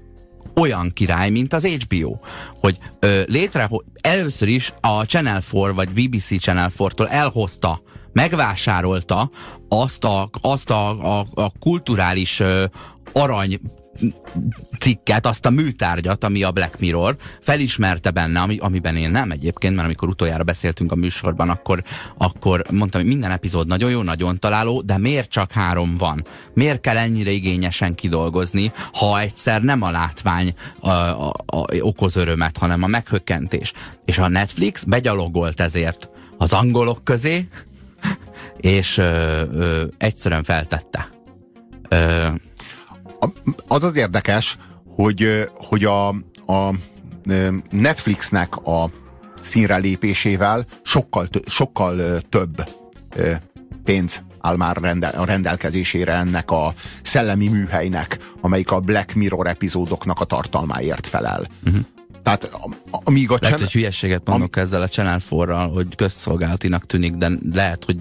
olyan 0.55 0.91
király, 0.93 1.29
mint 1.29 1.53
az 1.53 1.65
HBO. 1.65 2.17
Hogy 2.59 2.77
ö, 2.99 3.21
létre, 3.25 3.69
először 4.01 4.47
is 4.47 4.73
a 4.81 5.05
Channel 5.05 5.41
4 5.51 5.73
vagy 5.73 5.89
BBC 5.89 6.39
Channel 6.39 6.71
4-tól 6.77 7.09
elhozta, 7.09 7.81
megvásárolta 8.13 9.29
azt 9.69 10.03
a, 10.03 10.29
azt 10.41 10.69
a, 10.69 11.17
a, 11.19 11.27
a 11.33 11.51
kulturális 11.59 12.39
ö, 12.39 12.65
arany 13.13 13.59
cikket, 14.79 15.25
azt 15.25 15.45
a 15.45 15.49
műtárgyat, 15.49 16.23
ami 16.23 16.43
a 16.43 16.51
Black 16.51 16.79
Mirror, 16.79 17.15
felismerte 17.41 18.11
benne, 18.11 18.39
ami, 18.39 18.57
amiben 18.57 18.95
én 18.95 19.09
nem 19.09 19.31
egyébként, 19.31 19.75
mert 19.75 19.85
amikor 19.85 20.09
utoljára 20.09 20.43
beszéltünk 20.43 20.91
a 20.91 20.95
műsorban, 20.95 21.49
akkor, 21.49 21.83
akkor 22.17 22.63
mondtam, 22.71 23.01
hogy 23.01 23.09
minden 23.09 23.31
epizód 23.31 23.67
nagyon 23.67 23.89
jó, 23.89 24.01
nagyon 24.01 24.39
találó, 24.39 24.81
de 24.81 24.97
miért 24.97 25.29
csak 25.29 25.51
három 25.51 25.97
van? 25.97 26.25
Miért 26.53 26.81
kell 26.81 26.97
ennyire 26.97 27.31
igényesen 27.31 27.95
kidolgozni, 27.95 28.71
ha 28.93 29.19
egyszer 29.19 29.61
nem 29.61 29.81
a 29.81 29.91
látvány 29.91 30.53
a, 30.79 30.89
a, 30.89 31.33
a, 31.45 31.65
okoz 31.79 32.15
örömet, 32.15 32.57
hanem 32.57 32.83
a 32.83 32.87
meghökkentés. 32.87 33.73
És 34.05 34.17
a 34.17 34.27
Netflix 34.27 34.83
begyalogolt 34.83 35.59
ezért 35.59 36.09
az 36.37 36.53
angolok 36.53 37.03
közé, 37.03 37.47
és 38.57 38.97
ö, 38.97 39.43
ö, 39.51 39.83
egyszerűen 39.97 40.43
feltette. 40.43 41.09
Ö, 41.89 42.27
az 43.67 43.83
az 43.83 43.95
érdekes, 43.95 44.57
hogy, 44.95 45.49
hogy 45.53 45.83
a, 45.83 46.07
a 46.53 46.73
Netflixnek 47.69 48.55
a 48.55 48.89
színre 49.41 49.77
lépésével 49.77 50.65
sokkal, 50.81 51.27
sokkal 51.45 52.19
több 52.29 52.69
pénz 53.83 54.21
áll 54.41 54.55
már 54.55 54.77
rendel, 54.77 55.13
a 55.17 55.25
rendelkezésére 55.25 56.13
ennek 56.13 56.51
a 56.51 56.73
szellemi 57.03 57.47
műhelynek, 57.47 58.17
amelyik 58.41 58.71
a 58.71 58.79
Black 58.79 59.13
Mirror 59.13 59.47
epizódoknak 59.47 60.19
a 60.19 60.25
tartalmáért 60.25 61.07
felel. 61.07 61.47
Uh-huh. 61.65 61.81
Tehát 62.23 62.51
amíg 62.91 63.31
a 63.31 63.37
Lehet, 63.41 63.41
channel... 63.41 63.57
hogy 63.57 63.71
hülyességet 63.71 64.27
mondok 64.27 64.55
am... 64.55 64.63
ezzel 64.63 64.81
a 64.81 64.87
Channel 64.87 65.19
4 65.29 65.73
hogy 65.73 65.95
közszolgálatinak 65.95 66.85
tűnik, 66.85 67.13
de 67.13 67.31
lehet, 67.51 67.85
hogy 67.85 67.97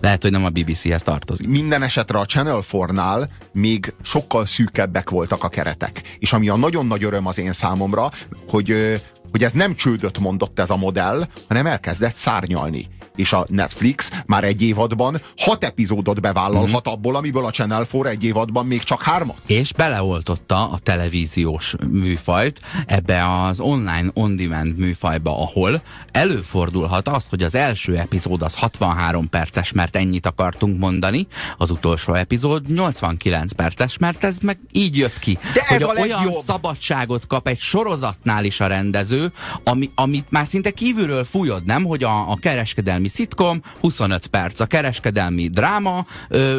lehet, 0.00 0.22
hogy 0.22 0.30
nem 0.30 0.44
a 0.44 0.48
BBC-hez 0.48 1.02
tartozik. 1.02 1.48
Minden 1.48 1.82
esetre 1.82 2.18
a 2.18 2.24
Channel 2.24 2.62
4-nál 2.72 3.28
még 3.52 3.94
sokkal 4.02 4.46
szűkebbek 4.46 5.10
voltak 5.10 5.44
a 5.44 5.48
keretek. 5.48 6.02
És 6.18 6.32
ami 6.32 6.48
a 6.48 6.56
nagyon 6.56 6.86
nagy 6.86 7.04
öröm 7.04 7.26
az 7.26 7.38
én 7.38 7.52
számomra, 7.52 8.10
hogy, 8.48 9.00
hogy 9.30 9.44
ez 9.44 9.52
nem 9.52 9.74
csődött 9.74 10.18
mondott 10.18 10.58
ez 10.58 10.70
a 10.70 10.76
modell, 10.76 11.26
hanem 11.48 11.66
elkezdett 11.66 12.14
szárnyalni 12.14 12.86
és 13.18 13.32
a 13.32 13.46
Netflix 13.48 14.10
már 14.26 14.44
egy 14.44 14.62
évadban 14.62 15.20
hat 15.36 15.64
epizódot 15.64 16.20
bevállalhat 16.20 16.88
mm. 16.88 16.92
abból, 16.92 17.16
amiből 17.16 17.44
a 17.44 17.50
Channel 17.50 17.86
4 17.92 18.06
egy 18.06 18.24
évadban 18.24 18.66
még 18.66 18.82
csak 18.82 19.02
hármat. 19.02 19.36
És 19.46 19.72
beleoltotta 19.72 20.70
a 20.70 20.78
televíziós 20.78 21.74
műfajt 21.90 22.60
ebbe 22.86 23.42
az 23.42 23.60
online 23.60 24.10
on-demand 24.14 24.78
műfajba, 24.78 25.42
ahol 25.42 25.82
előfordulhat 26.12 27.08
az, 27.08 27.28
hogy 27.28 27.42
az 27.42 27.54
első 27.54 27.96
epizód 27.96 28.42
az 28.42 28.54
63 28.54 29.28
perces, 29.28 29.72
mert 29.72 29.96
ennyit 29.96 30.26
akartunk 30.26 30.78
mondani, 30.78 31.26
az 31.56 31.70
utolsó 31.70 32.14
epizód 32.14 32.72
89 32.72 33.52
perces, 33.52 33.98
mert 33.98 34.24
ez 34.24 34.38
meg 34.38 34.58
így 34.72 34.96
jött 34.96 35.18
ki. 35.18 35.38
De 35.54 35.60
ez 35.60 35.68
hogy 35.68 35.82
a 35.82 36.00
olyan 36.00 36.24
legjobb. 36.24 36.42
szabadságot 36.42 37.26
kap 37.26 37.48
egy 37.48 37.58
sorozatnál 37.58 38.44
is 38.44 38.60
a 38.60 38.66
rendező, 38.66 39.32
ami, 39.64 39.90
amit 39.94 40.30
már 40.30 40.46
szinte 40.46 40.70
kívülről 40.70 41.24
fújod, 41.24 41.64
nem? 41.64 41.84
Hogy 41.84 42.04
a, 42.04 42.30
a 42.30 42.36
kereskedelmi 42.40 43.07
kereskedelmi 43.08 43.60
szitkom, 43.60 43.62
25 43.80 44.26
perc, 44.26 44.60
a 44.60 44.66
kereskedelmi 44.66 45.48
dráma, 45.48 46.04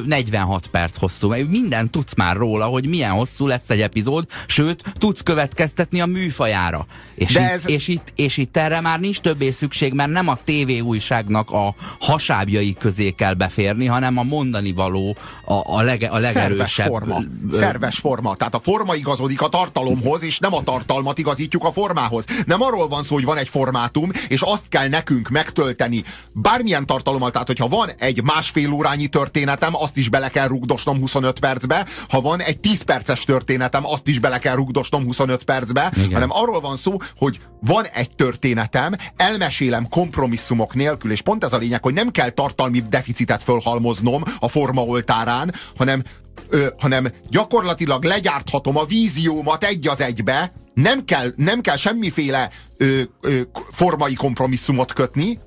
46 0.05 0.67
perc 0.67 0.97
hosszú. 0.97 1.33
Minden 1.49 1.89
tudsz 1.89 2.15
már 2.15 2.35
róla, 2.35 2.65
hogy 2.65 2.87
milyen 2.87 3.11
hosszú 3.11 3.47
lesz 3.47 3.69
egy 3.69 3.81
epizód, 3.81 4.25
sőt, 4.47 4.83
tudsz 4.97 5.21
következtetni 5.21 6.01
a 6.01 6.05
műfajára. 6.05 6.85
És, 7.15 7.33
De 7.33 7.51
ez... 7.51 7.67
itt, 7.67 7.75
és, 7.75 7.87
itt, 7.87 8.13
és 8.15 8.37
itt 8.37 8.57
erre 8.57 8.81
már 8.81 8.99
nincs 8.99 9.19
többé 9.19 9.51
szükség, 9.51 9.93
mert 9.93 10.11
nem 10.11 10.27
a 10.27 10.37
TV 10.45 10.83
újságnak 10.83 11.51
a 11.51 11.75
hasábjai 11.99 12.75
közé 12.79 13.11
kell 13.11 13.33
beférni, 13.33 13.85
hanem 13.85 14.17
a 14.17 14.23
mondani 14.23 14.73
való 14.73 15.15
a, 15.45 15.53
a, 15.53 15.81
lege, 15.81 16.07
a 16.07 16.17
legerősebb. 16.17 16.67
Szerves 16.67 16.73
forma. 16.73 17.21
Szerves 17.51 17.99
forma. 17.99 18.35
Tehát 18.35 18.55
a 18.55 18.59
forma 18.59 18.95
igazodik 18.95 19.41
a 19.41 19.47
tartalomhoz, 19.47 20.23
és 20.23 20.39
nem 20.39 20.53
a 20.53 20.63
tartalmat 20.63 21.17
igazítjuk 21.17 21.63
a 21.63 21.71
formához. 21.71 22.25
Nem 22.45 22.61
arról 22.61 22.87
van 22.87 23.03
szó, 23.03 23.15
hogy 23.15 23.25
van 23.25 23.37
egy 23.37 23.49
formátum, 23.49 24.09
és 24.27 24.41
azt 24.41 24.69
kell 24.69 24.87
nekünk 24.87 25.29
megtölteni 25.29 26.03
bármilyen 26.41 26.85
tartalommal, 26.85 27.31
tehát 27.31 27.47
hogyha 27.47 27.67
van 27.67 27.89
egy 27.97 28.23
másfél 28.23 28.71
órányi 28.71 29.07
történetem, 29.07 29.75
azt 29.75 29.97
is 29.97 30.09
bele 30.09 30.29
kell 30.29 30.47
rugdosnom 30.47 30.99
25 30.99 31.39
percbe, 31.39 31.85
ha 32.09 32.21
van 32.21 32.41
egy 32.41 32.59
10 32.59 32.81
perces 32.81 33.23
történetem, 33.23 33.85
azt 33.85 34.07
is 34.07 34.19
bele 34.19 34.37
kell 34.39 34.55
rugdosnom 34.55 35.03
25 35.03 35.43
percbe, 35.43 35.91
Igen. 35.95 36.13
hanem 36.13 36.29
arról 36.31 36.59
van 36.59 36.75
szó, 36.75 36.97
hogy 37.17 37.39
van 37.61 37.85
egy 37.85 38.15
történetem, 38.15 38.93
elmesélem 39.15 39.87
kompromisszumok 39.87 40.73
nélkül, 40.73 41.11
és 41.11 41.21
pont 41.21 41.43
ez 41.43 41.53
a 41.53 41.57
lényeg, 41.57 41.83
hogy 41.83 41.93
nem 41.93 42.11
kell 42.11 42.29
tartalmi 42.29 42.79
deficitet 42.89 43.43
fölhalmoznom 43.43 44.23
a 44.39 44.47
forma 44.47 44.81
oltárán, 44.81 45.53
hanem 45.77 46.03
Ö, 46.49 46.67
hanem 46.79 47.07
gyakorlatilag 47.29 48.03
legyárthatom 48.03 48.77
a 48.77 48.85
víziómat 48.85 49.63
egy 49.63 49.87
az 49.87 50.01
egybe, 50.01 50.53
nem 50.73 51.05
kell, 51.05 51.33
nem 51.35 51.61
kell 51.61 51.77
semmiféle 51.77 52.49
ö, 52.77 53.01
ö, 53.21 53.39
formai 53.71 54.13
kompromisszumot 54.13 54.93
kötni, 54.93 55.39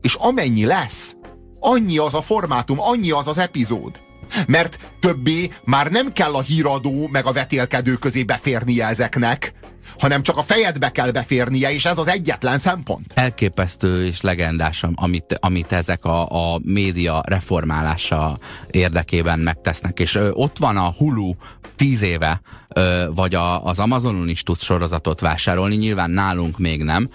és 0.00 0.14
amennyi 0.14 0.64
lesz, 0.64 1.16
annyi 1.60 1.98
az 1.98 2.14
a 2.14 2.22
formátum, 2.22 2.80
annyi 2.80 3.10
az 3.10 3.28
az 3.28 3.38
epizód. 3.38 4.00
Mert 4.46 4.90
többé 5.00 5.50
már 5.64 5.90
nem 5.90 6.12
kell 6.12 6.34
a 6.34 6.40
híradó 6.40 7.08
meg 7.08 7.26
a 7.26 7.32
vetélkedő 7.32 7.94
közé 7.94 8.22
beférnie 8.22 8.86
ezeknek, 8.86 9.52
hanem 9.98 10.22
csak 10.22 10.36
a 10.36 10.42
fejedbe 10.42 10.90
kell 10.90 11.10
beférnie, 11.10 11.72
és 11.72 11.84
ez 11.84 11.98
az 11.98 12.08
egyetlen 12.08 12.58
szempont. 12.58 13.12
Elképesztő 13.14 14.06
és 14.06 14.20
legendás, 14.20 14.84
amit, 14.94 15.38
amit 15.40 15.72
ezek 15.72 16.04
a, 16.04 16.52
a 16.52 16.60
média 16.62 17.22
reformálása 17.26 18.38
érdekében 18.70 19.38
megtesznek. 19.38 20.00
És 20.00 20.14
ö, 20.14 20.30
ott 20.30 20.58
van 20.58 20.76
a 20.76 20.94
Hulu 20.98 21.34
tíz 21.76 22.02
éve, 22.02 22.40
ö, 22.68 23.04
vagy 23.14 23.34
a, 23.34 23.64
az 23.64 23.78
Amazonon 23.78 24.28
is 24.28 24.42
tudsz 24.42 24.62
sorozatot 24.62 25.20
vásárolni, 25.20 25.76
nyilván 25.76 26.10
nálunk 26.10 26.58
még 26.58 26.82
nem. 26.82 27.08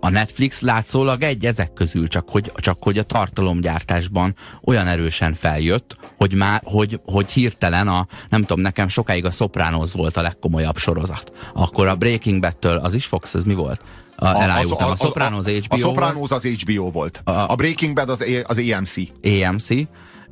A 0.00 0.08
Netflix 0.08 0.60
látszólag 0.60 1.22
egy 1.22 1.46
ezek 1.46 1.72
közül, 1.72 2.08
csak 2.08 2.28
hogy, 2.28 2.52
csak 2.56 2.82
hogy 2.82 2.98
a 2.98 3.02
tartalomgyártásban 3.02 4.34
olyan 4.64 4.86
erősen 4.86 5.34
feljött, 5.34 5.96
hogy 6.16 6.34
már, 6.34 6.60
hogy, 6.64 7.00
hogy 7.04 7.30
hirtelen 7.30 7.88
a, 7.88 8.06
nem 8.28 8.40
tudom, 8.40 8.60
nekem 8.60 8.88
sokáig 8.88 9.24
a 9.24 9.30
Sopranos 9.30 9.92
volt 9.92 10.16
a 10.16 10.22
legkomolyabb 10.22 10.76
sorozat. 10.76 11.32
Akkor 11.54 11.86
a 11.86 11.96
Breaking 12.16 12.40
Bad-től, 12.40 12.76
az 12.76 12.94
is 12.94 13.06
Fox, 13.06 13.34
ez 13.34 13.44
mi 13.44 13.54
volt? 13.54 13.80
A, 14.16 14.26
elájultam. 14.26 14.86
A, 14.86 14.88
a, 14.88 14.92
a 14.92 14.96
Sopranos 14.96 15.44
HBO 15.46 15.74
A 15.74 15.76
Sopranos 15.76 16.30
az 16.30 16.46
HBO 16.46 16.90
volt. 16.90 17.20
A, 17.24 17.30
a 17.30 17.54
Breaking 17.54 17.94
Bad 17.94 18.08
az, 18.08 18.24
az 18.46 18.58
AMC. 18.58 18.94
AMC. 19.22 19.68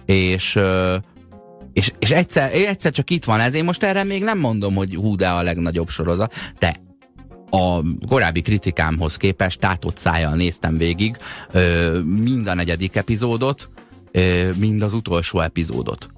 És 0.07 0.59
és, 1.73 1.93
és 1.99 2.11
egyszer, 2.11 2.55
egyszer 2.55 2.93
csak 2.93 3.11
itt 3.11 3.25
van 3.25 3.41
ez, 3.41 3.55
én 3.55 3.65
most 3.65 3.83
erre 3.83 4.05
még 4.05 4.23
nem 4.23 4.39
mondom, 4.39 4.75
hogy 4.75 4.95
hú, 4.95 5.17
de 5.17 5.29
a 5.29 5.43
legnagyobb 5.43 5.89
sorozat, 5.89 6.35
de 6.59 6.75
a 7.51 7.81
korábbi 8.09 8.41
kritikámhoz 8.41 9.17
képest 9.17 9.59
tátott 9.59 9.99
szájjal 9.99 10.35
néztem 10.35 10.77
végig 10.77 11.17
ö, 11.53 11.99
mind 12.01 12.47
a 12.47 12.55
negyedik 12.55 12.97
epizódot, 12.97 13.69
ö, 14.13 14.51
mind 14.57 14.83
az 14.83 14.93
utolsó 14.93 15.41
epizódot. 15.41 16.09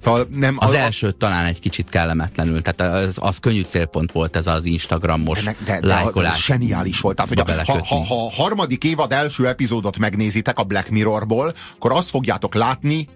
Szóval 0.00 0.26
nem, 0.34 0.56
az 0.58 0.72
a, 0.72 0.78
első 0.78 1.10
talán 1.12 1.44
egy 1.44 1.58
kicsit 1.58 1.88
kellemetlenül, 1.88 2.62
tehát 2.62 2.94
az, 2.94 3.18
az 3.20 3.38
könnyű 3.38 3.62
célpont 3.62 4.12
volt 4.12 4.36
ez 4.36 4.46
az 4.46 4.64
Instagramos 4.64 5.42
de, 5.42 5.56
de, 5.64 5.80
de 5.80 5.86
lájkolás. 5.86 6.32
Ez 6.32 6.40
zseniális 6.40 7.00
volt. 7.00 7.16
Tehát, 7.16 7.30
hogy 7.30 7.40
a, 7.40 7.72
ha, 7.72 7.84
ha, 7.86 8.04
ha 8.04 8.26
a 8.26 8.30
harmadik 8.30 8.84
évad 8.84 9.12
első 9.12 9.46
epizódot 9.46 9.98
megnézitek 9.98 10.58
a 10.58 10.62
Black 10.62 10.88
Mirrorból, 10.88 11.52
akkor 11.74 11.92
azt 11.92 12.08
fogjátok 12.08 12.54
látni, 12.54 13.08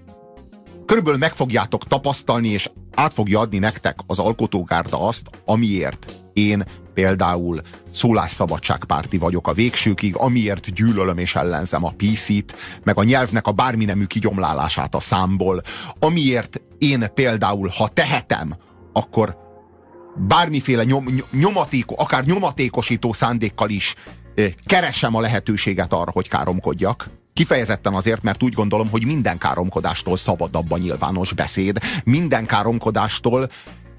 körülbelül 0.87 1.19
meg 1.19 1.33
fogjátok 1.33 1.87
tapasztalni, 1.87 2.49
és 2.49 2.71
át 2.95 3.13
fogja 3.13 3.41
adni 3.41 3.59
nektek 3.59 3.99
az 4.07 4.19
alkotógárda 4.19 5.01
azt, 5.01 5.31
amiért 5.45 6.13
én 6.33 6.65
például 6.95 7.61
szólásszabadságpárti 7.93 9.19
vagyok 9.19 9.49
a 9.49 9.53
végsőkig, 9.53 10.17
amiért 10.17 10.73
gyűlölöm 10.73 11.19
és 11.19 11.35
ellenzem 11.35 11.85
a 11.85 11.95
PC-t, 11.97 12.55
meg 12.83 12.99
a 12.99 13.05
nyelvnek 13.05 13.47
a 13.47 13.53
bármi 13.53 13.85
nemű 13.85 14.05
kigyomlálását 14.05 14.95
a 14.95 15.01
számból, 15.01 15.61
amiért 15.99 16.61
én 16.81 17.11
például, 17.15 17.71
ha 17.77 17.89
tehetem, 17.89 18.53
akkor 18.93 19.37
bármiféle 20.17 20.85
nyom, 20.85 21.07
nyomatéko, 21.33 21.95
akár 21.99 22.25
nyomatékosító 22.25 23.13
szándékkal 23.13 23.71
is 23.71 23.95
keresem 24.65 25.15
a 25.15 25.21
lehetőséget 25.21 25.93
arra, 25.93 26.11
hogy 26.11 26.29
káromkodjak. 26.29 27.11
Kifejezetten 27.33 27.95
azért, 27.95 28.23
mert 28.23 28.43
úgy 28.43 28.53
gondolom, 28.53 28.91
hogy 28.91 29.07
minden 29.07 29.39
káromkodástól 29.39 30.17
szabadabb 30.17 30.73
a 30.73 30.79
nyilvános 30.79 31.33
beszéd, 31.33 31.79
minden 32.05 32.47
káromkodástól 32.47 33.47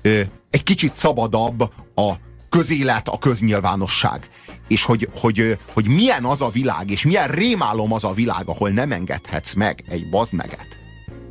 ö, 0.01 0.21
egy 0.49 0.63
kicsit 0.63 0.95
szabadabb 0.95 1.61
a 1.95 2.13
közélet, 2.49 3.07
a 3.07 3.17
köznyilvánosság. 3.17 4.27
És 4.67 4.84
hogy, 4.84 5.09
hogy, 5.19 5.57
hogy 5.73 5.88
milyen 5.88 6.25
az 6.25 6.41
a 6.41 6.49
világ, 6.49 6.89
és 6.89 7.05
milyen 7.05 7.27
rémálom 7.27 7.93
az 7.93 8.03
a 8.03 8.11
világ, 8.11 8.47
ahol 8.47 8.69
nem 8.69 8.91
engedhetsz 8.91 9.53
meg 9.53 9.84
egy 9.88 10.09
bazmeget. 10.09 10.67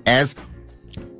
Ez 0.03 0.35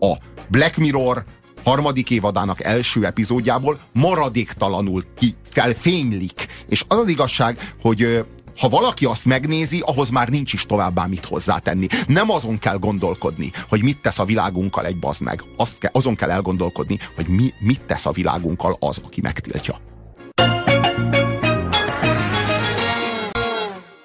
a 0.01 0.17
Black 0.49 0.77
Mirror 0.77 1.25
harmadik 1.65 2.11
évadának 2.11 2.65
első 2.65 3.07
epizódjából 3.07 3.79
maradéktalanul 3.93 5.05
ki 5.17 5.35
felfénylik. 5.51 6.47
És 6.69 6.85
az 6.89 6.99
az 6.99 7.09
igazság, 7.09 7.75
hogy 7.83 8.25
ha 8.61 8.69
valaki 8.69 9.05
azt 9.05 9.25
megnézi, 9.25 9.83
ahhoz 9.87 10.09
már 10.09 10.29
nincs 10.29 10.53
is 10.53 10.67
továbbá 10.67 11.07
mit 11.07 11.25
hozzátenni. 11.25 11.87
Nem 12.07 12.31
azon 12.31 12.59
kell 12.59 12.77
gondolkodni, 12.77 13.51
hogy 13.69 13.83
mit 13.83 13.99
tesz 14.03 14.19
a 14.19 14.25
világunkkal 14.25 14.87
egy 14.87 14.97
bazd 14.97 15.23
meg. 15.23 15.43
Azt 15.57 15.79
ke, 15.79 15.91
azon 15.93 16.15
kell 16.15 16.31
elgondolkodni, 16.31 16.99
hogy 17.17 17.29
mi, 17.29 17.53
mit 17.59 17.85
tesz 17.85 18.07
a 18.07 18.11
világunkkal 18.11 18.77
az, 18.79 19.01
aki 19.05 19.21
megtiltja. 19.21 19.77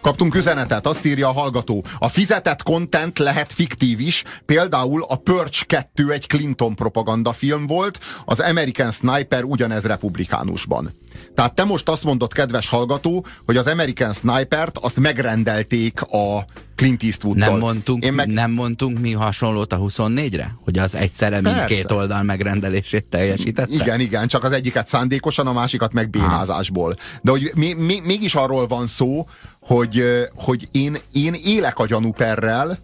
Kaptunk 0.06 0.36
üzenetet, 0.36 0.88
azt 0.88 1.06
írja 1.06 1.28
a 1.28 1.32
hallgató. 1.32 1.84
A 1.98 2.10
fizetett 2.10 2.64
content 2.64 3.20
lehet 3.20 3.54
fiktív 3.54 4.00
is, 4.00 4.24
például 4.46 5.06
a 5.08 5.16
Purge 5.16 5.58
2 5.68 6.12
egy 6.12 6.28
Clinton 6.28 6.76
propagandafilm 6.76 7.66
volt, 7.66 8.00
az 8.26 8.40
American 8.40 8.92
Sniper 8.92 9.44
ugyanez 9.44 9.86
republikánusban. 9.86 10.92
Tehát 11.34 11.56
te 11.56 11.64
most 11.64 11.90
azt 11.90 12.04
mondod, 12.04 12.34
kedves 12.34 12.70
hallgató, 12.70 13.26
hogy 13.46 13.58
az 13.58 13.68
American 13.68 14.14
Sniper-t 14.14 14.78
azt 14.78 15.00
megrendelték 15.00 16.02
a 16.02 16.46
Clint 16.76 17.04
eastwood 17.04 17.38
nem 17.38 17.58
mondtunk, 17.58 18.12
meg... 18.12 18.28
nem 18.28 18.52
mondtunk 18.52 19.00
mi 19.00 19.12
hasonlót 19.12 19.74
a 19.74 19.78
24-re? 19.78 20.56
Hogy 20.64 20.78
az 20.78 20.96
egyszerre 20.96 21.42
mindkét 21.42 21.92
oldal 21.92 22.24
megrendelését 22.24 23.06
teljesítette? 23.06 23.74
Igen, 23.74 24.00
igen, 24.00 24.28
csak 24.28 24.44
az 24.44 24.52
egyiket 24.52 24.88
szándékosan, 24.88 25.48
a 25.48 25.54
másikat 25.54 25.94
meg 25.94 26.10
bénázásból. 26.10 26.94
De 27.22 27.32
hogy 27.32 27.52
mi, 27.56 27.74
mi, 27.74 28.00
mégis 28.04 28.36
arról 28.36 28.68
van 28.68 28.88
szó, 28.88 29.28
hogy, 29.60 30.04
hogy 30.36 30.68
én, 30.72 30.98
én 31.12 31.34
élek 31.44 31.80
a 31.80 31.86
gyanúperrel, 31.86 32.78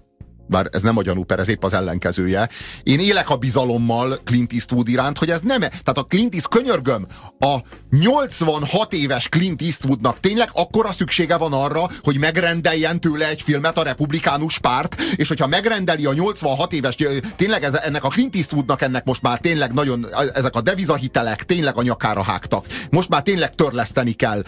bár 0.51 0.69
ez 0.71 0.81
nem 0.81 0.97
a 0.97 1.01
gyanúper, 1.01 1.39
ez 1.39 1.49
épp 1.49 1.63
az 1.63 1.73
ellenkezője. 1.73 2.49
Én 2.83 2.99
élek 2.99 3.29
a 3.29 3.35
bizalommal 3.35 4.19
Clint 4.23 4.53
Eastwood 4.53 4.87
iránt, 4.87 5.17
hogy 5.17 5.29
ez 5.29 5.41
nem, 5.41 5.59
tehát 5.59 5.97
a 5.97 6.03
Clint 6.03 6.33
Eastwood, 6.33 6.49
könyörgöm, 6.61 7.07
a 7.39 7.57
86 7.89 8.93
éves 8.93 9.29
Clint 9.29 9.61
Eastwoodnak 9.61 10.19
tényleg 10.19 10.49
akkora 10.53 10.91
szüksége 10.91 11.37
van 11.37 11.53
arra, 11.53 11.89
hogy 12.03 12.17
megrendeljen 12.17 12.99
tőle 12.99 13.27
egy 13.27 13.41
filmet 13.41 13.77
a 13.77 13.83
republikánus 13.83 14.59
párt, 14.59 15.01
és 15.15 15.27
hogyha 15.27 15.47
megrendeli 15.47 16.05
a 16.05 16.13
86 16.13 16.73
éves, 16.73 16.95
tényleg 17.35 17.63
ez, 17.63 17.73
ennek 17.73 18.03
a 18.03 18.07
Clint 18.07 18.35
Eastwoodnak 18.35 18.81
ennek 18.81 19.05
most 19.05 19.21
már 19.21 19.39
tényleg 19.39 19.73
nagyon, 19.73 20.07
ezek 20.33 20.55
a 20.55 20.61
devizahitelek 20.61 21.43
tényleg 21.43 21.77
a 21.77 21.81
nyakára 21.81 22.23
hágtak. 22.23 22.65
Most 22.89 23.09
már 23.09 23.21
tényleg 23.21 23.55
törleszteni 23.55 24.11
kell 24.11 24.43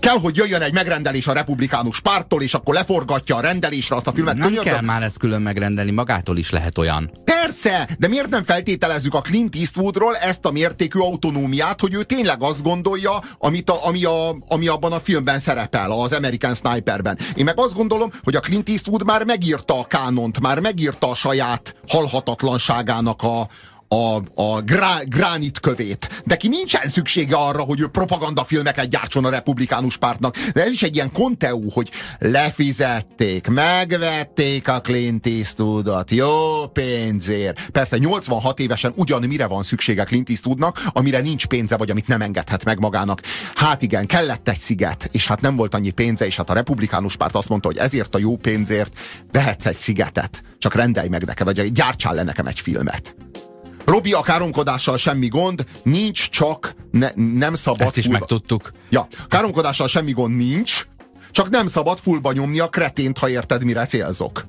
kell, 0.00 0.18
hogy 0.18 0.36
jöjjön 0.36 0.62
egy 0.62 0.72
megrendelés 0.72 1.26
a 1.26 1.32
republikánus 1.32 2.00
pártól, 2.00 2.42
és 2.42 2.54
akkor 2.54 2.74
leforgatja 2.74 3.36
a 3.36 3.40
rendelésre 3.40 3.96
azt 3.96 4.06
a 4.06 4.12
filmet. 4.12 4.36
Nem 4.36 4.48
Könyörgöm. 4.48 4.72
kell 4.72 4.82
már 4.82 5.02
ezt 5.02 5.18
külön 5.18 5.42
megrendelni, 5.42 5.90
magától 5.90 6.36
is 6.36 6.50
lehet 6.50 6.78
olyan. 6.78 7.10
Persze, 7.24 7.88
de 7.98 8.08
miért 8.08 8.28
nem 8.28 8.44
feltételezzük 8.44 9.14
a 9.14 9.20
Clint 9.20 9.54
Eastwoodról 9.56 10.16
ezt 10.16 10.44
a 10.44 10.50
mértékű 10.50 10.98
autonómiát, 10.98 11.80
hogy 11.80 11.94
ő 11.94 12.02
tényleg 12.02 12.42
azt 12.42 12.62
gondolja, 12.62 13.22
amit 13.38 13.70
a, 13.70 13.86
ami, 13.86 14.04
a, 14.04 14.36
ami 14.48 14.68
abban 14.68 14.92
a 14.92 15.00
filmben 15.00 15.38
szerepel, 15.38 15.90
az 15.92 16.12
American 16.12 16.54
Sniperben. 16.54 17.18
Én 17.34 17.44
meg 17.44 17.58
azt 17.58 17.74
gondolom, 17.74 18.12
hogy 18.22 18.36
a 18.36 18.40
Clint 18.40 18.68
Eastwood 18.68 19.04
már 19.04 19.24
megírta 19.24 19.78
a 19.78 19.84
kánont, 19.84 20.40
már 20.40 20.60
megírta 20.60 21.10
a 21.10 21.14
saját 21.14 21.74
halhatatlanságának 21.88 23.22
a, 23.22 23.48
a, 23.88 24.22
a 24.34 24.60
grá, 24.60 24.98
gránit 25.06 25.60
kövét. 25.60 26.22
De 26.24 26.36
ki 26.36 26.48
nincsen 26.48 26.88
szüksége 26.88 27.36
arra, 27.36 27.62
hogy 27.62 27.80
ő 27.80 27.86
propagandafilmeket 27.86 28.88
gyártson 28.88 29.24
a 29.24 29.30
republikánus 29.30 29.96
pártnak. 29.96 30.36
De 30.36 30.62
ez 30.62 30.70
is 30.70 30.82
egy 30.82 30.94
ilyen 30.94 31.12
konteú, 31.12 31.70
hogy 31.70 31.90
lefizették, 32.18 33.46
megvették 33.46 34.68
a 34.68 34.80
Clint 34.80 35.26
Eastwoodot, 35.26 36.10
jó 36.10 36.66
pénzért. 36.72 37.70
Persze 37.70 37.98
86 37.98 38.60
évesen 38.60 38.92
ugyan 38.96 39.22
mire 39.26 39.46
van 39.46 39.62
szüksége 39.62 40.04
Clint 40.04 40.30
Eastwoodnak, 40.30 40.82
amire 40.92 41.20
nincs 41.20 41.46
pénze, 41.46 41.76
vagy 41.76 41.90
amit 41.90 42.06
nem 42.06 42.20
engedhet 42.20 42.64
meg 42.64 42.78
magának. 42.78 43.20
Hát 43.54 43.82
igen, 43.82 44.06
kellett 44.06 44.48
egy 44.48 44.58
sziget, 44.58 45.08
és 45.12 45.26
hát 45.26 45.40
nem 45.40 45.56
volt 45.56 45.74
annyi 45.74 45.90
pénze, 45.90 46.26
és 46.26 46.36
hát 46.36 46.50
a 46.50 46.54
republikánus 46.54 47.16
párt 47.16 47.34
azt 47.34 47.48
mondta, 47.48 47.68
hogy 47.68 47.78
ezért 47.78 48.14
a 48.14 48.18
jó 48.18 48.36
pénzért 48.36 48.98
vehetsz 49.32 49.66
egy 49.66 49.76
szigetet. 49.76 50.42
Csak 50.58 50.74
rendelj 50.74 51.08
meg 51.08 51.24
nekem, 51.24 51.46
vagy 51.46 51.72
gyártsál 51.72 52.14
le 52.14 52.22
nekem 52.22 52.46
egy 52.46 52.60
filmet. 52.60 53.14
Robi, 53.84 54.12
a 54.12 54.22
káromkodással 54.22 54.96
semmi 54.96 55.28
gond, 55.28 55.64
nincs, 55.82 56.28
csak 56.28 56.74
ne, 56.90 57.08
nem 57.14 57.54
szabad... 57.54 57.80
Ezt 57.80 57.96
is 57.96 58.04
fullba... 58.04 58.18
megtudtuk. 58.18 58.70
Ja, 58.88 59.06
káromkodással 59.28 59.88
semmi 59.88 60.12
gond 60.12 60.36
nincs, 60.36 60.86
csak 61.30 61.50
nem 61.50 61.66
szabad 61.66 61.98
fullba 61.98 62.32
nyomni 62.32 62.58
a 62.58 62.68
kretént, 62.68 63.18
ha 63.18 63.28
érted, 63.28 63.64
mire 63.64 63.86
célzok. 63.86 64.46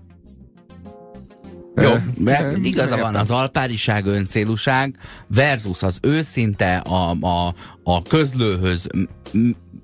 Jó, 1.81 1.91
mert 2.17 2.57
igaza 2.57 2.97
van, 2.97 3.15
az 3.15 3.31
alpáriság, 3.31 4.05
öncélúság 4.05 4.97
versus 5.27 5.83
az 5.83 5.99
őszinte, 6.01 6.77
a, 6.77 7.09
a, 7.21 7.53
a 7.83 8.01
közlőhöz 8.01 8.87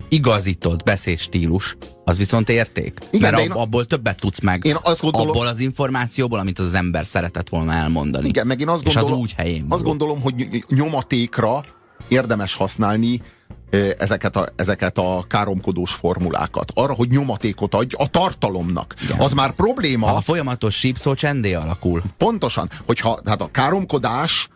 igazított 0.09 0.83
beszédstílus, 0.83 1.77
az 2.03 2.17
viszont 2.17 2.49
érték. 2.49 2.99
Igen, 3.11 3.31
Mert 3.31 3.43
ab, 3.43 3.49
én, 3.49 3.61
abból 3.61 3.85
többet 3.85 4.19
tudsz 4.19 4.41
meg. 4.41 4.65
Én 4.65 4.77
azt 4.81 5.01
gondolom, 5.01 5.29
abból 5.29 5.47
az 5.47 5.59
információból, 5.59 6.39
amit 6.39 6.59
az 6.59 6.73
ember 6.73 7.05
szeretett 7.05 7.49
volna 7.49 7.73
elmondani. 7.73 8.27
Igen, 8.27 8.47
meg 8.47 8.59
én 8.59 8.67
azt 8.67 8.85
és 8.85 8.93
gondolom, 8.93 9.13
az 9.13 9.19
úgy 9.19 9.33
helyén 9.37 9.65
Azt 9.69 9.83
gondolom, 9.83 10.21
hogy 10.21 10.63
nyomatékra 10.69 11.63
érdemes 12.07 12.53
használni 12.53 13.21
ezeket 13.97 14.35
a, 14.35 14.47
ezeket 14.55 14.97
a 14.97 15.23
káromkodós 15.27 15.93
formulákat. 15.93 16.71
Arra, 16.75 16.93
hogy 16.93 17.09
nyomatékot 17.09 17.75
adj 17.75 17.95
a 17.97 18.07
tartalomnak. 18.07 18.93
Igen. 19.03 19.19
Az 19.19 19.33
már 19.33 19.51
probléma. 19.51 20.15
A 20.15 20.21
folyamatos 20.21 20.75
sípszó 20.75 21.13
csendé 21.13 21.53
alakul. 21.53 22.03
Pontosan. 22.17 22.69
Hogyha 22.85 23.19
tehát 23.23 23.41
a 23.41 23.49
káromkodás, 23.51 24.47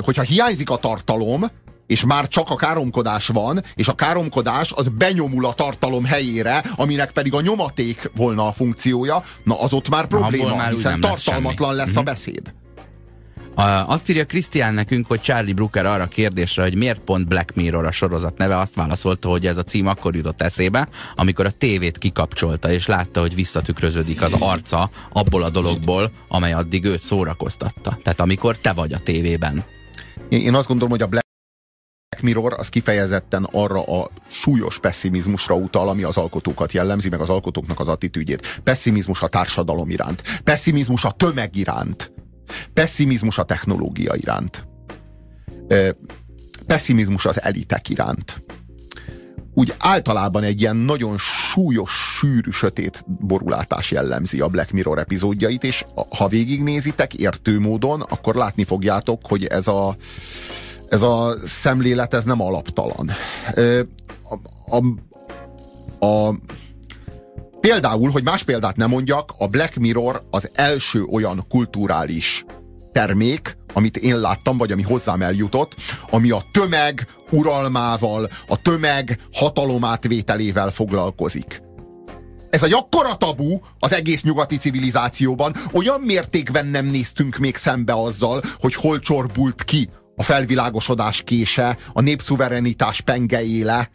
hogyha 0.00 0.22
hiányzik 0.22 0.70
a 0.70 0.76
tartalom, 0.76 1.44
és 1.88 2.04
már 2.04 2.28
csak 2.28 2.50
a 2.50 2.56
káromkodás 2.56 3.26
van, 3.26 3.62
és 3.74 3.88
a 3.88 3.94
káromkodás 3.94 4.72
az 4.72 4.88
benyomul 4.88 5.46
a 5.46 5.52
tartalom 5.52 6.04
helyére, 6.04 6.64
aminek 6.76 7.12
pedig 7.12 7.34
a 7.34 7.40
nyomaték 7.40 8.10
volna 8.16 8.46
a 8.46 8.52
funkciója, 8.52 9.22
na 9.42 9.60
az 9.60 9.72
ott 9.72 9.88
már 9.88 10.06
probléma, 10.06 10.56
már 10.56 10.70
hiszen 10.70 11.00
tartalmatlan 11.00 11.74
lesz, 11.74 11.86
lesz 11.86 11.96
a 11.96 12.00
mhm. 12.00 12.08
beszéd. 12.08 12.52
Azt 13.86 14.08
írja 14.08 14.24
Krisztián 14.24 14.74
nekünk, 14.74 15.06
hogy 15.06 15.20
Charlie 15.20 15.52
Brooker 15.52 15.86
arra 15.86 16.06
kérdésre, 16.06 16.62
hogy 16.62 16.74
miért 16.74 17.00
pont 17.00 17.26
Black 17.26 17.54
Mirror 17.54 17.86
a 17.86 17.90
sorozat 17.90 18.38
neve, 18.38 18.58
azt 18.58 18.74
válaszolta, 18.74 19.28
hogy 19.28 19.46
ez 19.46 19.56
a 19.56 19.62
cím 19.62 19.86
akkor 19.86 20.14
jutott 20.14 20.42
eszébe, 20.42 20.88
amikor 21.16 21.46
a 21.46 21.50
tévét 21.50 21.98
kikapcsolta, 21.98 22.70
és 22.70 22.86
látta, 22.86 23.20
hogy 23.20 23.34
visszatükröződik 23.34 24.22
az 24.22 24.32
arca 24.38 24.90
abból 25.12 25.42
a 25.42 25.50
dologból, 25.50 26.10
amely 26.28 26.52
addig 26.52 26.84
őt 26.84 27.02
szórakoztatta. 27.02 27.98
Tehát 28.02 28.20
amikor 28.20 28.56
te 28.56 28.72
vagy 28.72 28.92
a 28.92 28.98
tévében. 28.98 29.64
Én, 30.28 30.40
én 30.40 30.54
azt 30.54 30.68
gondolom, 30.68 30.90
hogy 30.90 31.02
a 31.02 31.06
Black 31.06 31.27
Mirror 32.20 32.54
az 32.56 32.68
kifejezetten 32.68 33.48
arra 33.52 33.82
a 33.82 34.10
súlyos 34.26 34.78
pessimizmusra 34.78 35.54
utal, 35.54 35.88
ami 35.88 36.02
az 36.02 36.16
alkotókat 36.16 36.72
jellemzi, 36.72 37.08
meg 37.08 37.20
az 37.20 37.28
alkotóknak 37.28 37.80
az 37.80 37.88
attitűdjét. 37.88 38.60
Pessimizmus 38.64 39.22
a 39.22 39.28
társadalom 39.28 39.90
iránt, 39.90 40.22
pessimizmus 40.44 41.04
a 41.04 41.10
tömeg 41.10 41.56
iránt, 41.56 42.12
pessimizmus 42.72 43.38
a 43.38 43.42
technológia 43.42 44.14
iránt, 44.14 44.68
pessimizmus 46.66 47.26
az 47.26 47.42
elitek 47.42 47.88
iránt. 47.88 48.42
Úgy 49.54 49.74
általában 49.78 50.42
egy 50.42 50.60
ilyen 50.60 50.76
nagyon 50.76 51.18
súlyos, 51.18 52.16
sűrű, 52.18 52.50
sötét 52.50 53.04
borulátás 53.06 53.90
jellemzi 53.90 54.40
a 54.40 54.48
Black 54.48 54.70
Mirror 54.70 54.98
epizódjait, 54.98 55.64
és 55.64 55.84
ha 56.16 56.28
végignézitek 56.28 57.14
értő 57.14 57.60
módon, 57.60 58.00
akkor 58.00 58.34
látni 58.34 58.64
fogjátok, 58.64 59.26
hogy 59.26 59.44
ez 59.44 59.66
a 59.66 59.96
ez 60.88 61.02
a 61.02 61.34
szemlélet, 61.44 62.14
ez 62.14 62.24
nem 62.24 62.42
alaptalan. 62.42 63.10
A, 64.22 64.76
a, 64.76 64.84
a, 66.06 66.34
például, 67.60 68.10
hogy 68.10 68.22
más 68.22 68.42
példát 68.42 68.76
nem 68.76 68.88
mondjak, 68.88 69.34
a 69.38 69.46
Black 69.46 69.76
Mirror 69.76 70.26
az 70.30 70.50
első 70.54 71.02
olyan 71.02 71.44
kulturális 71.48 72.44
termék, 72.92 73.56
amit 73.72 73.96
én 73.96 74.20
láttam, 74.20 74.56
vagy 74.56 74.72
ami 74.72 74.82
hozzám 74.82 75.22
eljutott, 75.22 75.74
ami 76.10 76.30
a 76.30 76.42
tömeg 76.52 77.06
uralmával, 77.30 78.28
a 78.48 78.62
tömeg 78.62 79.18
hatalomátvételével 79.32 80.70
foglalkozik. 80.70 81.62
Ez 82.50 82.62
egy 82.62 82.72
akkora 82.72 83.16
tabu 83.16 83.58
az 83.78 83.92
egész 83.92 84.22
nyugati 84.22 84.56
civilizációban, 84.56 85.54
olyan 85.72 86.00
mértékben 86.00 86.66
nem 86.66 86.86
néztünk 86.86 87.36
még 87.36 87.56
szembe 87.56 87.92
azzal, 87.92 88.42
hogy 88.60 88.74
hol 88.74 88.98
csorbult 88.98 89.64
ki 89.64 89.88
a 90.18 90.22
felvilágosodás 90.22 91.22
kése, 91.22 91.76
a 91.92 92.00
népszuverenitás 92.00 93.00
pengeéle, 93.00 93.90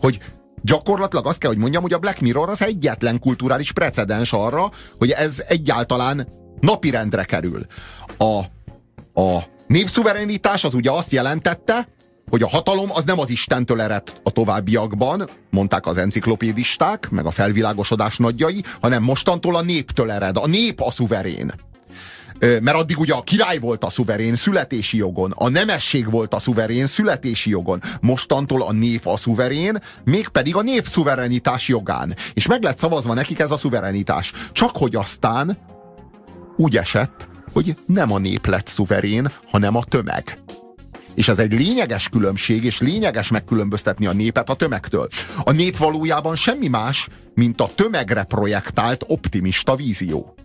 hogy 0.00 0.18
gyakorlatilag 0.62 1.26
azt 1.26 1.38
kell, 1.38 1.50
hogy 1.50 1.58
mondjam, 1.58 1.82
hogy 1.82 1.92
a 1.92 1.98
Black 1.98 2.20
Mirror 2.20 2.48
az 2.48 2.62
egyetlen 2.62 3.18
kulturális 3.18 3.72
precedens 3.72 4.32
arra, 4.32 4.70
hogy 4.98 5.10
ez 5.10 5.42
egyáltalán 5.48 6.28
napirendre 6.60 7.24
kerül. 7.24 7.66
A, 8.18 8.38
a 9.20 9.42
népszuverenitás 9.66 10.64
az 10.64 10.74
ugye 10.74 10.90
azt 10.90 11.12
jelentette, 11.12 11.88
hogy 12.30 12.42
a 12.42 12.48
hatalom 12.48 12.90
az 12.92 13.04
nem 13.04 13.18
az 13.18 13.30
Istentől 13.30 13.80
eredt 13.80 14.20
a 14.22 14.30
továbbiakban, 14.30 15.30
mondták 15.50 15.86
az 15.86 15.96
enciklopédisták, 15.96 17.10
meg 17.10 17.26
a 17.26 17.30
felvilágosodás 17.30 18.16
nagyjai, 18.16 18.62
hanem 18.80 19.02
mostantól 19.02 19.56
a 19.56 19.62
néptől 19.62 20.10
ered. 20.10 20.36
A 20.36 20.46
nép 20.46 20.80
a 20.80 20.90
szuverén. 20.90 21.52
Mert 22.38 22.76
addig 22.76 22.98
ugye 22.98 23.14
a 23.14 23.22
király 23.22 23.58
volt 23.58 23.84
a 23.84 23.90
szuverén 23.90 24.36
születési 24.36 24.96
jogon, 24.96 25.32
a 25.36 25.48
nemesség 25.48 26.10
volt 26.10 26.34
a 26.34 26.38
szuverén 26.38 26.86
születési 26.86 27.50
jogon, 27.50 27.82
mostantól 28.00 28.62
a 28.62 28.72
nép 28.72 29.06
a 29.06 29.16
szuverén, 29.16 29.78
mégpedig 30.04 30.56
a 30.56 30.62
nép 30.62 30.86
szuverenitás 30.86 31.68
jogán. 31.68 32.14
És 32.34 32.46
meg 32.46 32.62
lett 32.62 32.78
szavazva 32.78 33.14
nekik 33.14 33.38
ez 33.38 33.50
a 33.50 33.56
szuverenitás. 33.56 34.32
Csak 34.52 34.76
hogy 34.76 34.96
aztán 34.96 35.58
úgy 36.56 36.76
esett, 36.76 37.28
hogy 37.52 37.76
nem 37.86 38.12
a 38.12 38.18
nép 38.18 38.46
lett 38.46 38.66
szuverén, 38.66 39.32
hanem 39.50 39.76
a 39.76 39.84
tömeg. 39.84 40.38
És 41.14 41.28
ez 41.28 41.38
egy 41.38 41.52
lényeges 41.52 42.08
különbség, 42.08 42.64
és 42.64 42.80
lényeges 42.80 43.30
megkülönböztetni 43.30 44.06
a 44.06 44.12
népet 44.12 44.50
a 44.50 44.54
tömegtől. 44.54 45.08
A 45.44 45.52
nép 45.52 45.76
valójában 45.76 46.36
semmi 46.36 46.68
más, 46.68 47.08
mint 47.34 47.60
a 47.60 47.70
tömegre 47.74 48.22
projektált 48.22 49.04
optimista 49.06 49.76
vízió. 49.76 50.37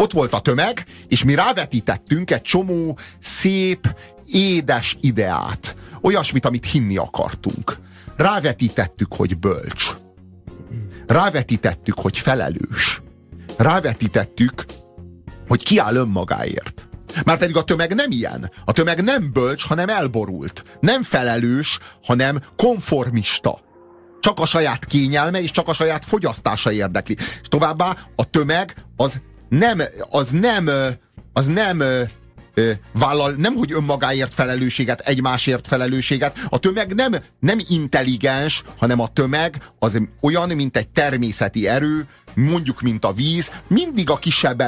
Ott 0.00 0.12
volt 0.12 0.32
a 0.32 0.40
tömeg, 0.40 0.84
és 1.08 1.24
mi 1.24 1.34
rávetítettünk 1.34 2.30
egy 2.30 2.42
csomó 2.42 2.98
szép, 3.20 3.94
édes 4.26 4.96
ideát. 5.00 5.76
Olyasmit, 6.02 6.46
amit 6.46 6.64
hinni 6.64 6.96
akartunk. 6.96 7.78
Rávetítettük, 8.16 9.14
hogy 9.14 9.38
bölcs. 9.38 9.90
Rávetítettük, 11.06 11.98
hogy 11.98 12.18
felelős. 12.18 13.02
Rávetítettük, 13.56 14.64
hogy 15.48 15.62
kiáll 15.62 15.94
önmagáért. 15.94 16.88
Már 17.24 17.38
pedig 17.38 17.56
a 17.56 17.64
tömeg 17.64 17.94
nem 17.94 18.10
ilyen. 18.10 18.50
A 18.64 18.72
tömeg 18.72 19.02
nem 19.02 19.32
bölcs, 19.32 19.66
hanem 19.66 19.88
elborult. 19.88 20.64
Nem 20.80 21.02
felelős, 21.02 21.78
hanem 22.02 22.40
konformista. 22.56 23.60
Csak 24.20 24.40
a 24.40 24.46
saját 24.46 24.84
kényelme 24.84 25.42
és 25.42 25.50
csak 25.50 25.68
a 25.68 25.72
saját 25.72 26.04
fogyasztása 26.04 26.72
érdekli. 26.72 27.16
És 27.18 27.48
továbbá 27.48 27.96
a 28.16 28.30
tömeg 28.30 28.74
az 28.96 29.20
nem, 29.48 29.82
az 30.10 30.28
nem, 30.30 30.68
az 31.32 31.46
nem 31.46 31.82
vállal 32.92 33.30
nem, 33.30 33.54
hogy 33.54 33.72
önmagáért 33.72 34.34
felelősséget, 34.34 35.00
egymásért 35.00 35.66
felelősséget. 35.66 36.38
A 36.48 36.58
tömeg 36.58 36.94
nem, 36.94 37.14
nem 37.40 37.58
intelligens, 37.68 38.62
hanem 38.78 39.00
a 39.00 39.08
tömeg 39.08 39.62
az 39.78 40.02
olyan, 40.20 40.48
mint 40.48 40.76
egy 40.76 40.88
természeti 40.88 41.68
erő, 41.68 42.06
mondjuk, 42.34 42.80
mint 42.80 43.04
a 43.04 43.12
víz, 43.12 43.50
mindig 43.68 44.10
a 44.10 44.16
kisebb 44.16 44.60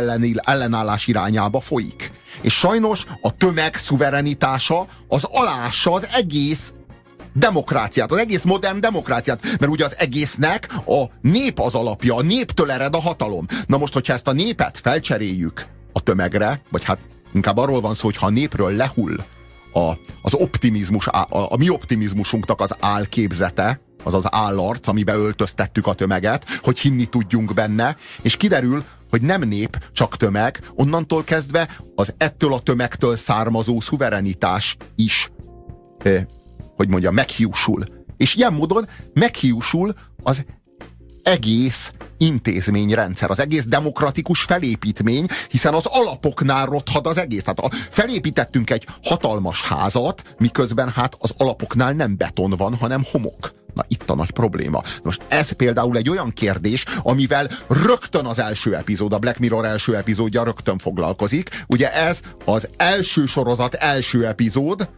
ellenállás 0.45 1.07
irányába 1.07 1.61
folyik. 1.61 2.11
És 2.43 2.55
sajnos 2.55 3.05
a 3.21 3.37
tömeg 3.37 3.77
szuverenitása 3.77 4.87
az 5.09 5.25
alássa 5.25 5.93
az 5.93 6.09
egész 6.13 6.73
demokráciát, 7.33 8.13
az 8.13 8.19
egész 8.19 8.45
modern 8.45 8.81
demokráciát, 8.81 9.43
mert 9.43 9.73
ugye 9.73 9.85
az 9.85 9.97
egésznek 9.99 10.69
a 10.87 11.05
nép 11.21 11.59
az 11.59 11.75
alapja, 11.75 12.15
a 12.15 12.23
néptől 12.23 12.71
ered 12.71 12.95
a 12.95 13.01
hatalom. 13.01 13.47
Na 13.67 13.79
most, 13.79 13.93
hogyha 13.93 14.13
ezt 14.13 14.29
a 14.29 14.33
népet 14.33 14.79
felcseréljük 14.79 15.67
a 15.93 16.01
tömegre, 16.01 16.63
vagy 16.71 16.85
hát 16.85 16.99
inkább 17.33 17.57
arról 17.57 17.81
van 17.81 17.95
szó, 17.95 18.05
hogy 18.05 18.17
ha 18.17 18.27
a 18.27 18.31
népről 18.31 18.73
lehull 18.73 19.17
a, 19.73 19.93
az 20.23 20.35
optimizmus, 20.35 21.07
a, 21.07 21.27
a, 21.31 21.57
mi 21.57 21.69
optimizmusunknak 21.69 22.61
az 22.61 22.77
álképzete, 22.81 23.81
az 24.05 24.15
az 24.15 24.27
állarc, 24.31 24.87
amiben 24.87 25.17
öltöztettük 25.17 25.87
a 25.87 25.95
tömeget, 25.95 26.47
hogy 26.63 26.79
hinni 26.79 27.05
tudjunk 27.05 27.55
benne, 27.55 27.97
és 28.23 28.37
kiderül, 28.37 28.85
hogy 29.11 29.23
nem 29.23 29.43
nép, 29.43 29.85
csak 29.93 30.17
tömeg, 30.17 30.61
onnantól 30.75 31.25
kezdve 31.25 31.69
az 31.95 32.15
ettől 32.17 32.53
a 32.53 32.61
tömegtől 32.61 33.17
származó 33.17 33.81
szuverenitás 33.81 34.77
is 34.97 35.31
hogy 36.81 36.89
mondja, 36.89 37.11
meghiúsul. 37.11 37.85
És 38.17 38.35
ilyen 38.35 38.53
módon 38.53 38.89
meghiúsul 39.13 39.95
az 40.23 40.45
egész 41.23 41.93
intézményrendszer, 42.19 43.31
az 43.31 43.41
egész 43.41 43.65
demokratikus 43.65 44.43
felépítmény, 44.43 45.27
hiszen 45.49 45.75
az 45.75 45.87
alapoknál 45.87 46.67
rothad 46.67 47.07
az 47.07 47.19
egész. 47.19 47.43
Tehát 47.43 47.59
a, 47.59 47.71
felépítettünk 47.91 48.71
egy 48.71 48.87
hatalmas 49.03 49.63
házat, 49.63 50.35
miközben 50.39 50.89
hát 50.89 51.17
az 51.19 51.33
alapoknál 51.37 51.93
nem 51.93 52.17
beton 52.17 52.51
van, 52.51 52.75
hanem 52.75 53.05
homok. 53.11 53.51
Na 53.75 53.85
itt 53.89 54.11
a 54.11 54.15
nagy 54.15 54.31
probléma. 54.31 54.83
Most 55.03 55.23
ez 55.29 55.51
például 55.53 55.97
egy 55.97 56.09
olyan 56.09 56.31
kérdés, 56.31 56.85
amivel 57.03 57.49
rögtön 57.67 58.27
az 58.27 58.39
első 58.39 58.77
epizód, 58.77 59.13
a 59.13 59.19
Black 59.19 59.39
Mirror 59.39 59.65
első 59.65 59.97
epizódja 59.97 60.45
rögtön 60.45 60.79
foglalkozik. 60.79 61.65
Ugye 61.67 61.93
ez 61.93 62.21
az 62.45 62.69
első 62.77 63.27
sorozat 63.27 63.75
első 63.75 64.27
epizód, 64.27 64.89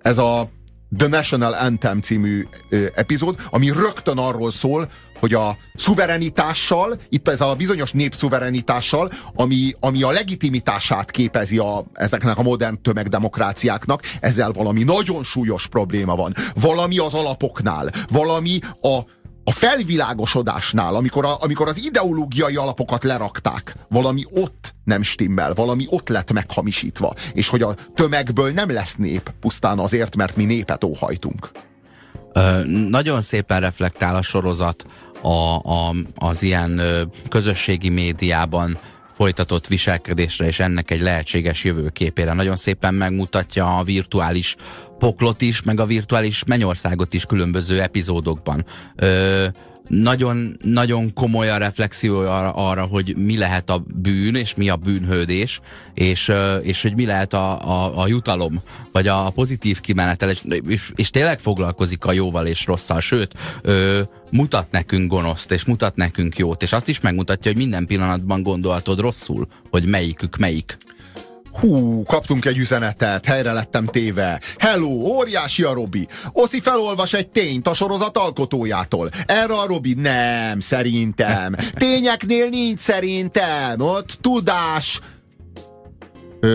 ez 0.00 0.18
a 0.18 0.50
The 0.96 1.06
National 1.06 1.52
Anthem 1.52 2.00
című 2.00 2.46
epizód, 2.94 3.40
ami 3.50 3.70
rögtön 3.70 4.18
arról 4.18 4.50
szól, 4.50 4.88
hogy 5.18 5.34
a 5.34 5.56
szuverenitással, 5.74 6.96
itt 7.08 7.28
ez 7.28 7.40
a 7.40 7.54
bizonyos 7.54 7.92
népszuverenitással, 7.92 9.10
ami, 9.34 9.74
ami 9.80 10.02
a 10.02 10.10
legitimitását 10.10 11.10
képezi 11.10 11.58
a, 11.58 11.84
ezeknek 11.92 12.38
a 12.38 12.42
modern 12.42 12.82
tömegdemokráciáknak, 12.82 14.02
ezzel 14.20 14.52
valami 14.52 14.82
nagyon 14.82 15.22
súlyos 15.22 15.66
probléma 15.66 16.16
van. 16.16 16.34
Valami 16.54 16.98
az 16.98 17.14
alapoknál, 17.14 17.90
valami 18.08 18.58
a, 18.80 18.98
a 19.48 19.52
felvilágosodásnál, 19.52 20.94
amikor, 20.94 21.24
a, 21.24 21.36
amikor 21.40 21.68
az 21.68 21.84
ideológiai 21.84 22.56
alapokat 22.56 23.04
lerakták, 23.04 23.74
valami 23.88 24.22
ott 24.30 24.74
nem 24.84 25.02
stimmel, 25.02 25.54
valami 25.54 25.86
ott 25.88 26.08
lett 26.08 26.32
meghamisítva, 26.32 27.12
és 27.32 27.48
hogy 27.48 27.62
a 27.62 27.74
tömegből 27.94 28.50
nem 28.50 28.70
lesz 28.70 28.94
nép 28.94 29.30
pusztán 29.40 29.78
azért, 29.78 30.16
mert 30.16 30.36
mi 30.36 30.44
népet 30.44 30.84
óhajtunk. 30.84 31.50
Ö, 32.32 32.64
nagyon 32.88 33.20
szépen 33.20 33.60
reflektál 33.60 34.16
a 34.16 34.22
sorozat 34.22 34.86
a, 35.22 35.56
a, 35.56 35.94
az 36.14 36.42
ilyen 36.42 36.78
ö, 36.78 37.02
közösségi 37.28 37.88
médiában 37.88 38.78
folytatott 39.16 39.66
viselkedésre 39.66 40.46
és 40.46 40.60
ennek 40.60 40.90
egy 40.90 41.00
lehetséges 41.00 41.64
jövőképére. 41.64 42.32
Nagyon 42.32 42.56
szépen 42.56 42.94
megmutatja 42.94 43.76
a 43.76 43.82
virtuális 43.82 44.56
poklot 44.98 45.42
is, 45.42 45.62
meg 45.62 45.80
a 45.80 45.86
virtuális 45.86 46.44
mennyországot 46.44 47.14
is 47.14 47.24
különböző 47.24 47.80
epizódokban. 47.80 48.64
Ö, 48.96 49.46
nagyon, 49.88 50.56
nagyon 50.62 51.12
komoly 51.14 51.50
a 51.50 51.56
reflexió 51.56 52.18
arra, 52.18 52.52
arra, 52.52 52.82
hogy 52.82 53.16
mi 53.16 53.36
lehet 53.36 53.70
a 53.70 53.84
bűn, 53.94 54.34
és 54.34 54.54
mi 54.54 54.68
a 54.68 54.76
bűnhődés, 54.76 55.60
és, 55.94 56.32
és 56.62 56.82
hogy 56.82 56.94
mi 56.94 57.06
lehet 57.06 57.32
a, 57.32 57.70
a, 57.70 58.00
a 58.02 58.06
jutalom, 58.06 58.60
vagy 58.92 59.08
a 59.08 59.30
pozitív 59.30 59.80
kimenetel, 59.80 60.30
és, 60.30 60.42
és, 60.68 60.92
és 60.94 61.10
tényleg 61.10 61.38
foglalkozik 61.38 62.04
a 62.04 62.12
jóval 62.12 62.46
és 62.46 62.66
rosszal, 62.66 63.00
sőt, 63.00 63.34
ö, 63.62 64.00
mutat 64.30 64.70
nekünk 64.70 65.10
gonoszt, 65.10 65.52
és 65.52 65.64
mutat 65.64 65.96
nekünk 65.96 66.38
jót, 66.38 66.62
és 66.62 66.72
azt 66.72 66.88
is 66.88 67.00
megmutatja, 67.00 67.50
hogy 67.50 67.60
minden 67.60 67.86
pillanatban 67.86 68.42
gondolhatod 68.42 69.00
rosszul, 69.00 69.46
hogy 69.70 69.86
melyikük 69.86 70.36
melyik. 70.36 70.76
Hú, 71.60 72.02
kaptunk 72.02 72.44
egy 72.44 72.58
üzenetet, 72.58 73.24
helyre 73.24 73.52
lettem 73.52 73.86
téve. 73.86 74.40
Hello, 74.58 74.88
óriási 74.88 75.62
a 75.62 75.72
Robi. 75.72 76.08
Oszi 76.32 76.60
felolvas 76.60 77.12
egy 77.12 77.28
tényt 77.28 77.68
a 77.68 77.74
sorozat 77.74 78.18
alkotójától. 78.18 79.08
Erre 79.26 79.54
a 79.54 79.66
Robi, 79.66 79.94
nem, 79.94 80.60
szerintem. 80.60 81.54
Tényeknél 81.72 82.48
nincs 82.48 82.78
szerintem. 82.78 83.80
Ott 83.80 84.18
tudás. 84.20 85.00
Ö, 86.40 86.54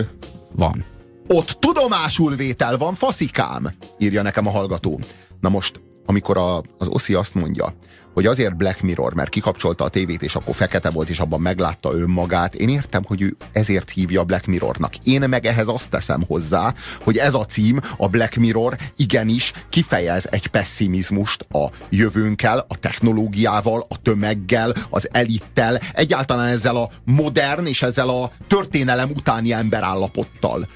van. 0.52 0.84
Ott 1.28 1.56
tudomásul 1.60 2.36
vétel 2.36 2.76
van, 2.76 2.94
faszikám, 2.94 3.74
írja 3.98 4.22
nekem 4.22 4.46
a 4.46 4.50
hallgató. 4.50 5.00
Na 5.40 5.48
most, 5.48 5.80
amikor 6.06 6.36
a, 6.36 6.62
az 6.78 6.88
Oszi 6.88 7.14
azt 7.14 7.34
mondja, 7.34 7.74
hogy 8.12 8.26
azért 8.26 8.56
Black 8.56 8.80
Mirror, 8.80 9.14
mert 9.14 9.28
kikapcsolta 9.28 9.84
a 9.84 9.88
tévét, 9.88 10.22
és 10.22 10.34
akkor 10.34 10.54
fekete 10.54 10.90
volt, 10.90 11.08
és 11.08 11.20
abban 11.20 11.40
meglátta 11.40 11.92
önmagát. 11.92 12.54
Én 12.54 12.68
értem, 12.68 13.02
hogy 13.06 13.22
ő 13.22 13.36
ezért 13.52 13.90
hívja 13.90 14.24
Black 14.24 14.46
Mirrornak. 14.46 14.96
Én 15.04 15.28
meg 15.28 15.46
ehhez 15.46 15.68
azt 15.68 15.90
teszem 15.90 16.22
hozzá, 16.26 16.74
hogy 17.04 17.16
ez 17.16 17.34
a 17.34 17.44
cím, 17.44 17.80
a 17.96 18.08
Black 18.08 18.36
Mirror 18.36 18.76
igenis 18.96 19.52
kifejez 19.68 20.26
egy 20.30 20.46
pessimizmust 20.46 21.46
a 21.50 21.70
jövőnkkel, 21.90 22.64
a 22.68 22.78
technológiával, 22.78 23.86
a 23.88 24.02
tömeggel, 24.02 24.74
az 24.90 25.08
elittel, 25.12 25.80
egyáltalán 25.92 26.46
ezzel 26.48 26.76
a 26.76 26.90
modern 27.04 27.66
és 27.66 27.82
ezzel 27.82 28.08
a 28.08 28.30
történelem 28.46 29.10
utáni 29.10 29.52
emberállapottal 29.52 30.66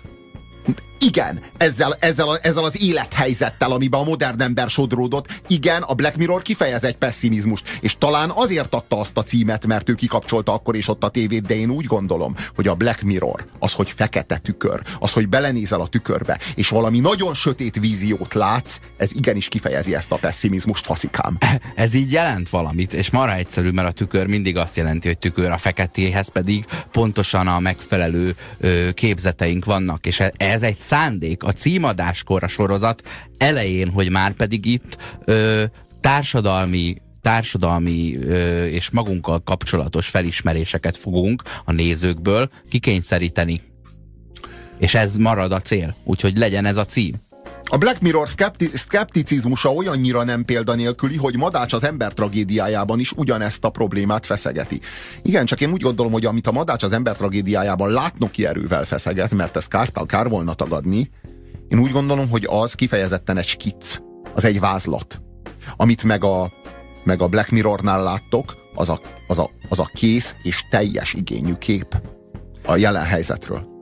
igen, 1.01 1.41
ezzel, 1.57 1.97
ezzel, 1.99 2.29
a, 2.29 2.39
ezzel 2.43 2.65
az 2.65 2.83
élethelyzettel, 2.83 3.73
amiben 3.73 4.01
a 4.01 4.05
modern 4.05 4.43
ember 4.43 4.69
sodródott, 4.69 5.41
igen, 5.49 5.83
a 5.83 5.95
Black 5.95 6.17
Mirror 6.17 6.43
kifejez 6.43 6.85
egy 6.85 6.97
pessimizmust, 6.97 7.79
és 7.81 7.99
talán 7.99 8.31
azért 8.35 8.75
adta 8.75 9.01
azt 9.01 9.17
a 9.17 9.23
címet, 9.23 9.67
mert 9.67 9.89
ő 9.89 9.95
kikapcsolta 9.95 10.53
akkor 10.53 10.77
is 10.77 10.89
ott 10.89 11.05
a 11.05 11.09
tévét, 11.09 11.47
de 11.47 11.57
én 11.57 11.71
úgy 11.71 11.85
gondolom, 11.85 12.35
hogy 12.55 12.69
a 12.69 12.75
Black 12.75 13.03
Mirror, 13.03 13.47
az, 13.59 13.73
hogy 13.73 13.91
fekete 13.91 14.39
tükör, 14.39 14.83
az, 14.99 15.13
hogy 15.13 15.29
belenézel 15.29 15.81
a 15.81 15.87
tükörbe, 15.87 16.39
és 16.55 16.69
valami 16.69 16.99
nagyon 16.99 17.35
sötét 17.35 17.79
víziót 17.79 18.35
látsz, 18.35 18.79
ez 18.97 19.13
igenis 19.13 19.49
kifejezi 19.49 19.95
ezt 19.95 20.13
a 20.13 20.17
pessimizmust, 20.17 20.87
faszikám. 20.87 21.39
Ez 21.75 21.95
így 21.95 22.13
jelent 22.13 22.49
valamit, 22.49 22.95
és 22.95 23.11
marha 23.11 23.35
egyszerű, 23.35 23.71
mert 23.71 23.89
a 23.89 23.93
tükör 23.93 24.27
mindig 24.27 24.57
azt 24.57 24.77
jelenti, 24.77 25.07
hogy 25.09 25.19
tükör 25.19 25.51
a 25.51 25.59
feketéhez 25.59 26.29
pedig 26.29 26.65
pontosan 26.93 27.47
a 27.47 27.59
megfelelő 27.59 28.37
ö, 28.59 28.89
képzeteink 28.95 29.65
vannak, 29.65 30.07
és 30.07 30.21
e, 30.21 30.33
ez 30.37 30.63
egy 30.63 30.79
szándék 30.97 31.43
a 31.43 31.53
címadáskor 31.53 32.43
a 32.43 32.49
sorozat 32.49 33.03
elején, 33.39 33.91
hogy 33.91 34.11
már 34.11 34.33
pedig 34.33 34.65
itt 34.65 35.19
ö, 35.25 35.65
társadalmi 36.01 36.97
társadalmi 37.21 38.17
ö, 38.17 38.65
és 38.65 38.91
magunkkal 38.91 39.43
kapcsolatos 39.43 40.09
felismeréseket 40.09 40.97
fogunk 40.97 41.43
a 41.65 41.73
nézőkből 41.73 42.51
kikényszeríteni. 42.69 43.61
És 44.79 44.95
ez 44.95 45.17
marad 45.17 45.53
a 45.53 45.61
cél, 45.61 45.97
úgyhogy 46.05 46.37
legyen 46.37 46.65
ez 46.65 46.77
a 46.77 46.85
cím. 46.85 47.15
A 47.69 47.77
Black 47.77 48.01
Mirror 48.01 48.29
szkepti 48.29 48.71
szkepticizmusa 48.75 49.73
olyannyira 49.73 50.25
nem 50.25 50.45
példanélküli, 50.45 51.17
hogy 51.17 51.37
Madács 51.37 51.73
az 51.73 51.85
ember 51.85 52.13
tragédiájában 52.13 52.99
is 52.99 53.13
ugyanezt 53.13 53.65
a 53.65 53.71
problémát 53.71 54.27
feszegeti. 54.27 54.81
Igen, 55.23 55.45
csak 55.47 55.61
én 55.61 55.73
úgy 55.73 55.83
gondolom, 55.83 56.13
hogy 56.13 56.25
amit 56.25 56.47
a 56.47 56.53
Madács 56.53 56.83
az 56.83 56.93
ember 56.93 57.17
tragédiájában 57.17 57.91
látnoki 57.91 58.47
erővel 58.47 58.85
feszeget, 58.85 59.35
mert 59.35 59.57
ez 59.57 59.67
kár, 59.67 59.91
kár 60.07 60.29
volna 60.29 60.55
tagadni, 60.55 61.11
én 61.69 61.79
úgy 61.79 61.91
gondolom, 61.91 62.29
hogy 62.29 62.47
az 62.51 62.75
kifejezetten 62.75 63.37
egy 63.37 63.47
skic, 63.47 63.99
az 64.35 64.45
egy 64.45 64.61
vázlat. 64.61 65.23
Amit 65.77 66.03
meg 66.03 66.25
a, 66.25 66.51
meg 67.05 67.23
a 67.23 67.29
Black 67.29 67.51
Mirrornál 67.51 68.03
láttok, 68.03 68.57
az 68.75 68.89
a, 68.89 69.01
az, 69.27 69.39
a, 69.39 69.51
az 69.69 69.79
a 69.79 69.91
kész 69.95 70.37
és 70.43 70.65
teljes 70.71 71.15
igényű 71.15 71.55
kép 71.55 72.01
a 72.67 72.77
jelen 72.77 73.05
helyzetről. 73.05 73.75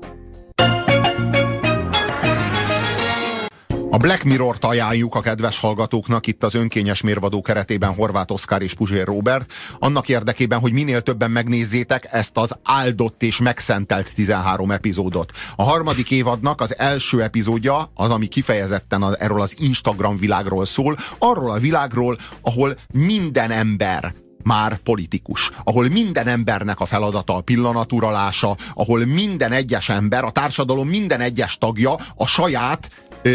A 3.95 3.97
Black 3.97 4.23
Mirror-t 4.23 4.65
ajánljuk 4.65 5.15
a 5.15 5.21
kedves 5.21 5.59
hallgatóknak 5.59 6.27
itt 6.27 6.45
az 6.45 6.55
önkényes 6.55 7.01
mérvadó 7.03 7.41
keretében 7.41 7.95
Horváth 7.95 8.33
Oszkár 8.33 8.63
és 8.63 8.75
Puzsér 8.75 9.05
Robert, 9.05 9.53
annak 9.79 10.09
érdekében, 10.09 10.59
hogy 10.59 10.73
minél 10.73 11.03
többen 11.03 11.31
megnézzétek 11.31 12.09
ezt 12.11 12.37
az 12.37 12.57
áldott 12.63 13.23
és 13.23 13.39
megszentelt 13.39 14.15
13 14.15 14.71
epizódot. 14.71 15.33
A 15.57 15.63
harmadik 15.63 16.11
évadnak 16.11 16.61
az 16.61 16.79
első 16.79 17.23
epizódja 17.23 17.91
az, 17.95 18.11
ami 18.11 18.27
kifejezetten 18.27 19.03
az, 19.03 19.19
erről 19.19 19.41
az 19.41 19.55
Instagram 19.59 20.17
világról 20.17 20.65
szól, 20.65 20.97
arról 21.19 21.51
a 21.51 21.59
világról, 21.59 22.17
ahol 22.43 22.77
minden 22.93 23.51
ember 23.51 24.15
már 24.45 24.77
politikus, 24.77 25.51
ahol 25.65 25.89
minden 25.89 26.27
embernek 26.27 26.81
a 26.81 26.87
feladata 26.87 27.37
a 27.37 27.41
pillanaturalása, 27.41 28.57
ahol 28.75 29.05
minden 29.05 29.53
egyes 29.53 29.89
ember, 29.89 30.25
a 30.25 30.31
társadalom 30.31 30.89
minden 30.89 31.21
egyes 31.21 31.59
tagja 31.59 31.95
a 32.17 32.27
saját 32.27 32.91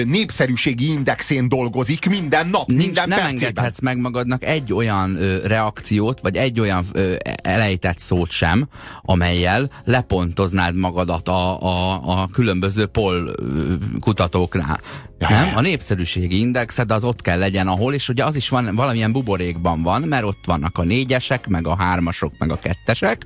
népszerűségi 0.06 0.92
indexén 0.92 1.48
dolgozik 1.48 2.10
minden 2.10 2.48
nap, 2.48 2.68
Nincs, 2.68 2.82
minden 2.84 3.08
nem 3.08 3.18
percében. 3.18 3.44
engedhetsz 3.48 3.80
meg 3.80 3.98
magadnak 3.98 4.44
egy 4.44 4.74
olyan 4.74 5.16
ö, 5.16 5.48
reakciót, 5.48 6.20
vagy 6.22 6.36
egy 6.36 6.60
olyan 6.60 6.86
ö, 6.92 7.14
elejtett 7.42 7.98
szót 7.98 8.32
sem, 8.32 8.68
amelyel 9.02 9.70
lepontoznád 9.86 10.76
magadat 10.76 11.28
a, 11.28 11.62
a, 11.62 12.02
a 12.22 12.28
különböző 12.32 12.86
pol 12.86 13.34
ö, 13.36 13.74
kutatóknál. 14.00 14.80
Nem? 15.20 15.52
A 15.56 15.62
népszerűségi 15.62 16.40
indexed 16.40 16.92
az 16.92 17.04
ott 17.04 17.22
kell 17.22 17.40
legyen, 17.40 17.68
ahol, 17.68 17.94
és 17.94 18.10
ugye 18.10 18.26
az 18.26 18.36
is 18.36 18.50
van, 18.50 18.76
valamilyen 18.76 19.12
buborékban 19.12 19.84
van, 19.84 20.02
mert 20.02 20.24
ott 20.24 20.44
vannak 20.46 20.78
a 20.78 20.84
négyesek, 20.84 21.48
meg 21.48 21.68
a 21.68 21.76
hármasok, 21.76 22.34
meg 22.38 22.52
a 22.52 22.58
kettesek, 22.58 23.26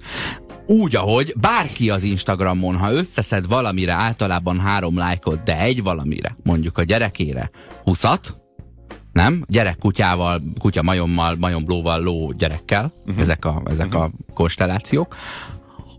úgy, 0.68 0.95
ahogy 0.95 1.34
bárki 1.39 1.89
az 1.89 2.03
Instagramon, 2.03 2.78
ha 2.78 2.91
összeszed 2.91 3.47
valamire 3.47 3.93
általában 3.93 4.59
három 4.59 4.97
lájkot, 4.97 5.43
de 5.43 5.59
egy 5.59 5.84
valamire, 5.84 6.36
mondjuk 6.43 6.78
a 6.78 6.84
gyerekére, 6.84 7.49
huszat, 7.84 8.41
nem? 9.11 9.43
Gyerek 9.47 9.78
kutyával, 9.78 10.41
kutya 10.59 10.82
majommal, 10.82 11.36
majomlóval, 11.39 12.01
ló 12.01 12.32
gyerekkel, 12.32 12.91
uh-huh. 13.05 13.22
ezek, 13.22 13.45
a, 13.45 13.61
ezek 13.66 13.88
uh-huh. 13.88 14.03
a 14.03 14.11
konstellációk, 14.34 15.16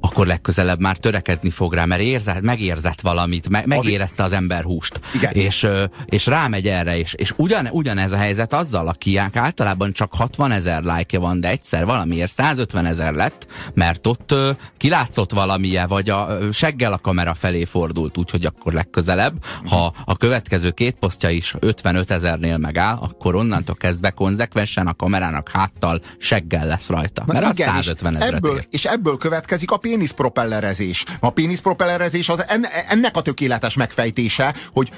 akkor 0.04 0.26
legközelebb 0.26 0.80
már 0.80 0.96
törekedni 0.96 1.50
fog 1.50 1.72
rá, 1.72 1.84
mert 1.84 2.00
érzett, 2.00 2.40
megérzett 2.40 3.00
valamit, 3.00 3.48
me, 3.48 3.62
megérezte 3.66 4.22
az 4.22 4.32
ember 4.32 4.62
húst. 4.62 5.00
Igen. 5.14 5.32
És, 5.32 5.66
és 6.04 6.26
rámegy 6.26 6.66
erre, 6.66 6.98
és, 6.98 7.14
és 7.14 7.32
ugyan, 7.36 7.68
ugyanez 7.70 8.12
a 8.12 8.16
helyzet 8.16 8.52
azzal, 8.52 8.88
aki 8.88 9.16
általában 9.32 9.92
csak 9.92 10.14
60 10.14 10.50
ezer 10.50 10.82
lájkja 10.82 11.20
van, 11.20 11.40
de 11.40 11.48
egyszer 11.48 11.84
valamiért 11.84 12.30
150 12.30 12.86
ezer 12.86 13.12
lett, 13.12 13.46
mert 13.74 14.06
ott 14.06 14.34
kilátszott 14.76 15.32
valamilyen, 15.32 15.88
vagy 15.88 16.10
a 16.10 16.38
seggel 16.52 16.92
a 16.92 16.98
kamera 16.98 17.34
felé 17.34 17.64
fordult, 17.64 18.18
úgyhogy 18.18 18.44
akkor 18.44 18.72
legközelebb, 18.72 19.44
uh-huh. 19.44 19.70
ha 19.70 19.94
a 20.04 20.16
következő 20.16 20.70
két 20.70 20.94
posztja 20.94 21.30
is 21.30 21.54
55 21.58 22.10
ezernél 22.10 22.58
megáll, 22.58 22.96
akkor 22.96 23.34
onnantól 23.34 23.74
kezdve 23.74 24.10
konzekvensen 24.10 24.86
a 24.86 24.94
kamerának 24.94 25.48
háttal 25.48 26.00
seggel 26.18 26.66
lesz 26.66 26.88
rajta. 26.88 27.24
Na 27.26 27.32
mert 27.32 27.58
igen, 27.58 27.68
az 27.68 27.74
150 27.74 28.14
és 28.14 28.20
ebből, 28.20 28.64
és 28.70 28.84
ebből 28.84 29.16
következik 29.16 29.70
a 29.70 29.76
péniszpropellerezés. 29.94 31.04
A 31.20 31.30
péniszpropellerezés 31.30 32.28
az 32.28 32.44
ennek 32.88 33.16
a 33.16 33.20
tökéletes 33.20 33.74
megfejtése, 33.74 34.54
hogy 34.72 34.90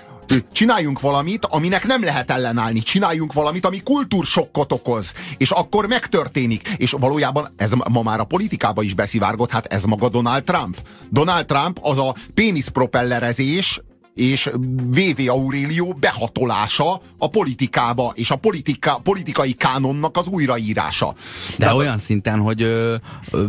csináljunk 0.52 1.00
valamit, 1.00 1.44
aminek 1.44 1.86
nem 1.86 2.04
lehet 2.04 2.30
ellenállni. 2.30 2.80
Csináljunk 2.80 3.32
valamit, 3.32 3.66
ami 3.66 3.82
kultúrsokkot 3.82 4.72
okoz. 4.72 5.12
És 5.36 5.50
akkor 5.50 5.86
megtörténik. 5.86 6.68
És 6.76 6.90
valójában 6.90 7.52
ez 7.56 7.72
ma 7.72 8.02
már 8.02 8.20
a 8.20 8.24
politikába 8.24 8.82
is 8.82 8.94
beszivárgott, 8.94 9.50
hát 9.50 9.66
ez 9.66 9.84
maga 9.84 10.08
Donald 10.08 10.44
Trump. 10.44 10.76
Donald 11.10 11.46
Trump 11.46 11.78
az 11.82 11.98
a 11.98 12.14
péniszpropellerezés, 12.34 13.80
és 14.14 14.50
VV 14.90 15.28
Aurelio 15.28 15.92
behatolása 15.92 17.00
a 17.18 17.28
politikába, 17.30 18.12
és 18.14 18.30
a 18.30 18.36
politika, 18.36 19.00
politikai 19.02 19.52
kánonnak 19.52 20.16
az 20.16 20.26
újraírása. 20.26 21.14
De, 21.58 21.66
De 21.66 21.74
olyan 21.74 21.98
szinten, 21.98 22.38
hogy 22.38 22.62
ö, 22.62 22.94
ö, 23.30 23.44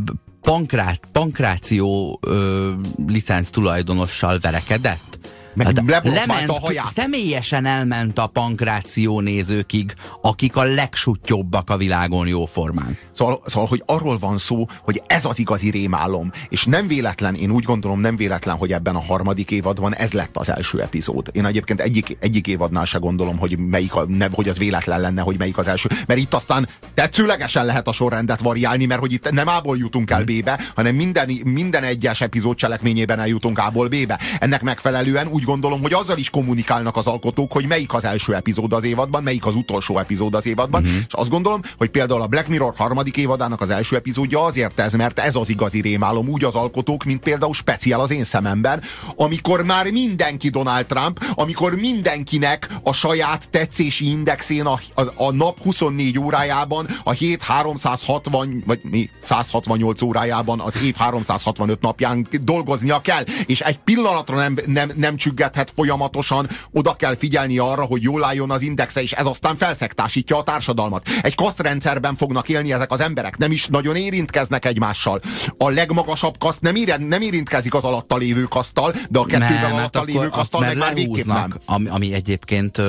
pankrát, 0.48 1.00
pankráció 1.12 2.20
ö, 2.22 2.72
licenc 3.08 3.50
tulajdonossal 3.50 4.40
verekedett? 4.40 5.20
Meg 5.58 5.66
hát 5.66 6.04
lement, 6.04 6.50
a 6.50 6.60
haját. 6.60 6.86
Személyesen 6.86 7.66
elment 7.66 8.18
a 8.18 8.28
pankráció 8.28 9.20
nézőkig, 9.20 9.94
akik 10.22 10.56
a 10.56 10.64
legsutjobbak 10.64 11.70
a 11.70 11.78
világon 11.78 12.28
jóformán. 12.28 12.98
Szóval, 13.12 13.42
szóval, 13.46 13.68
hogy 13.68 13.84
arról 13.86 14.18
van 14.18 14.38
szó, 14.38 14.66
hogy 14.82 15.02
ez 15.08 15.26
az 15.26 15.40
igazi 15.40 15.70
rémálom, 15.70 16.32
és 16.50 16.66
nem 16.66 16.88
véletlen, 16.88 17.36
én 17.36 17.52
úgy 17.52 17.64
gondolom 17.64 18.00
nem 18.00 18.16
véletlen, 18.16 18.56
hogy 18.56 18.74
ebben 18.74 18.96
a 18.96 19.02
harmadik 19.02 19.52
évadban 19.52 19.96
ez 19.96 20.14
lett 20.14 20.38
az 20.38 20.50
első 20.50 20.82
epizód. 20.82 21.30
Én 21.32 21.46
egyébként 21.46 21.82
egyik, 21.82 22.18
egyik 22.20 22.48
évadnál 22.48 22.86
se 22.86 22.98
gondolom, 22.98 23.38
hogy 23.38 23.58
melyik 23.58 23.96
a, 23.96 24.06
nem, 24.08 24.32
hogy 24.32 24.50
az 24.50 24.58
véletlen 24.58 25.02
lenne, 25.02 25.22
hogy 25.22 25.38
melyik 25.38 25.58
az 25.58 25.68
első, 25.68 25.90
mert 26.08 26.20
itt 26.20 26.34
aztán 26.34 26.68
tetszőlegesen 26.94 27.66
lehet 27.66 27.88
a 27.88 27.92
sorrendet 27.92 28.42
variálni, 28.42 28.86
mert 28.86 29.00
hogy 29.00 29.14
itt 29.14 29.32
nem 29.32 29.48
A-ból 29.48 29.78
jutunk 29.78 30.12
el 30.12 30.24
B-be, 30.24 30.60
hanem 30.76 30.96
minden, 30.96 31.30
minden 31.44 31.84
egyes 31.84 32.22
epizód 32.22 32.56
cselekményében 32.56 33.20
eljutunk 33.20 33.58
A-ból 33.58 33.88
B-be. 33.88 34.20
Ennek 34.40 34.62
megfelelően 34.62 35.28
úgy 35.28 35.46
gondolom, 35.48 35.82
hogy 35.82 35.94
azzal 35.94 36.18
is 36.18 36.30
kommunikálnak 36.30 36.96
az 36.98 37.08
alkotók, 37.08 37.52
hogy 37.52 37.68
melyik 37.68 37.94
az 37.94 38.06
első 38.06 38.34
epizód 38.34 38.74
az 38.74 38.84
évadban, 38.84 39.24
melyik 39.24 39.46
az 39.46 39.56
utolsó 39.56 40.00
epizód 40.00 40.36
az 40.36 40.46
évadban. 40.46 40.82
Uh-huh. 40.82 40.98
És 41.08 41.14
azt 41.14 41.30
gondolom, 41.30 41.62
hogy 41.78 41.90
például 41.90 42.22
a 42.22 42.28
Black 42.28 42.48
Mirror 42.48 42.74
harmadik 42.78 43.18
évadának 43.18 43.62
az 43.62 43.70
első 43.70 43.96
epizódja 43.96 44.44
azért 44.44 44.80
ez, 44.80 44.94
mert 44.94 45.20
ez 45.20 45.36
az 45.36 45.50
igazi 45.50 45.82
rémálom, 45.82 46.28
úgy 46.28 46.44
az 46.44 46.56
alkotók, 46.56 47.04
mint 47.04 47.22
például 47.22 47.54
speciál 47.54 48.00
az 48.00 48.12
én 48.12 48.24
szememben, 48.24 48.82
amikor 49.16 49.64
már 49.64 49.92
mindenki 49.92 50.50
Donald 50.50 50.86
Trump, 50.86 51.26
amikor 51.36 51.76
mindenkinek 51.76 52.68
a 52.84 52.94
saját 52.94 53.50
tetszési 53.50 54.10
indexén 54.10 54.66
a, 54.66 54.80
a, 54.94 55.02
a 55.16 55.32
nap 55.32 55.62
24 55.62 56.20
órájában, 56.20 56.88
a 57.04 57.12
hét 57.12 57.44
360, 57.44 58.64
vagy 58.66 58.80
mi, 58.84 59.10
168 59.22 60.02
órájában, 60.02 60.60
az 60.60 60.82
év 60.82 60.96
365 60.96 61.82
napján 61.82 62.28
dolgoznia 62.42 63.02
kell, 63.02 63.24
és 63.46 63.62
egy 63.62 63.78
pillanatra 63.78 64.36
nem, 64.36 64.58
nem, 64.66 64.92
nem 64.96 65.16
csüggethet 65.28 65.72
folyamatosan, 65.76 66.50
oda 66.72 66.94
kell 66.94 67.16
figyelni 67.16 67.58
arra, 67.58 67.82
hogy 67.82 68.02
jól 68.02 68.24
álljon 68.24 68.52
az 68.52 68.62
indexe, 68.62 69.02
és 69.02 69.12
ez 69.12 69.26
aztán 69.26 69.58
felszektásítja 69.58 70.38
a 70.38 70.44
társadalmat. 70.44 71.08
Egy 71.22 71.36
kasztrendszerben 71.36 72.16
fognak 72.16 72.50
élni 72.50 72.74
ezek 72.74 72.92
az 72.92 73.00
emberek, 73.00 73.38
nem 73.38 73.52
is 73.52 73.68
nagyon 73.68 73.96
érintkeznek 73.96 74.66
egymással. 74.66 75.22
A 75.58 75.70
legmagasabb 75.70 76.38
kaszt 76.38 76.62
nem, 76.62 76.76
ér, 76.76 77.00
nem 77.00 77.22
érintkezik 77.22 77.74
az 77.74 77.84
alatta 77.84 78.18
lévő 78.18 78.44
kaszttal, 78.44 78.94
de 79.10 79.20
a 79.20 79.26
kettővel 79.26 79.74
alatta 79.74 80.04
lévő 80.04 80.28
kaszttal 80.28 80.62
meg 80.62 80.78
már 80.78 80.94
végképp 80.94 81.26
nem. 81.26 81.54
Ami, 81.66 81.88
ami 81.88 82.14
egyébként 82.14 82.82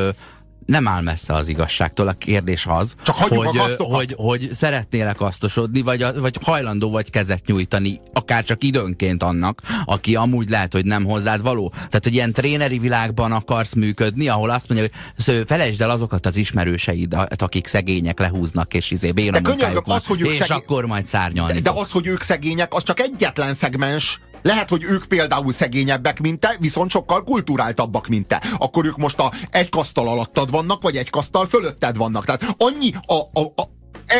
nem 0.68 0.88
áll 0.88 1.02
messze 1.02 1.34
az 1.34 1.48
igazságtól. 1.48 2.08
A 2.08 2.12
kérdés 2.12 2.66
az, 2.66 2.94
Csak 3.02 3.16
hogy, 3.16 3.76
hogy, 3.78 4.14
hogy 4.16 4.48
szeretnél 4.52 5.14
kasztosodni, 5.14 5.82
vagy, 5.82 6.06
vagy 6.20 6.38
hajlandó 6.44 6.90
vagy 6.90 7.10
kezet 7.10 7.46
nyújtani, 7.46 8.00
akár 8.12 8.44
csak 8.44 8.64
időnként 8.64 9.22
annak, 9.22 9.60
aki 9.84 10.16
amúgy 10.16 10.48
lehet, 10.48 10.72
hogy 10.72 10.84
nem 10.84 11.04
hozzád 11.04 11.42
való. 11.42 11.68
Tehát, 11.68 12.00
hogy 12.02 12.14
ilyen 12.14 12.32
tréneri 12.32 12.78
világban 12.78 13.32
akarsz 13.32 13.74
működni, 13.74 14.28
ahol 14.28 14.50
azt 14.50 14.68
mondja, 14.68 14.88
hogy 15.24 15.44
felejtsd 15.46 15.80
el 15.80 15.90
azokat 15.90 16.26
az 16.26 16.36
ismerőseid, 16.36 17.16
akik 17.36 17.66
szegények 17.66 18.18
lehúznak, 18.18 18.74
és 18.74 18.90
izé 18.90 19.12
béna 19.12 19.40
az, 19.84 20.06
hogy 20.06 20.20
ők 20.20 20.28
és 20.28 20.36
szegény... 20.36 20.56
akkor 20.56 20.84
majd 20.84 21.06
szárnyalni 21.06 21.52
De, 21.52 21.60
de 21.60 21.80
az, 21.80 21.90
hogy 21.90 22.06
ők 22.06 22.22
szegények, 22.22 22.74
az 22.74 22.82
csak 22.82 23.00
egyetlen 23.00 23.54
szegmens 23.54 24.20
lehet, 24.42 24.68
hogy 24.68 24.84
ők 24.84 25.04
például 25.04 25.52
szegényebbek, 25.52 26.20
mint 26.20 26.40
te, 26.40 26.56
viszont 26.58 26.90
sokkal 26.90 27.24
kulturáltabbak, 27.24 28.06
mint 28.06 28.26
te. 28.26 28.42
Akkor 28.58 28.86
ők 28.86 28.96
most 28.96 29.18
a 29.18 29.32
egy 29.50 29.68
kasztal 29.68 30.08
alattad 30.08 30.50
vannak, 30.50 30.82
vagy 30.82 30.96
egy 30.96 31.10
kasztal 31.10 31.46
fölötted 31.46 31.96
vannak. 31.96 32.24
Tehát 32.24 32.54
annyi 32.58 32.92
a, 33.06 33.40
a, 33.40 33.52
a 33.56 33.77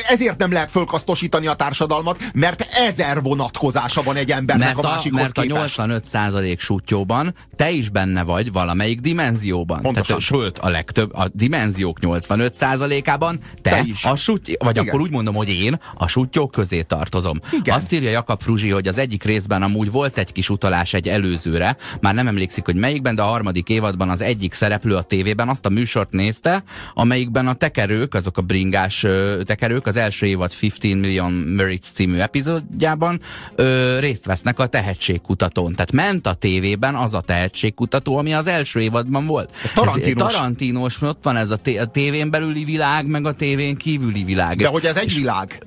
ezért 0.09 0.39
nem 0.39 0.53
lehet 0.53 0.70
fölkasztosítani 0.70 1.47
a 1.47 1.55
társadalmat, 1.55 2.22
mert 2.34 2.68
ezer 2.70 3.22
vonatkozása 3.22 4.03
van 4.03 4.16
egy 4.16 4.30
embernek 4.30 4.74
mert 4.74 4.84
a, 4.86 4.89
a 4.89 4.91
másikhoz 4.91 5.20
Mert 5.20 5.32
képest. 5.32 5.78
a 5.78 5.84
85% 5.84 6.59
sútyóban 6.59 7.34
te 7.57 7.70
is 7.70 7.89
benne 7.89 8.22
vagy 8.22 8.53
valamelyik 8.53 9.01
dimenzióban. 9.01 9.82
Pontosan. 9.82 10.07
Tehát, 10.07 10.22
sőt, 10.22 10.59
a 10.59 10.68
legtöbb, 10.68 11.14
a 11.14 11.28
dimenziók 11.32 11.99
85%-ában 12.01 13.39
te, 13.62 13.70
te 13.70 13.82
is. 13.86 14.05
a 14.05 14.16
suty, 14.16 14.57
vagy 14.59 14.76
Igen. 14.76 14.89
akkor 14.89 15.01
úgy 15.01 15.11
mondom, 15.11 15.34
hogy 15.34 15.49
én 15.49 15.80
a 15.95 16.07
sutyók 16.07 16.51
közé 16.51 16.82
tartozom. 16.82 17.41
Igen. 17.53 17.76
Azt 17.76 17.93
írja 17.93 18.11
Jakab 18.11 18.43
Fruzsi, 18.43 18.70
hogy 18.70 18.89
az 18.89 18.99
egyik 18.99 19.24
részben 19.24 19.62
amúgy 19.62 19.91
volt 19.91 20.18
egy 20.18 20.32
kis 20.32 20.51
utalás 20.51 20.95
egy 20.95 21.09
előzőre, 21.09 21.76
már 22.01 22.14
nem 22.14 22.26
emlékszik, 22.26 22.64
hogy 22.64 22.76
melyikben, 22.76 23.14
de 23.14 23.22
a 23.22 23.26
harmadik 23.26 23.68
évadban 23.68 24.11
az 24.11 24.20
egyik 24.20 24.53
szereplő 24.53 24.97
a 24.97 25.03
tévében 25.03 25.49
azt 25.49 25.66
a 25.66 25.68
műsort 25.68 26.12
nézte, 26.12 26.62
amelyikben 26.95 27.47
a 27.47 27.55
tekerők, 27.55 28.14
azok 28.14 28.39
a 28.39 28.43
bringás 28.43 29.07
tekerők, 29.45 29.78
ők 29.79 29.87
az 29.87 29.97
első 29.97 30.26
évad 30.26 30.51
15 30.51 31.01
Million 31.01 31.33
Merits 31.33 31.85
című 31.85 32.18
epizódjában 32.18 33.20
ö, 33.55 33.99
részt 33.99 34.24
vesznek 34.26 34.59
a 34.59 34.66
tehetségkutatón. 34.66 35.72
Tehát 35.72 35.93
ment 35.93 36.26
a 36.26 36.35
tévében 36.35 36.95
az 36.95 37.14
a 37.14 37.20
tehetségkutató, 37.20 38.16
ami 38.16 38.35
az 38.35 38.47
első 38.47 38.81
évadban 38.81 39.26
volt. 39.26 39.51
Ez 39.64 39.72
tarantinos. 39.72 40.26
Ez, 40.26 40.33
tarantinos, 40.33 41.03
ott 41.03 41.22
van 41.22 41.37
ez 41.37 41.51
a, 41.51 41.57
té- 41.57 41.79
a 41.79 41.87
tévén 41.87 42.31
belüli 42.31 42.64
világ, 42.64 43.07
meg 43.07 43.26
a 43.26 43.35
tévén 43.35 43.76
kívüli 43.76 44.24
világ. 44.24 44.57
De 44.57 44.68
hogy 44.68 44.85
ez 44.85 44.97
egy 44.97 45.14
világ? 45.14 45.66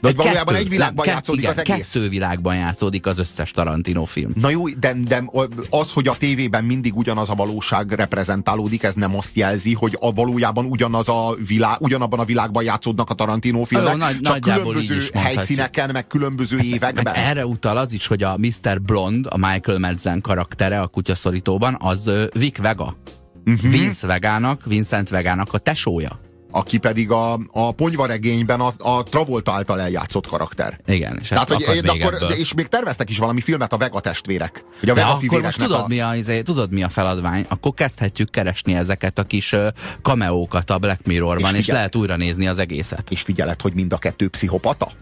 De 0.00 0.08
hogy 0.08 0.16
valójában 0.16 0.54
egy 0.54 0.68
világban 0.68 1.04
nem, 1.06 1.14
játszódik 1.14 1.40
igen, 1.40 1.52
az 1.52 1.58
egész? 1.58 1.92
kettő 1.92 2.08
világban 2.08 2.56
játszódik 2.56 3.06
az 3.06 3.18
összes 3.18 3.50
Tarantino 3.50 4.04
film. 4.04 4.32
Na 4.34 4.50
jó, 4.50 4.68
de, 4.68 4.92
de 5.08 5.24
az, 5.70 5.92
hogy 5.92 6.08
a 6.08 6.16
tévében 6.18 6.64
mindig 6.64 6.96
ugyanaz 6.96 7.28
a 7.28 7.34
valóság 7.34 7.92
reprezentálódik, 7.92 8.82
ez 8.82 8.94
nem 8.94 9.16
azt 9.16 9.36
jelzi, 9.36 9.74
hogy 9.74 9.96
a 10.00 10.12
valójában 10.12 10.64
ugyanaz 10.64 11.08
a 11.08 11.36
világ, 11.46 11.80
ugyanabban 11.80 12.18
a 12.18 12.24
világban 12.24 12.62
játszódnak 12.62 13.10
a 13.10 13.14
Tarantino 13.14 13.64
filmek, 13.64 13.92
jó, 13.92 13.98
nagy, 13.98 14.20
csak 14.20 14.40
különböző 14.40 15.08
helyszíneken, 15.14 15.90
meg 15.92 16.06
különböző 16.06 16.58
években. 16.58 17.04
Meg 17.04 17.16
erre 17.16 17.46
utal 17.46 17.76
az 17.76 17.92
is, 17.92 18.06
hogy 18.06 18.22
a 18.22 18.36
Mr. 18.36 18.80
Blond, 18.82 19.26
a 19.30 19.36
Michael 19.36 19.78
Madsen 19.78 20.20
karaktere 20.20 20.80
a 20.80 20.86
kutyaszorítóban, 20.86 21.76
az 21.80 22.10
Vic 22.32 22.58
Vega. 22.58 22.96
Uh-huh. 23.44 23.70
Vince 23.70 24.06
Vegának, 24.06 24.64
Vincent 24.64 25.08
Vegának 25.08 25.52
a 25.52 25.58
tesója 25.58 26.20
aki 26.50 26.78
pedig 26.78 27.10
a, 27.10 27.38
a 27.52 27.72
ponyvaregényben 27.72 28.60
a, 28.60 28.72
a 28.78 29.02
Travolta 29.02 29.52
által 29.52 29.80
eljátszott 29.80 30.26
karakter. 30.26 30.80
Igen, 30.86 31.18
és, 31.20 31.28
Tehát, 31.28 31.52
hogy, 31.52 31.80
de 31.80 31.90
akkor, 31.90 32.16
és 32.38 32.54
még 32.54 32.66
terveztek 32.66 33.10
is 33.10 33.18
valami 33.18 33.40
filmet 33.40 33.72
a 33.72 33.76
Vega 33.76 34.00
testvérek. 34.00 34.64
Hogy 34.80 34.88
a 34.88 34.94
de 34.94 35.00
Vega 35.00 35.14
akkor 35.14 35.42
most 35.42 35.58
tudod, 35.58 35.80
a... 35.80 35.86
mi 35.86 36.00
a, 36.00 36.14
izé, 36.14 36.42
tudod 36.42 36.72
mi 36.72 36.82
a 36.82 36.88
feladvány? 36.88 37.46
Akkor 37.48 37.74
kezdhetjük 37.74 38.30
keresni 38.30 38.74
ezeket 38.74 39.18
a 39.18 39.24
kis 39.24 39.54
kameókat 40.02 40.70
a 40.70 40.78
Black 40.78 41.06
Mirrorban, 41.06 41.52
és, 41.54 41.58
és 41.58 41.66
lehet 41.66 41.96
újra 41.96 42.16
nézni 42.16 42.46
az 42.46 42.58
egészet. 42.58 43.10
És 43.10 43.20
figyeled, 43.20 43.60
hogy 43.60 43.74
mind 43.74 43.92
a 43.92 43.98
kettő 43.98 44.28
pszichopata? 44.28 44.92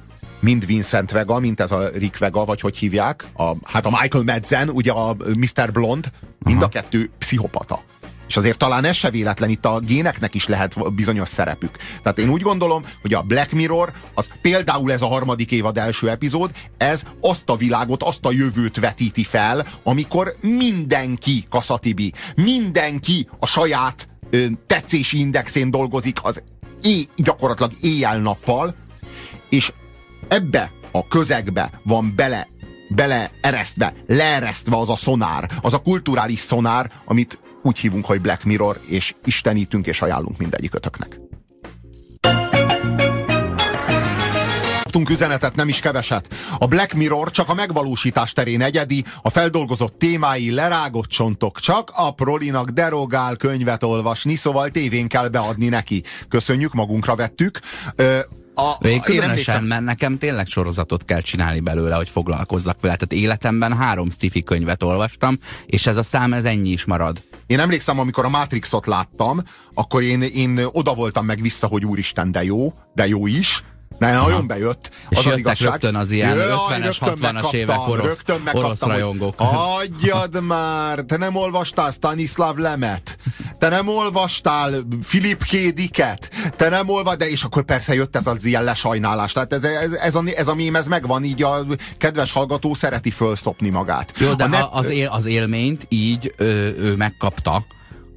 mind 0.41 0.67
Vincent 0.67 1.11
Vega, 1.11 1.39
mint 1.39 1.61
ez 1.61 1.71
a 1.71 1.89
Rick 1.89 2.19
Vega, 2.19 2.45
vagy 2.45 2.61
hogy 2.61 2.77
hívják, 2.77 3.29
a, 3.37 3.53
hát 3.65 3.87
a 3.87 3.91
Michael 4.01 4.25
Madsen, 4.25 4.69
ugye 4.69 4.93
a 4.93 5.17
Mr. 5.35 5.73
Blond, 5.73 6.11
mind 6.39 6.57
Aha. 6.57 6.67
a 6.67 6.69
kettő 6.69 7.11
pszichopata. 7.19 7.83
És 8.29 8.37
azért 8.37 8.59
talán 8.59 8.85
ez 8.85 8.97
se 8.97 9.11
véletlen, 9.11 9.51
itt 9.51 9.65
a 9.65 9.79
géneknek 9.79 10.35
is 10.35 10.47
lehet 10.47 10.95
bizonyos 10.95 11.29
szerepük. 11.29 11.77
Tehát 12.03 12.19
én 12.19 12.29
úgy 12.29 12.43
gondolom, 12.43 12.85
hogy 13.03 13.15
a 13.15 13.23
Black 13.23 13.53
Mirror, 13.53 13.93
az 14.15 14.29
például 14.43 14.93
ez 14.93 15.03
a 15.03 15.07
harmadik 15.07 15.51
évad 15.51 15.79
első 15.79 16.09
epizód, 16.09 16.51
ez 16.77 17.03
azt 17.21 17.51
a 17.51 17.57
világot, 17.57 18.03
azt 18.03 18.25
a 18.25 18.33
jövőt 18.33 18.81
vetíti 18.81 19.25
fel, 19.25 19.67
amikor 19.83 20.35
mindenki 20.41 21.45
kaszatibi, 21.51 22.13
mindenki 22.37 23.29
a 23.39 23.47
saját 23.47 24.09
ö, 24.31 24.47
tetszési 24.67 25.19
indexén 25.19 25.71
dolgozik 25.71 26.19
az 26.23 26.43
é, 26.83 27.07
gyakorlatilag 27.17 27.73
éjjel-nappal, 27.81 28.75
és 29.49 29.73
ebbe 30.29 30.71
a 30.93 31.09
közegbe 31.09 31.71
van 31.83 32.13
bele 32.17 32.49
bele 32.89 33.31
eresztve, 33.41 33.95
leeresztve 34.07 34.77
az 34.77 34.89
a 34.91 34.97
szonár, 34.97 35.51
az 35.61 35.75
a 35.75 35.79
kulturális 35.79 36.39
szonár, 36.39 36.91
amit 37.05 37.39
úgy 37.63 37.79
hívunk, 37.79 38.05
hogy 38.05 38.21
Black 38.21 38.45
Mirror, 38.45 38.81
és 38.87 39.15
istenítünk 39.25 39.87
és 39.87 40.03
ajánlunk 40.03 40.39
mindegyikötöknek. 40.39 41.21
kaptunk 44.99 45.21
üzenetet, 45.23 45.57
nem 45.57 45.69
is 45.69 45.81
keveset. 45.81 46.35
A 46.59 46.67
Black 46.67 46.93
Mirror 46.93 47.31
csak 47.31 47.49
a 47.49 47.55
megvalósítás 47.55 48.33
terén 48.33 48.63
egyedi, 48.63 49.05
a 49.23 49.31
feldolgozott 49.31 49.99
témái 49.99 50.51
lerágott 50.51 51.09
csontok, 51.09 51.61
csak 51.61 51.91
a 51.95 52.11
prolinak 52.11 52.69
derogál 52.71 53.37
könyvet 53.37 53.83
olvasni, 53.83 54.35
szóval 54.35 54.71
tévén 54.71 55.09
kell 55.09 55.29
beadni 55.29 55.69
neki. 55.69 56.03
Köszönjük, 56.29 56.73
magunkra 56.73 57.15
vettük. 57.15 57.59
Ö, 57.97 58.19
a, 58.59 58.87
Én 58.87 59.01
különösen, 59.01 59.65
mert 59.65 59.83
nekem 59.83 60.19
tényleg 60.19 60.47
sorozatot 60.47 61.05
kell 61.05 61.21
csinálni 61.21 61.61
belőle, 61.61 61.95
hogy 61.95 62.09
foglalkozzak 62.09 62.81
vele. 62.81 62.97
Tehát 62.97 63.25
életemben 63.25 63.77
három 63.77 64.11
sci 64.11 64.43
könyvet 64.43 64.83
olvastam, 64.83 65.39
és 65.67 65.87
ez 65.87 65.97
a 65.97 66.03
szám, 66.03 66.33
ez 66.33 66.45
ennyi 66.45 66.71
is 66.71 66.85
marad. 66.85 67.23
Én 67.47 67.59
emlékszem, 67.59 67.99
amikor 67.99 68.25
a 68.25 68.29
Matrixot 68.29 68.87
láttam, 68.87 69.43
akkor 69.75 70.03
én, 70.03 70.23
én 70.23 70.61
oda 70.73 70.95
voltam 70.95 71.25
meg 71.25 71.43
vissza, 71.43 71.67
hogy 71.67 71.85
úristen, 71.85 72.31
de 72.31 72.45
jó, 72.45 72.73
de 72.95 73.07
jó 73.07 73.27
is, 73.27 73.63
ne, 73.99 74.13
nagyon 74.13 74.47
bejött. 74.47 74.91
És 75.09 75.19
az 75.19 75.27
az 75.27 75.39
igazság. 75.39 75.71
rögtön 75.71 75.95
az 75.95 76.11
ilyen 76.11 76.37
50-es, 76.39 76.97
60-as 77.01 77.53
évek 77.53 77.89
orosz, 77.89 78.23
orosz 78.53 78.83
rajongók. 78.83 79.35
Adjad 79.81 80.43
már, 80.43 80.99
te 80.99 81.17
nem 81.17 81.37
olvastál 81.37 81.91
Stanislav 81.91 82.57
Lemet, 82.57 83.17
te 83.59 83.69
nem 83.69 83.89
olvastál 83.89 84.87
Filip 85.03 85.45
Kédiket, 85.45 86.31
te 86.57 86.69
nem 86.69 86.89
olvad, 86.89 87.19
de 87.19 87.29
és 87.29 87.43
akkor 87.43 87.63
persze 87.63 87.95
jött 87.95 88.17
ez 88.17 88.27
az 88.27 88.45
ilyen 88.45 88.65
lesajnálás. 88.65 89.33
Tehát 89.33 89.53
ez, 89.53 89.65
ez, 89.65 89.93
ez, 89.93 90.15
a, 90.15 90.23
ez 90.37 90.49
a 90.49 90.55
mém, 90.55 90.77
ez 90.77 90.87
megvan, 90.87 91.25
így 91.25 91.43
a 91.43 91.67
kedves 91.99 92.33
hallgató 92.33 92.75
szereti 92.75 93.11
fölszopni 93.11 93.69
magát. 93.69 94.13
Jó, 94.19 94.35
de 94.35 94.45
a 94.45 94.49
ne... 94.49 94.67
az, 94.71 94.89
él, 94.89 95.09
az 95.09 95.27
élményt 95.27 95.87
így 95.89 96.35
ő, 96.37 96.77
ő 96.79 96.97
megkapta, 96.97 97.65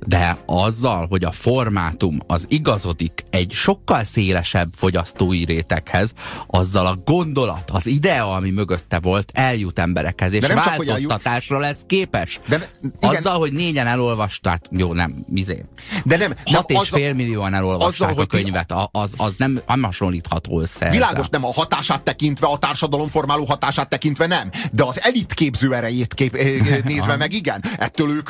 de 0.07 0.37
azzal, 0.45 1.07
hogy 1.09 1.23
a 1.23 1.31
formátum 1.31 2.17
az 2.27 2.45
igazodik 2.49 3.23
egy 3.29 3.51
sokkal 3.51 4.03
szélesebb 4.03 4.69
fogyasztói 4.75 5.45
réteghez, 5.45 6.13
azzal 6.47 6.85
a 6.85 6.97
gondolat, 7.05 7.69
az 7.71 7.87
idea, 7.87 8.33
ami 8.33 8.49
mögötte 8.49 8.99
volt, 8.99 9.31
eljut 9.33 9.79
emberekhez, 9.79 10.33
és 10.33 10.47
változtatásra 10.47 11.55
eljut... 11.55 11.69
lesz 11.69 11.83
képes. 11.87 12.39
De, 12.47 12.67
igen. 12.81 13.15
Azzal, 13.15 13.39
hogy 13.39 13.53
négyen 13.53 13.87
elolvasták, 13.87 14.65
jó, 14.71 14.93
nem, 14.93 15.25
mizé. 15.27 15.65
De 16.05 16.17
nem. 16.17 16.33
Azzal, 16.45 16.83
fél 16.83 17.13
millióan 17.13 17.53
elolvasták 17.53 18.09
azzal, 18.09 18.23
a 18.23 18.25
könyvet, 18.25 18.73
az, 18.91 19.13
az 19.17 19.35
nem, 19.37 19.61
nem 19.67 19.83
hasonlítható 19.83 20.61
össze. 20.61 20.89
Világos, 20.89 21.17
ezzel. 21.17 21.39
nem 21.39 21.45
a 21.45 21.53
hatását 21.53 22.01
tekintve, 22.01 22.47
a 22.47 22.57
társadalom 22.57 23.07
formáló 23.07 23.43
hatását 23.43 23.89
tekintve 23.89 24.27
nem, 24.27 24.49
de 24.71 24.83
az 24.83 25.01
elit 25.01 25.33
képző 25.33 25.73
erejét 25.73 26.13
kép, 26.13 26.37
nézve 26.83 27.15
meg 27.17 27.33
igen. 27.33 27.63
Ettől 27.77 28.09
ő 28.09 28.21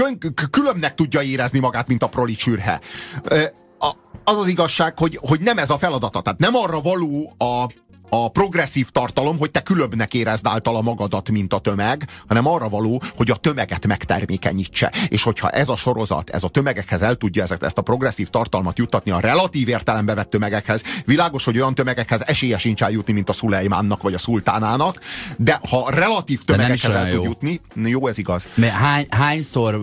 különnek 0.50 0.96
tudja 0.96 1.22
érezni 1.22 1.60
magát, 1.62 1.88
mint 1.88 2.04
a 2.04 2.08
proli 2.08 2.36
csürhe. 2.36 2.80
Az 4.24 4.38
az 4.38 4.48
igazság, 4.48 5.00
hogy, 5.00 5.20
hogy 5.22 5.40
nem 5.40 5.58
ez 5.58 5.70
a 5.70 5.78
feladata. 5.78 6.22
Tehát 6.22 6.40
nem 6.40 6.56
arra 6.56 6.82
való 6.82 7.34
a 7.38 7.66
a 8.14 8.30
progresszív 8.30 8.90
tartalom, 8.90 9.38
hogy 9.38 9.52
te 9.52 9.62
különbnek 9.62 10.14
érezd 10.14 10.48
általa 10.48 10.82
magadat, 10.82 11.30
mint 11.30 11.54
a 11.54 11.60
tömeg, 11.60 12.08
hanem 12.28 12.48
arra 12.48 12.70
való, 12.70 13.02
hogy 13.16 13.32
a 13.32 13.36
tömeget 13.36 13.88
megtermékenyítse. 13.88 14.92
És 15.08 15.24
hogyha 15.24 15.50
ez 15.50 15.70
a 15.70 15.76
sorozat, 15.76 16.30
ez 16.30 16.44
a 16.44 16.48
tömegekhez 16.48 17.02
el 17.02 17.16
tudja 17.16 17.44
ezeket, 17.44 17.64
ezt 17.64 17.78
a 17.78 17.82
progresszív 17.82 18.28
tartalmat 18.28 18.78
juttatni 18.78 19.12
a 19.12 19.20
relatív 19.20 19.68
értelembe 19.68 20.14
vett 20.14 20.30
tömegekhez, 20.30 20.84
világos, 21.06 21.46
hogy 21.46 21.58
olyan 21.58 21.76
tömegekhez 21.76 22.22
esélye 22.26 22.58
sincs 22.58 22.84
eljutni, 22.84 23.14
mint 23.14 23.30
a 23.30 23.34
Szulejmánnak 23.34 24.02
vagy 24.02 24.14
a 24.14 24.18
Szultánának, 24.18 25.00
de 25.38 25.60
ha 25.70 25.90
relatív 25.90 26.44
tömegekhez 26.44 26.94
el 26.94 27.06
tud 27.06 27.14
jó. 27.14 27.24
jutni, 27.24 27.62
jó, 27.76 28.08
ez 28.08 28.18
igaz. 28.18 28.48
Mert 28.54 28.74
hány, 28.74 29.06
hányszor 29.10 29.80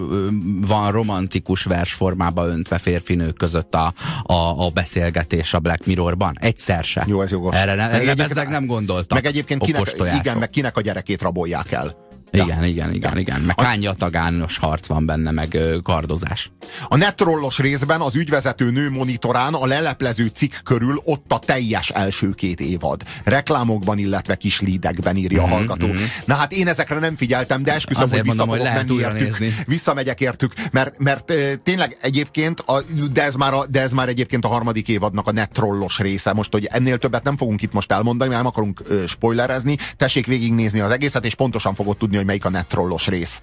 van 0.66 0.93
romantikus 0.93 1.64
versformába 1.64 2.47
öntve 2.47 2.79
férfinők 2.79 3.37
között 3.37 3.74
a, 3.74 3.93
a, 4.22 4.64
a 4.66 4.70
beszélgetés 4.74 5.55
a 5.55 5.59
Black 5.59 5.87
Mirrorban? 5.87 6.37
Egyszer 6.41 6.85
se. 6.85 7.05
Jó, 7.07 7.22
ez 7.22 7.31
jogos. 7.31 7.57
Erre, 7.57 7.91
erre 7.91 8.18
meg 8.35 8.49
nem 8.49 8.66
gondoltak. 8.66 9.23
Meg 9.23 9.27
egyébként 9.27 9.62
kinek, 9.62 9.95
igen, 10.21 10.39
meg 10.39 10.51
kinek 10.51 10.77
a 10.77 10.81
gyerekét 10.81 11.23
rabolják 11.23 11.73
el. 11.73 12.08
Igen, 12.31 12.64
igen, 12.64 12.95
igen, 12.95 13.12
ja. 13.14 13.20
igen. 13.20 13.41
Meg 13.41 13.83
jatagános 13.83 14.59
harc 14.59 14.87
van 14.87 15.07
benne, 15.07 15.31
meg 15.31 15.55
ö, 15.55 15.79
kardozás. 15.83 16.51
A 16.89 16.97
netrollos 16.97 17.59
részben 17.59 18.01
az 18.01 18.14
ügyvezető 18.14 18.70
nő 18.70 18.91
monitorán 18.91 19.55
a 19.55 19.66
leleplező 19.66 20.26
cikk 20.26 20.53
körül 20.64 21.01
ott 21.05 21.33
a 21.33 21.39
teljes 21.39 21.91
első 21.91 22.31
két 22.31 22.61
évad. 22.61 23.03
Reklámokban, 23.24 23.99
illetve 23.99 24.35
kis 24.35 24.61
lídekben 24.61 25.16
írja 25.16 25.43
mm-hmm, 25.43 25.53
a 25.53 25.55
hallgató. 25.55 25.87
Mm-hmm. 25.87 26.05
Na 26.24 26.35
hát 26.35 26.53
én 26.53 26.68
ezekre 26.68 26.99
nem 26.99 27.16
figyeltem, 27.16 27.62
de 27.62 27.74
esküszöm, 27.74 28.03
Azért 28.03 28.20
hogy 28.20 28.31
vissza 28.31 28.45
mondom, 28.45 28.72
menni 28.72 28.95
értük. 28.95 29.39
Nézni. 29.39 29.55
Visszamegyek 29.66 30.20
értük, 30.20 30.53
mert, 30.72 30.99
mert 30.99 31.33
tényleg 31.62 31.97
egyébként, 32.01 32.61
a, 32.61 32.83
de, 33.12 33.22
ez 33.22 33.35
már 33.35 33.55
a, 33.55 33.66
de 33.66 33.81
ez 33.81 33.93
már 33.93 34.09
egyébként 34.09 34.45
a 34.45 34.49
harmadik 34.49 34.89
évadnak 34.89 35.26
a 35.26 35.33
netrollos 35.33 35.99
része. 35.99 36.33
Most, 36.33 36.53
hogy 36.53 36.64
ennél 36.70 36.99
többet 36.99 37.24
nem 37.24 37.37
fogunk 37.37 37.62
itt 37.62 37.72
most 37.72 37.93
elmondani, 37.93 38.31
mert 38.31 38.43
nem 38.43 38.51
akarunk 38.51 38.83
ö, 38.89 39.07
spoilerezni. 39.07 39.76
Tessék 39.97 40.26
végignézni 40.26 40.81
az 40.81 40.91
egészet, 40.91 41.24
és 41.24 41.35
pontosan 41.35 41.74
fogod 41.74 41.97
tudni, 41.97 42.16
hogy 42.19 42.27
melyik 42.27 42.45
a 42.45 42.51
netrollos 42.51 43.07
rész. 43.07 43.43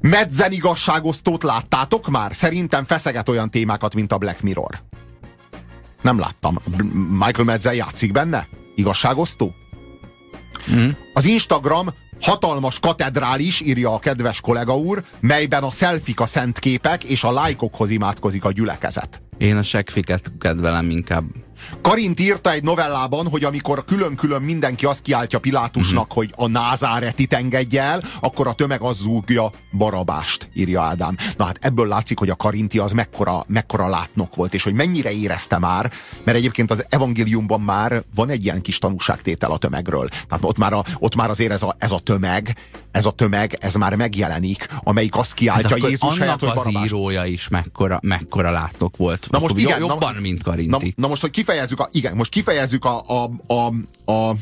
Medzen 0.00 0.52
igazságosztót 0.52 1.42
láttátok 1.42 2.08
már? 2.08 2.34
Szerintem 2.34 2.84
feszeget 2.84 3.28
olyan 3.28 3.50
témákat, 3.50 3.94
mint 3.94 4.12
a 4.12 4.18
Black 4.18 4.40
Mirror. 4.40 4.80
Nem 6.02 6.18
láttam. 6.18 6.58
Michael 7.18 7.44
Medzen 7.44 7.74
játszik 7.74 8.12
benne? 8.12 8.48
Igazságosztó? 8.74 9.54
Mm. 10.74 10.88
Az 11.14 11.24
Instagram 11.24 11.88
hatalmas 12.20 12.78
katedrális, 12.80 13.60
írja 13.60 13.94
a 13.94 13.98
kedves 13.98 14.40
kollega 14.40 14.76
úr, 14.76 15.02
melyben 15.20 15.62
a 15.62 15.70
szelfik 15.70 16.20
a 16.20 16.26
szent 16.26 16.58
képek, 16.58 17.04
és 17.04 17.24
a 17.24 17.32
lájkokhoz 17.32 17.90
imádkozik 17.90 18.44
a 18.44 18.52
gyülekezet. 18.52 19.22
Én 19.38 19.56
a 19.56 19.62
segfiket 19.62 20.32
kedvelem 20.38 20.90
inkább. 20.90 21.24
Karint 21.82 22.20
írta 22.20 22.52
egy 22.52 22.62
novellában, 22.62 23.28
hogy 23.28 23.44
amikor 23.44 23.84
külön-külön 23.84 24.42
mindenki 24.42 24.84
azt 24.86 25.02
kiáltja 25.02 25.38
Pilátusnak, 25.38 26.02
uh-huh. 26.02 26.16
hogy 26.16 26.32
a 26.36 26.48
názáretit 26.48 27.32
engedje 27.32 27.82
el, 27.82 28.02
akkor 28.20 28.46
a 28.46 28.52
tömeg 28.52 28.80
az 28.80 28.96
zúgja 28.96 29.52
Barabást, 29.72 30.50
írja 30.54 30.82
Ádám. 30.82 31.16
Na 31.36 31.44
hát 31.44 31.58
ebből 31.60 31.88
látszik, 31.88 32.18
hogy 32.18 32.30
a 32.30 32.36
Karinti 32.36 32.78
az 32.78 32.92
mekkora, 32.92 33.44
mekkora 33.46 33.88
látnok 33.88 34.34
volt, 34.34 34.54
és 34.54 34.62
hogy 34.62 34.72
mennyire 34.74 35.12
érezte 35.12 35.58
már, 35.58 35.90
mert 36.24 36.38
egyébként 36.38 36.70
az 36.70 36.84
evangéliumban 36.88 37.60
már 37.60 38.02
van 38.14 38.28
egy 38.28 38.44
ilyen 38.44 38.60
kis 38.60 38.78
tanúságtétel 38.78 39.50
a 39.50 39.56
tömegről. 39.56 40.08
Tehát 40.08 40.44
ott 40.44 40.58
már, 40.58 40.72
a, 40.72 40.84
ott 40.98 41.14
már 41.14 41.30
azért 41.30 41.52
ez 41.52 41.62
a, 41.62 41.74
ez 41.78 41.92
a 41.92 41.98
tömeg, 41.98 42.56
ez 42.90 43.06
a 43.06 43.10
tömeg, 43.10 43.56
ez 43.60 43.74
már 43.74 43.94
megjelenik, 43.94 44.66
amelyik 44.82 45.16
azt 45.16 45.34
kiáltja 45.34 45.76
hát 45.80 45.88
Jézus 45.90 46.18
helyett, 46.18 46.40
hogy 46.40 46.48
Barabás. 46.48 46.74
az 46.74 46.84
írója 46.84 47.24
is 47.24 47.48
mekkora, 47.48 47.98
mekkora 48.02 48.50
látnok 48.50 48.96
volt. 48.96 49.28
Na 49.30 49.38
most 49.38 49.56
igen, 49.56 49.78
jobban, 49.78 50.14
na, 50.14 50.20
mint 50.20 50.42
Karinti. 50.42 50.94
Na, 50.96 51.02
na 51.02 51.08
most, 51.08 51.20
hogy 51.20 51.30
kifejezzük 51.50 51.80
a, 51.80 51.88
igen, 51.92 52.16
most 52.16 52.30
kifejezzük 52.30 52.84
a, 52.84 53.02
a, 53.06 53.30
a, 53.46 53.72
a, 54.12 54.12
a 54.12 54.36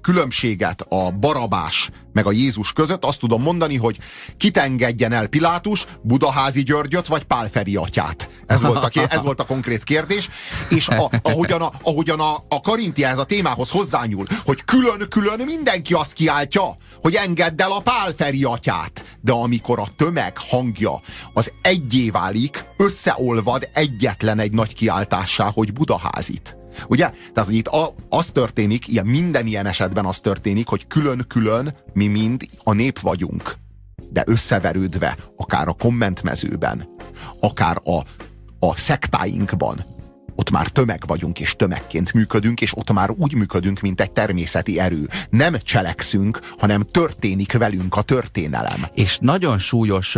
különbséget 0.00 0.86
a 0.88 1.10
Barabás 1.10 1.90
meg 2.16 2.26
a 2.26 2.32
Jézus 2.32 2.72
között, 2.72 3.04
azt 3.04 3.18
tudom 3.18 3.42
mondani, 3.42 3.76
hogy 3.76 3.98
kitengedjen 4.36 5.12
el 5.12 5.26
Pilátus, 5.26 5.86
Budaházi 6.02 6.62
Györgyöt 6.62 7.06
vagy 7.06 7.24
Pálferi 7.24 7.76
atyát. 7.76 8.28
Ez 8.46 8.62
volt 8.62 8.96
a, 8.96 9.06
ez 9.08 9.22
volt 9.22 9.40
a 9.40 9.44
konkrét 9.44 9.84
kérdés, 9.84 10.28
és 10.68 10.88
a, 10.88 11.10
ahogyan, 11.22 11.62
a, 11.62 11.72
ahogyan 11.82 12.20
a, 12.20 12.44
a 12.48 12.60
Karinti 12.60 13.04
ez 13.04 13.18
a 13.18 13.24
témához 13.24 13.70
hozzányúl, 13.70 14.26
hogy 14.44 14.64
külön-külön 14.64 15.40
mindenki 15.40 15.94
azt 15.94 16.12
kiáltja, 16.12 16.76
hogy 17.02 17.14
engedd 17.14 17.62
el 17.62 17.72
a 17.72 17.80
Pálferi 17.80 18.44
atyát. 18.44 19.18
De 19.20 19.32
amikor 19.32 19.78
a 19.78 19.88
tömeg 19.96 20.38
hangja 20.38 21.00
az 21.32 21.52
egyé 21.62 22.10
válik, 22.10 22.64
összeolvad 22.76 23.68
egyetlen 23.72 24.38
egy 24.38 24.52
nagy 24.52 24.74
kiáltássá, 24.74 25.50
hogy 25.54 25.72
Budaházit. 25.72 26.56
Ugye? 26.88 27.10
Tehát, 27.32 27.48
hogy 27.48 27.54
itt 27.54 27.68
a, 27.68 27.92
az 28.08 28.30
történik, 28.30 28.88
ilyen 28.88 29.06
minden 29.06 29.46
ilyen 29.46 29.66
esetben 29.66 30.04
az 30.04 30.20
történik, 30.20 30.66
hogy 30.66 30.86
külön-külön 30.86 31.74
mi 31.92 32.06
mind 32.06 32.42
a 32.64 32.72
nép 32.72 32.98
vagyunk. 32.98 33.54
De 34.10 34.22
összeverődve, 34.26 35.16
akár 35.36 35.68
a 35.68 35.72
kommentmezőben, 35.72 36.88
akár 37.40 37.80
a, 37.84 38.00
a 38.66 38.76
szektáinkban, 38.76 39.84
ott 40.36 40.50
már 40.50 40.68
tömeg 40.68 41.02
vagyunk, 41.06 41.40
és 41.40 41.54
tömegként 41.56 42.12
működünk, 42.12 42.60
és 42.60 42.76
ott 42.76 42.92
már 42.92 43.10
úgy 43.10 43.34
működünk, 43.34 43.80
mint 43.80 44.00
egy 44.00 44.10
természeti 44.10 44.78
erő. 44.78 45.08
Nem 45.30 45.56
cselekszünk, 45.62 46.40
hanem 46.58 46.82
történik 46.82 47.52
velünk 47.52 47.96
a 47.96 48.02
történelem. 48.02 48.86
És 48.94 49.18
nagyon 49.20 49.58
súlyos 49.58 50.16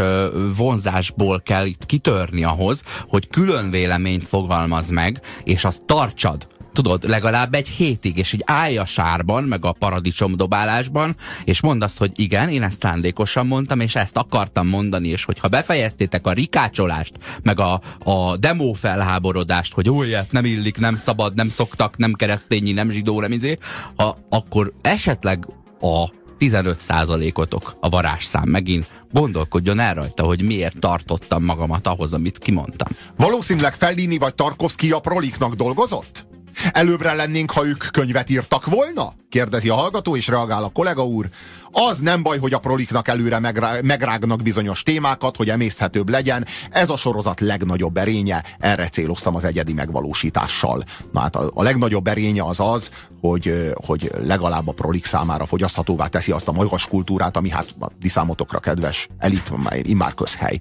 vonzásból 0.57 1.43
kell 1.45 1.67
itt 1.67 1.87
kitörni 1.87 2.45
ahhoz, 2.45 2.83
hogy 3.09 3.29
külön 3.29 3.71
véleményt 3.71 4.25
fogalmaz 4.25 4.89
meg, 4.91 5.21
és 5.45 5.65
azt 5.65 5.85
tartsad 5.85 6.47
tudod, 6.83 7.09
legalább 7.09 7.55
egy 7.55 7.69
hétig, 7.69 8.17
és 8.17 8.33
így 8.33 8.43
állj 8.47 8.79
a 8.79 8.85
sárban, 8.85 9.45
meg 9.45 9.65
a 9.65 9.73
paradicsom 9.73 10.37
dobálásban, 10.37 11.15
és 11.45 11.61
mondd 11.61 11.83
azt, 11.83 11.99
hogy 11.99 12.13
igen, 12.15 12.49
én 12.49 12.63
ezt 12.63 12.81
szándékosan 12.81 13.47
mondtam, 13.47 13.81
és 13.81 13.97
ezt 13.97 14.17
akartam 14.17 14.67
mondani, 14.67 15.09
és 15.09 15.25
hogyha 15.25 15.49
befejeztétek 15.49 16.27
a 16.27 16.33
rikácsolást, 16.33 17.13
meg 17.43 17.61
a, 17.61 17.81
a 18.05 18.37
demo 18.37 18.73
felháborodást, 18.73 19.75
hogy 19.75 19.91
ó, 19.91 20.03
nem 20.31 20.45
illik, 20.45 20.79
nem 20.79 20.97
szabad, 20.97 21.35
nem 21.35 21.49
szoktak, 21.49 21.97
nem 21.97 22.13
keresztényi, 22.13 22.73
nem 22.73 22.91
zsidó, 22.91 23.21
nem 23.21 23.33
izé, 23.33 23.57
ha, 23.97 24.19
akkor 24.29 24.73
esetleg 24.83 25.47
a 25.81 26.09
15%-otok 26.39 27.77
a 27.81 27.89
varázsszám 27.89 28.49
megint 28.49 28.91
gondolkodjon 29.13 29.79
el 29.79 29.95
rajta, 29.95 30.23
hogy 30.23 30.43
miért 30.43 30.79
tartottam 30.79 31.45
magamat 31.45 31.87
ahhoz, 31.87 32.13
amit 32.13 32.39
kimondtam. 32.39 32.89
Valószínűleg 33.17 33.75
Fellini 33.75 34.19
vagy 34.19 34.35
Tarkovsky 34.35 34.91
a 34.91 34.99
proliknak 34.99 35.55
dolgozott? 35.55 36.28
Előbbre 36.73 37.15
lennénk, 37.15 37.51
ha 37.51 37.67
ők 37.67 37.85
könyvet 37.91 38.31
írtak 38.31 38.67
volna? 38.67 39.13
Kérdezi 39.29 39.69
a 39.69 39.75
hallgató, 39.75 40.17
és 40.17 40.27
reagál 40.27 40.65
a 40.65 40.69
kollega 40.69 41.07
úr. 41.07 41.29
Az 41.71 41.99
nem 41.99 42.23
baj, 42.23 42.39
hogy 42.39 42.53
a 42.53 42.59
proliknak 42.59 43.09
előre 43.09 43.39
megrá 43.39 43.81
megrágnak 43.83 44.43
bizonyos 44.43 44.83
témákat, 44.83 45.37
hogy 45.37 45.51
emészthetőbb 45.51 46.09
legyen. 46.09 46.47
Ez 46.71 46.91
a 46.91 46.97
sorozat 46.97 47.41
legnagyobb 47.41 47.97
erénye, 47.97 48.45
erre 48.59 48.89
céloztam 48.89 49.35
az 49.35 49.45
egyedi 49.45 49.73
megvalósítással. 49.73 50.83
Na 51.13 51.21
hát 51.21 51.37
a, 51.37 51.51
a 51.55 51.63
legnagyobb 51.63 52.07
erénye 52.07 52.45
az 52.45 52.61
az, 52.61 52.91
hogy, 53.21 53.73
hogy 53.87 54.11
legalább 54.23 54.69
a 54.69 54.73
prolik 54.73 55.05
számára 55.05 55.47
fogyaszthatóvá 55.47 56.07
teszi 56.07 56.33
azt 56.33 56.49
a 56.49 56.53
magas 56.53 56.87
kultúrát, 56.87 57.37
ami 57.37 57.51
hát 57.51 57.75
a 57.81 57.89
diszámotokra 58.01 58.59
kedves 58.59 59.09
elit, 59.19 59.53
immár 59.83 60.15
közhely. 60.15 60.61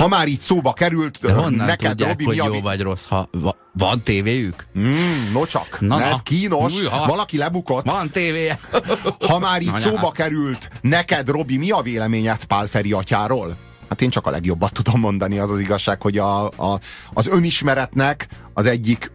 Ha 0.00 0.08
már 0.08 0.28
így 0.28 0.40
szóba 0.40 0.72
került, 0.72 1.18
De 1.20 1.32
honnan 1.32 1.66
neked, 1.66 1.88
tudják, 1.88 2.10
Robi, 2.10 2.24
hogy 2.24 2.36
jó 2.36 2.60
vagy 2.60 2.80
rossz, 2.80 3.06
ha 3.06 3.28
va 3.32 3.56
van 3.72 4.02
tévéjük? 4.02 4.66
Mm, 4.78 4.92
no 5.32 5.46
csak, 5.46 5.80
na, 5.80 6.02
ez 6.02 6.20
kínos, 6.22 6.74
Újha. 6.74 7.06
valaki 7.06 7.36
lebukott. 7.36 7.84
Van 7.84 8.10
tévéje. 8.10 8.58
ha 9.28 9.38
már 9.38 9.62
így 9.62 9.76
szóba 9.76 10.10
került, 10.10 10.68
neked, 10.80 11.28
Robi, 11.28 11.56
mi 11.56 11.70
a 11.70 11.80
véleményed 11.80 12.44
Pál 12.44 12.66
Feri 12.66 12.92
atyáról? 12.92 13.56
Hát 13.88 14.02
én 14.02 14.10
csak 14.10 14.26
a 14.26 14.30
legjobbat 14.30 14.72
tudom 14.72 15.00
mondani, 15.00 15.38
az 15.38 15.50
az 15.50 15.58
igazság, 15.58 16.02
hogy 16.02 16.18
a, 16.18 16.44
a, 16.44 16.80
az 17.12 17.26
önismeretnek 17.28 18.26
az 18.54 18.66
egyik 18.66 19.12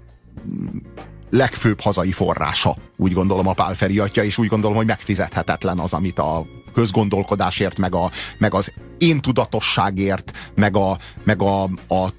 legfőbb 1.30 1.82
hazai 1.82 2.12
forrása, 2.12 2.76
úgy 2.98 3.14
gondolom 3.14 3.48
a 3.48 3.54
Pál 3.54 3.74
Feri 3.74 4.00
atya, 4.00 4.24
és 4.24 4.38
úgy 4.38 4.48
gondolom, 4.48 4.78
hogy 4.78 4.86
megfizethetetlen 4.86 5.80
az, 5.80 5.94
amit 5.94 6.20
a 6.20 6.46
közgondolkodásért, 6.74 7.78
meg, 7.78 7.96
a, 7.96 8.10
meg 8.38 8.54
az 8.54 8.74
én 8.98 9.22
tudatosságért, 9.22 10.52
meg 10.56 10.76
a, 10.76 10.98
meg 11.24 11.42
a, 11.42 11.64
a 11.88 12.14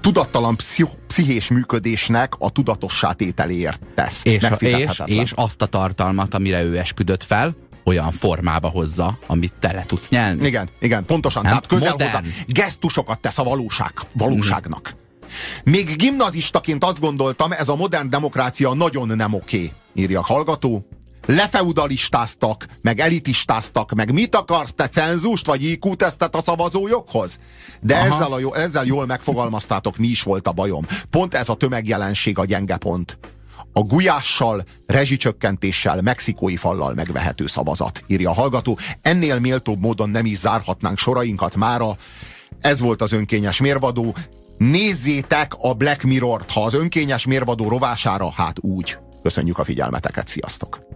tudattalan 0.00 0.56
pszichés 1.06 1.48
működésnek 1.48 2.34
a 2.38 2.50
tudatossá 2.50 3.12
tételéért 3.12 3.80
tesz. 3.94 4.24
És, 4.24 4.46
és, 4.58 5.02
és 5.04 5.32
azt 5.34 5.62
a 5.62 5.66
tartalmat, 5.66 6.34
amire 6.34 6.62
ő 6.62 6.78
esküdött 6.78 7.22
fel, 7.22 7.56
olyan 7.84 8.10
formába 8.10 8.68
hozza, 8.68 9.18
amit 9.26 9.54
te 9.58 9.72
le 9.72 9.84
tudsz 9.84 10.08
nyelni. 10.08 10.46
Igen, 10.46 10.68
igen, 10.78 11.04
pontosan. 11.04 11.42
Nem? 11.42 11.50
Tehát 11.50 11.66
közel 11.66 11.90
Modern. 11.90 12.10
hozzá. 12.10 12.22
Gesztusokat 12.46 13.20
tesz 13.20 13.38
a 13.38 13.42
valóság, 13.42 13.92
valóságnak. 14.14 14.94
Mm. 14.94 14.98
Még 15.64 15.96
gimnazistaként 15.96 16.84
azt 16.84 17.00
gondoltam, 17.00 17.52
ez 17.52 17.68
a 17.68 17.76
modern 17.76 18.10
demokrácia 18.10 18.72
nagyon 18.72 19.16
nem 19.16 19.34
oké, 19.34 19.72
írja 19.94 20.18
a 20.20 20.22
hallgató 20.22 20.86
lefeudalistáztak, 21.26 22.66
meg 22.80 23.00
elitistáztak, 23.00 23.92
meg 23.92 24.12
mit 24.12 24.34
akarsz 24.34 24.72
te 24.72 24.88
cenzust, 24.88 25.46
vagy 25.46 25.64
IQ 25.64 25.94
tesztet 25.96 26.34
a 26.34 26.42
szavazójoghoz? 26.42 27.38
De 27.80 27.96
ezzel, 27.96 28.32
a, 28.32 28.58
ezzel 28.58 28.84
jól 28.84 29.06
megfogalmaztátok, 29.06 29.96
mi 29.96 30.08
is 30.08 30.22
volt 30.22 30.46
a 30.46 30.52
bajom. 30.52 30.86
Pont 31.10 31.34
ez 31.34 31.48
a 31.48 31.54
tömegjelenség 31.54 32.38
a 32.38 32.44
gyenge 32.44 32.76
pont. 32.76 33.18
a 33.72 33.80
gulyással, 33.80 34.62
rezsicsökkentéssel, 34.86 36.00
mexikói 36.02 36.56
fallal 36.56 36.94
megvehető 36.94 37.46
szavazat, 37.46 38.02
írja 38.06 38.30
a 38.30 38.34
hallgató. 38.34 38.78
Ennél 39.02 39.38
méltóbb 39.38 39.80
módon 39.80 40.10
nem 40.10 40.26
is 40.26 40.38
zárhatnánk 40.38 40.98
sorainkat 40.98 41.56
mára. 41.56 41.96
Ez 42.60 42.80
volt 42.80 43.02
az 43.02 43.12
önkényes 43.12 43.60
mérvadó. 43.60 44.14
Nézzétek 44.58 45.52
a 45.58 45.74
Black 45.74 46.02
Mirror-t, 46.02 46.50
ha 46.52 46.62
az 46.64 46.74
önkényes 46.74 47.26
mérvadó 47.26 47.68
rovására, 47.68 48.30
hát 48.30 48.56
úgy. 48.60 48.98
Köszönjük 49.22 49.58
a 49.58 49.64
figyelmeteket, 49.64 50.26
sziasztok! 50.26 50.89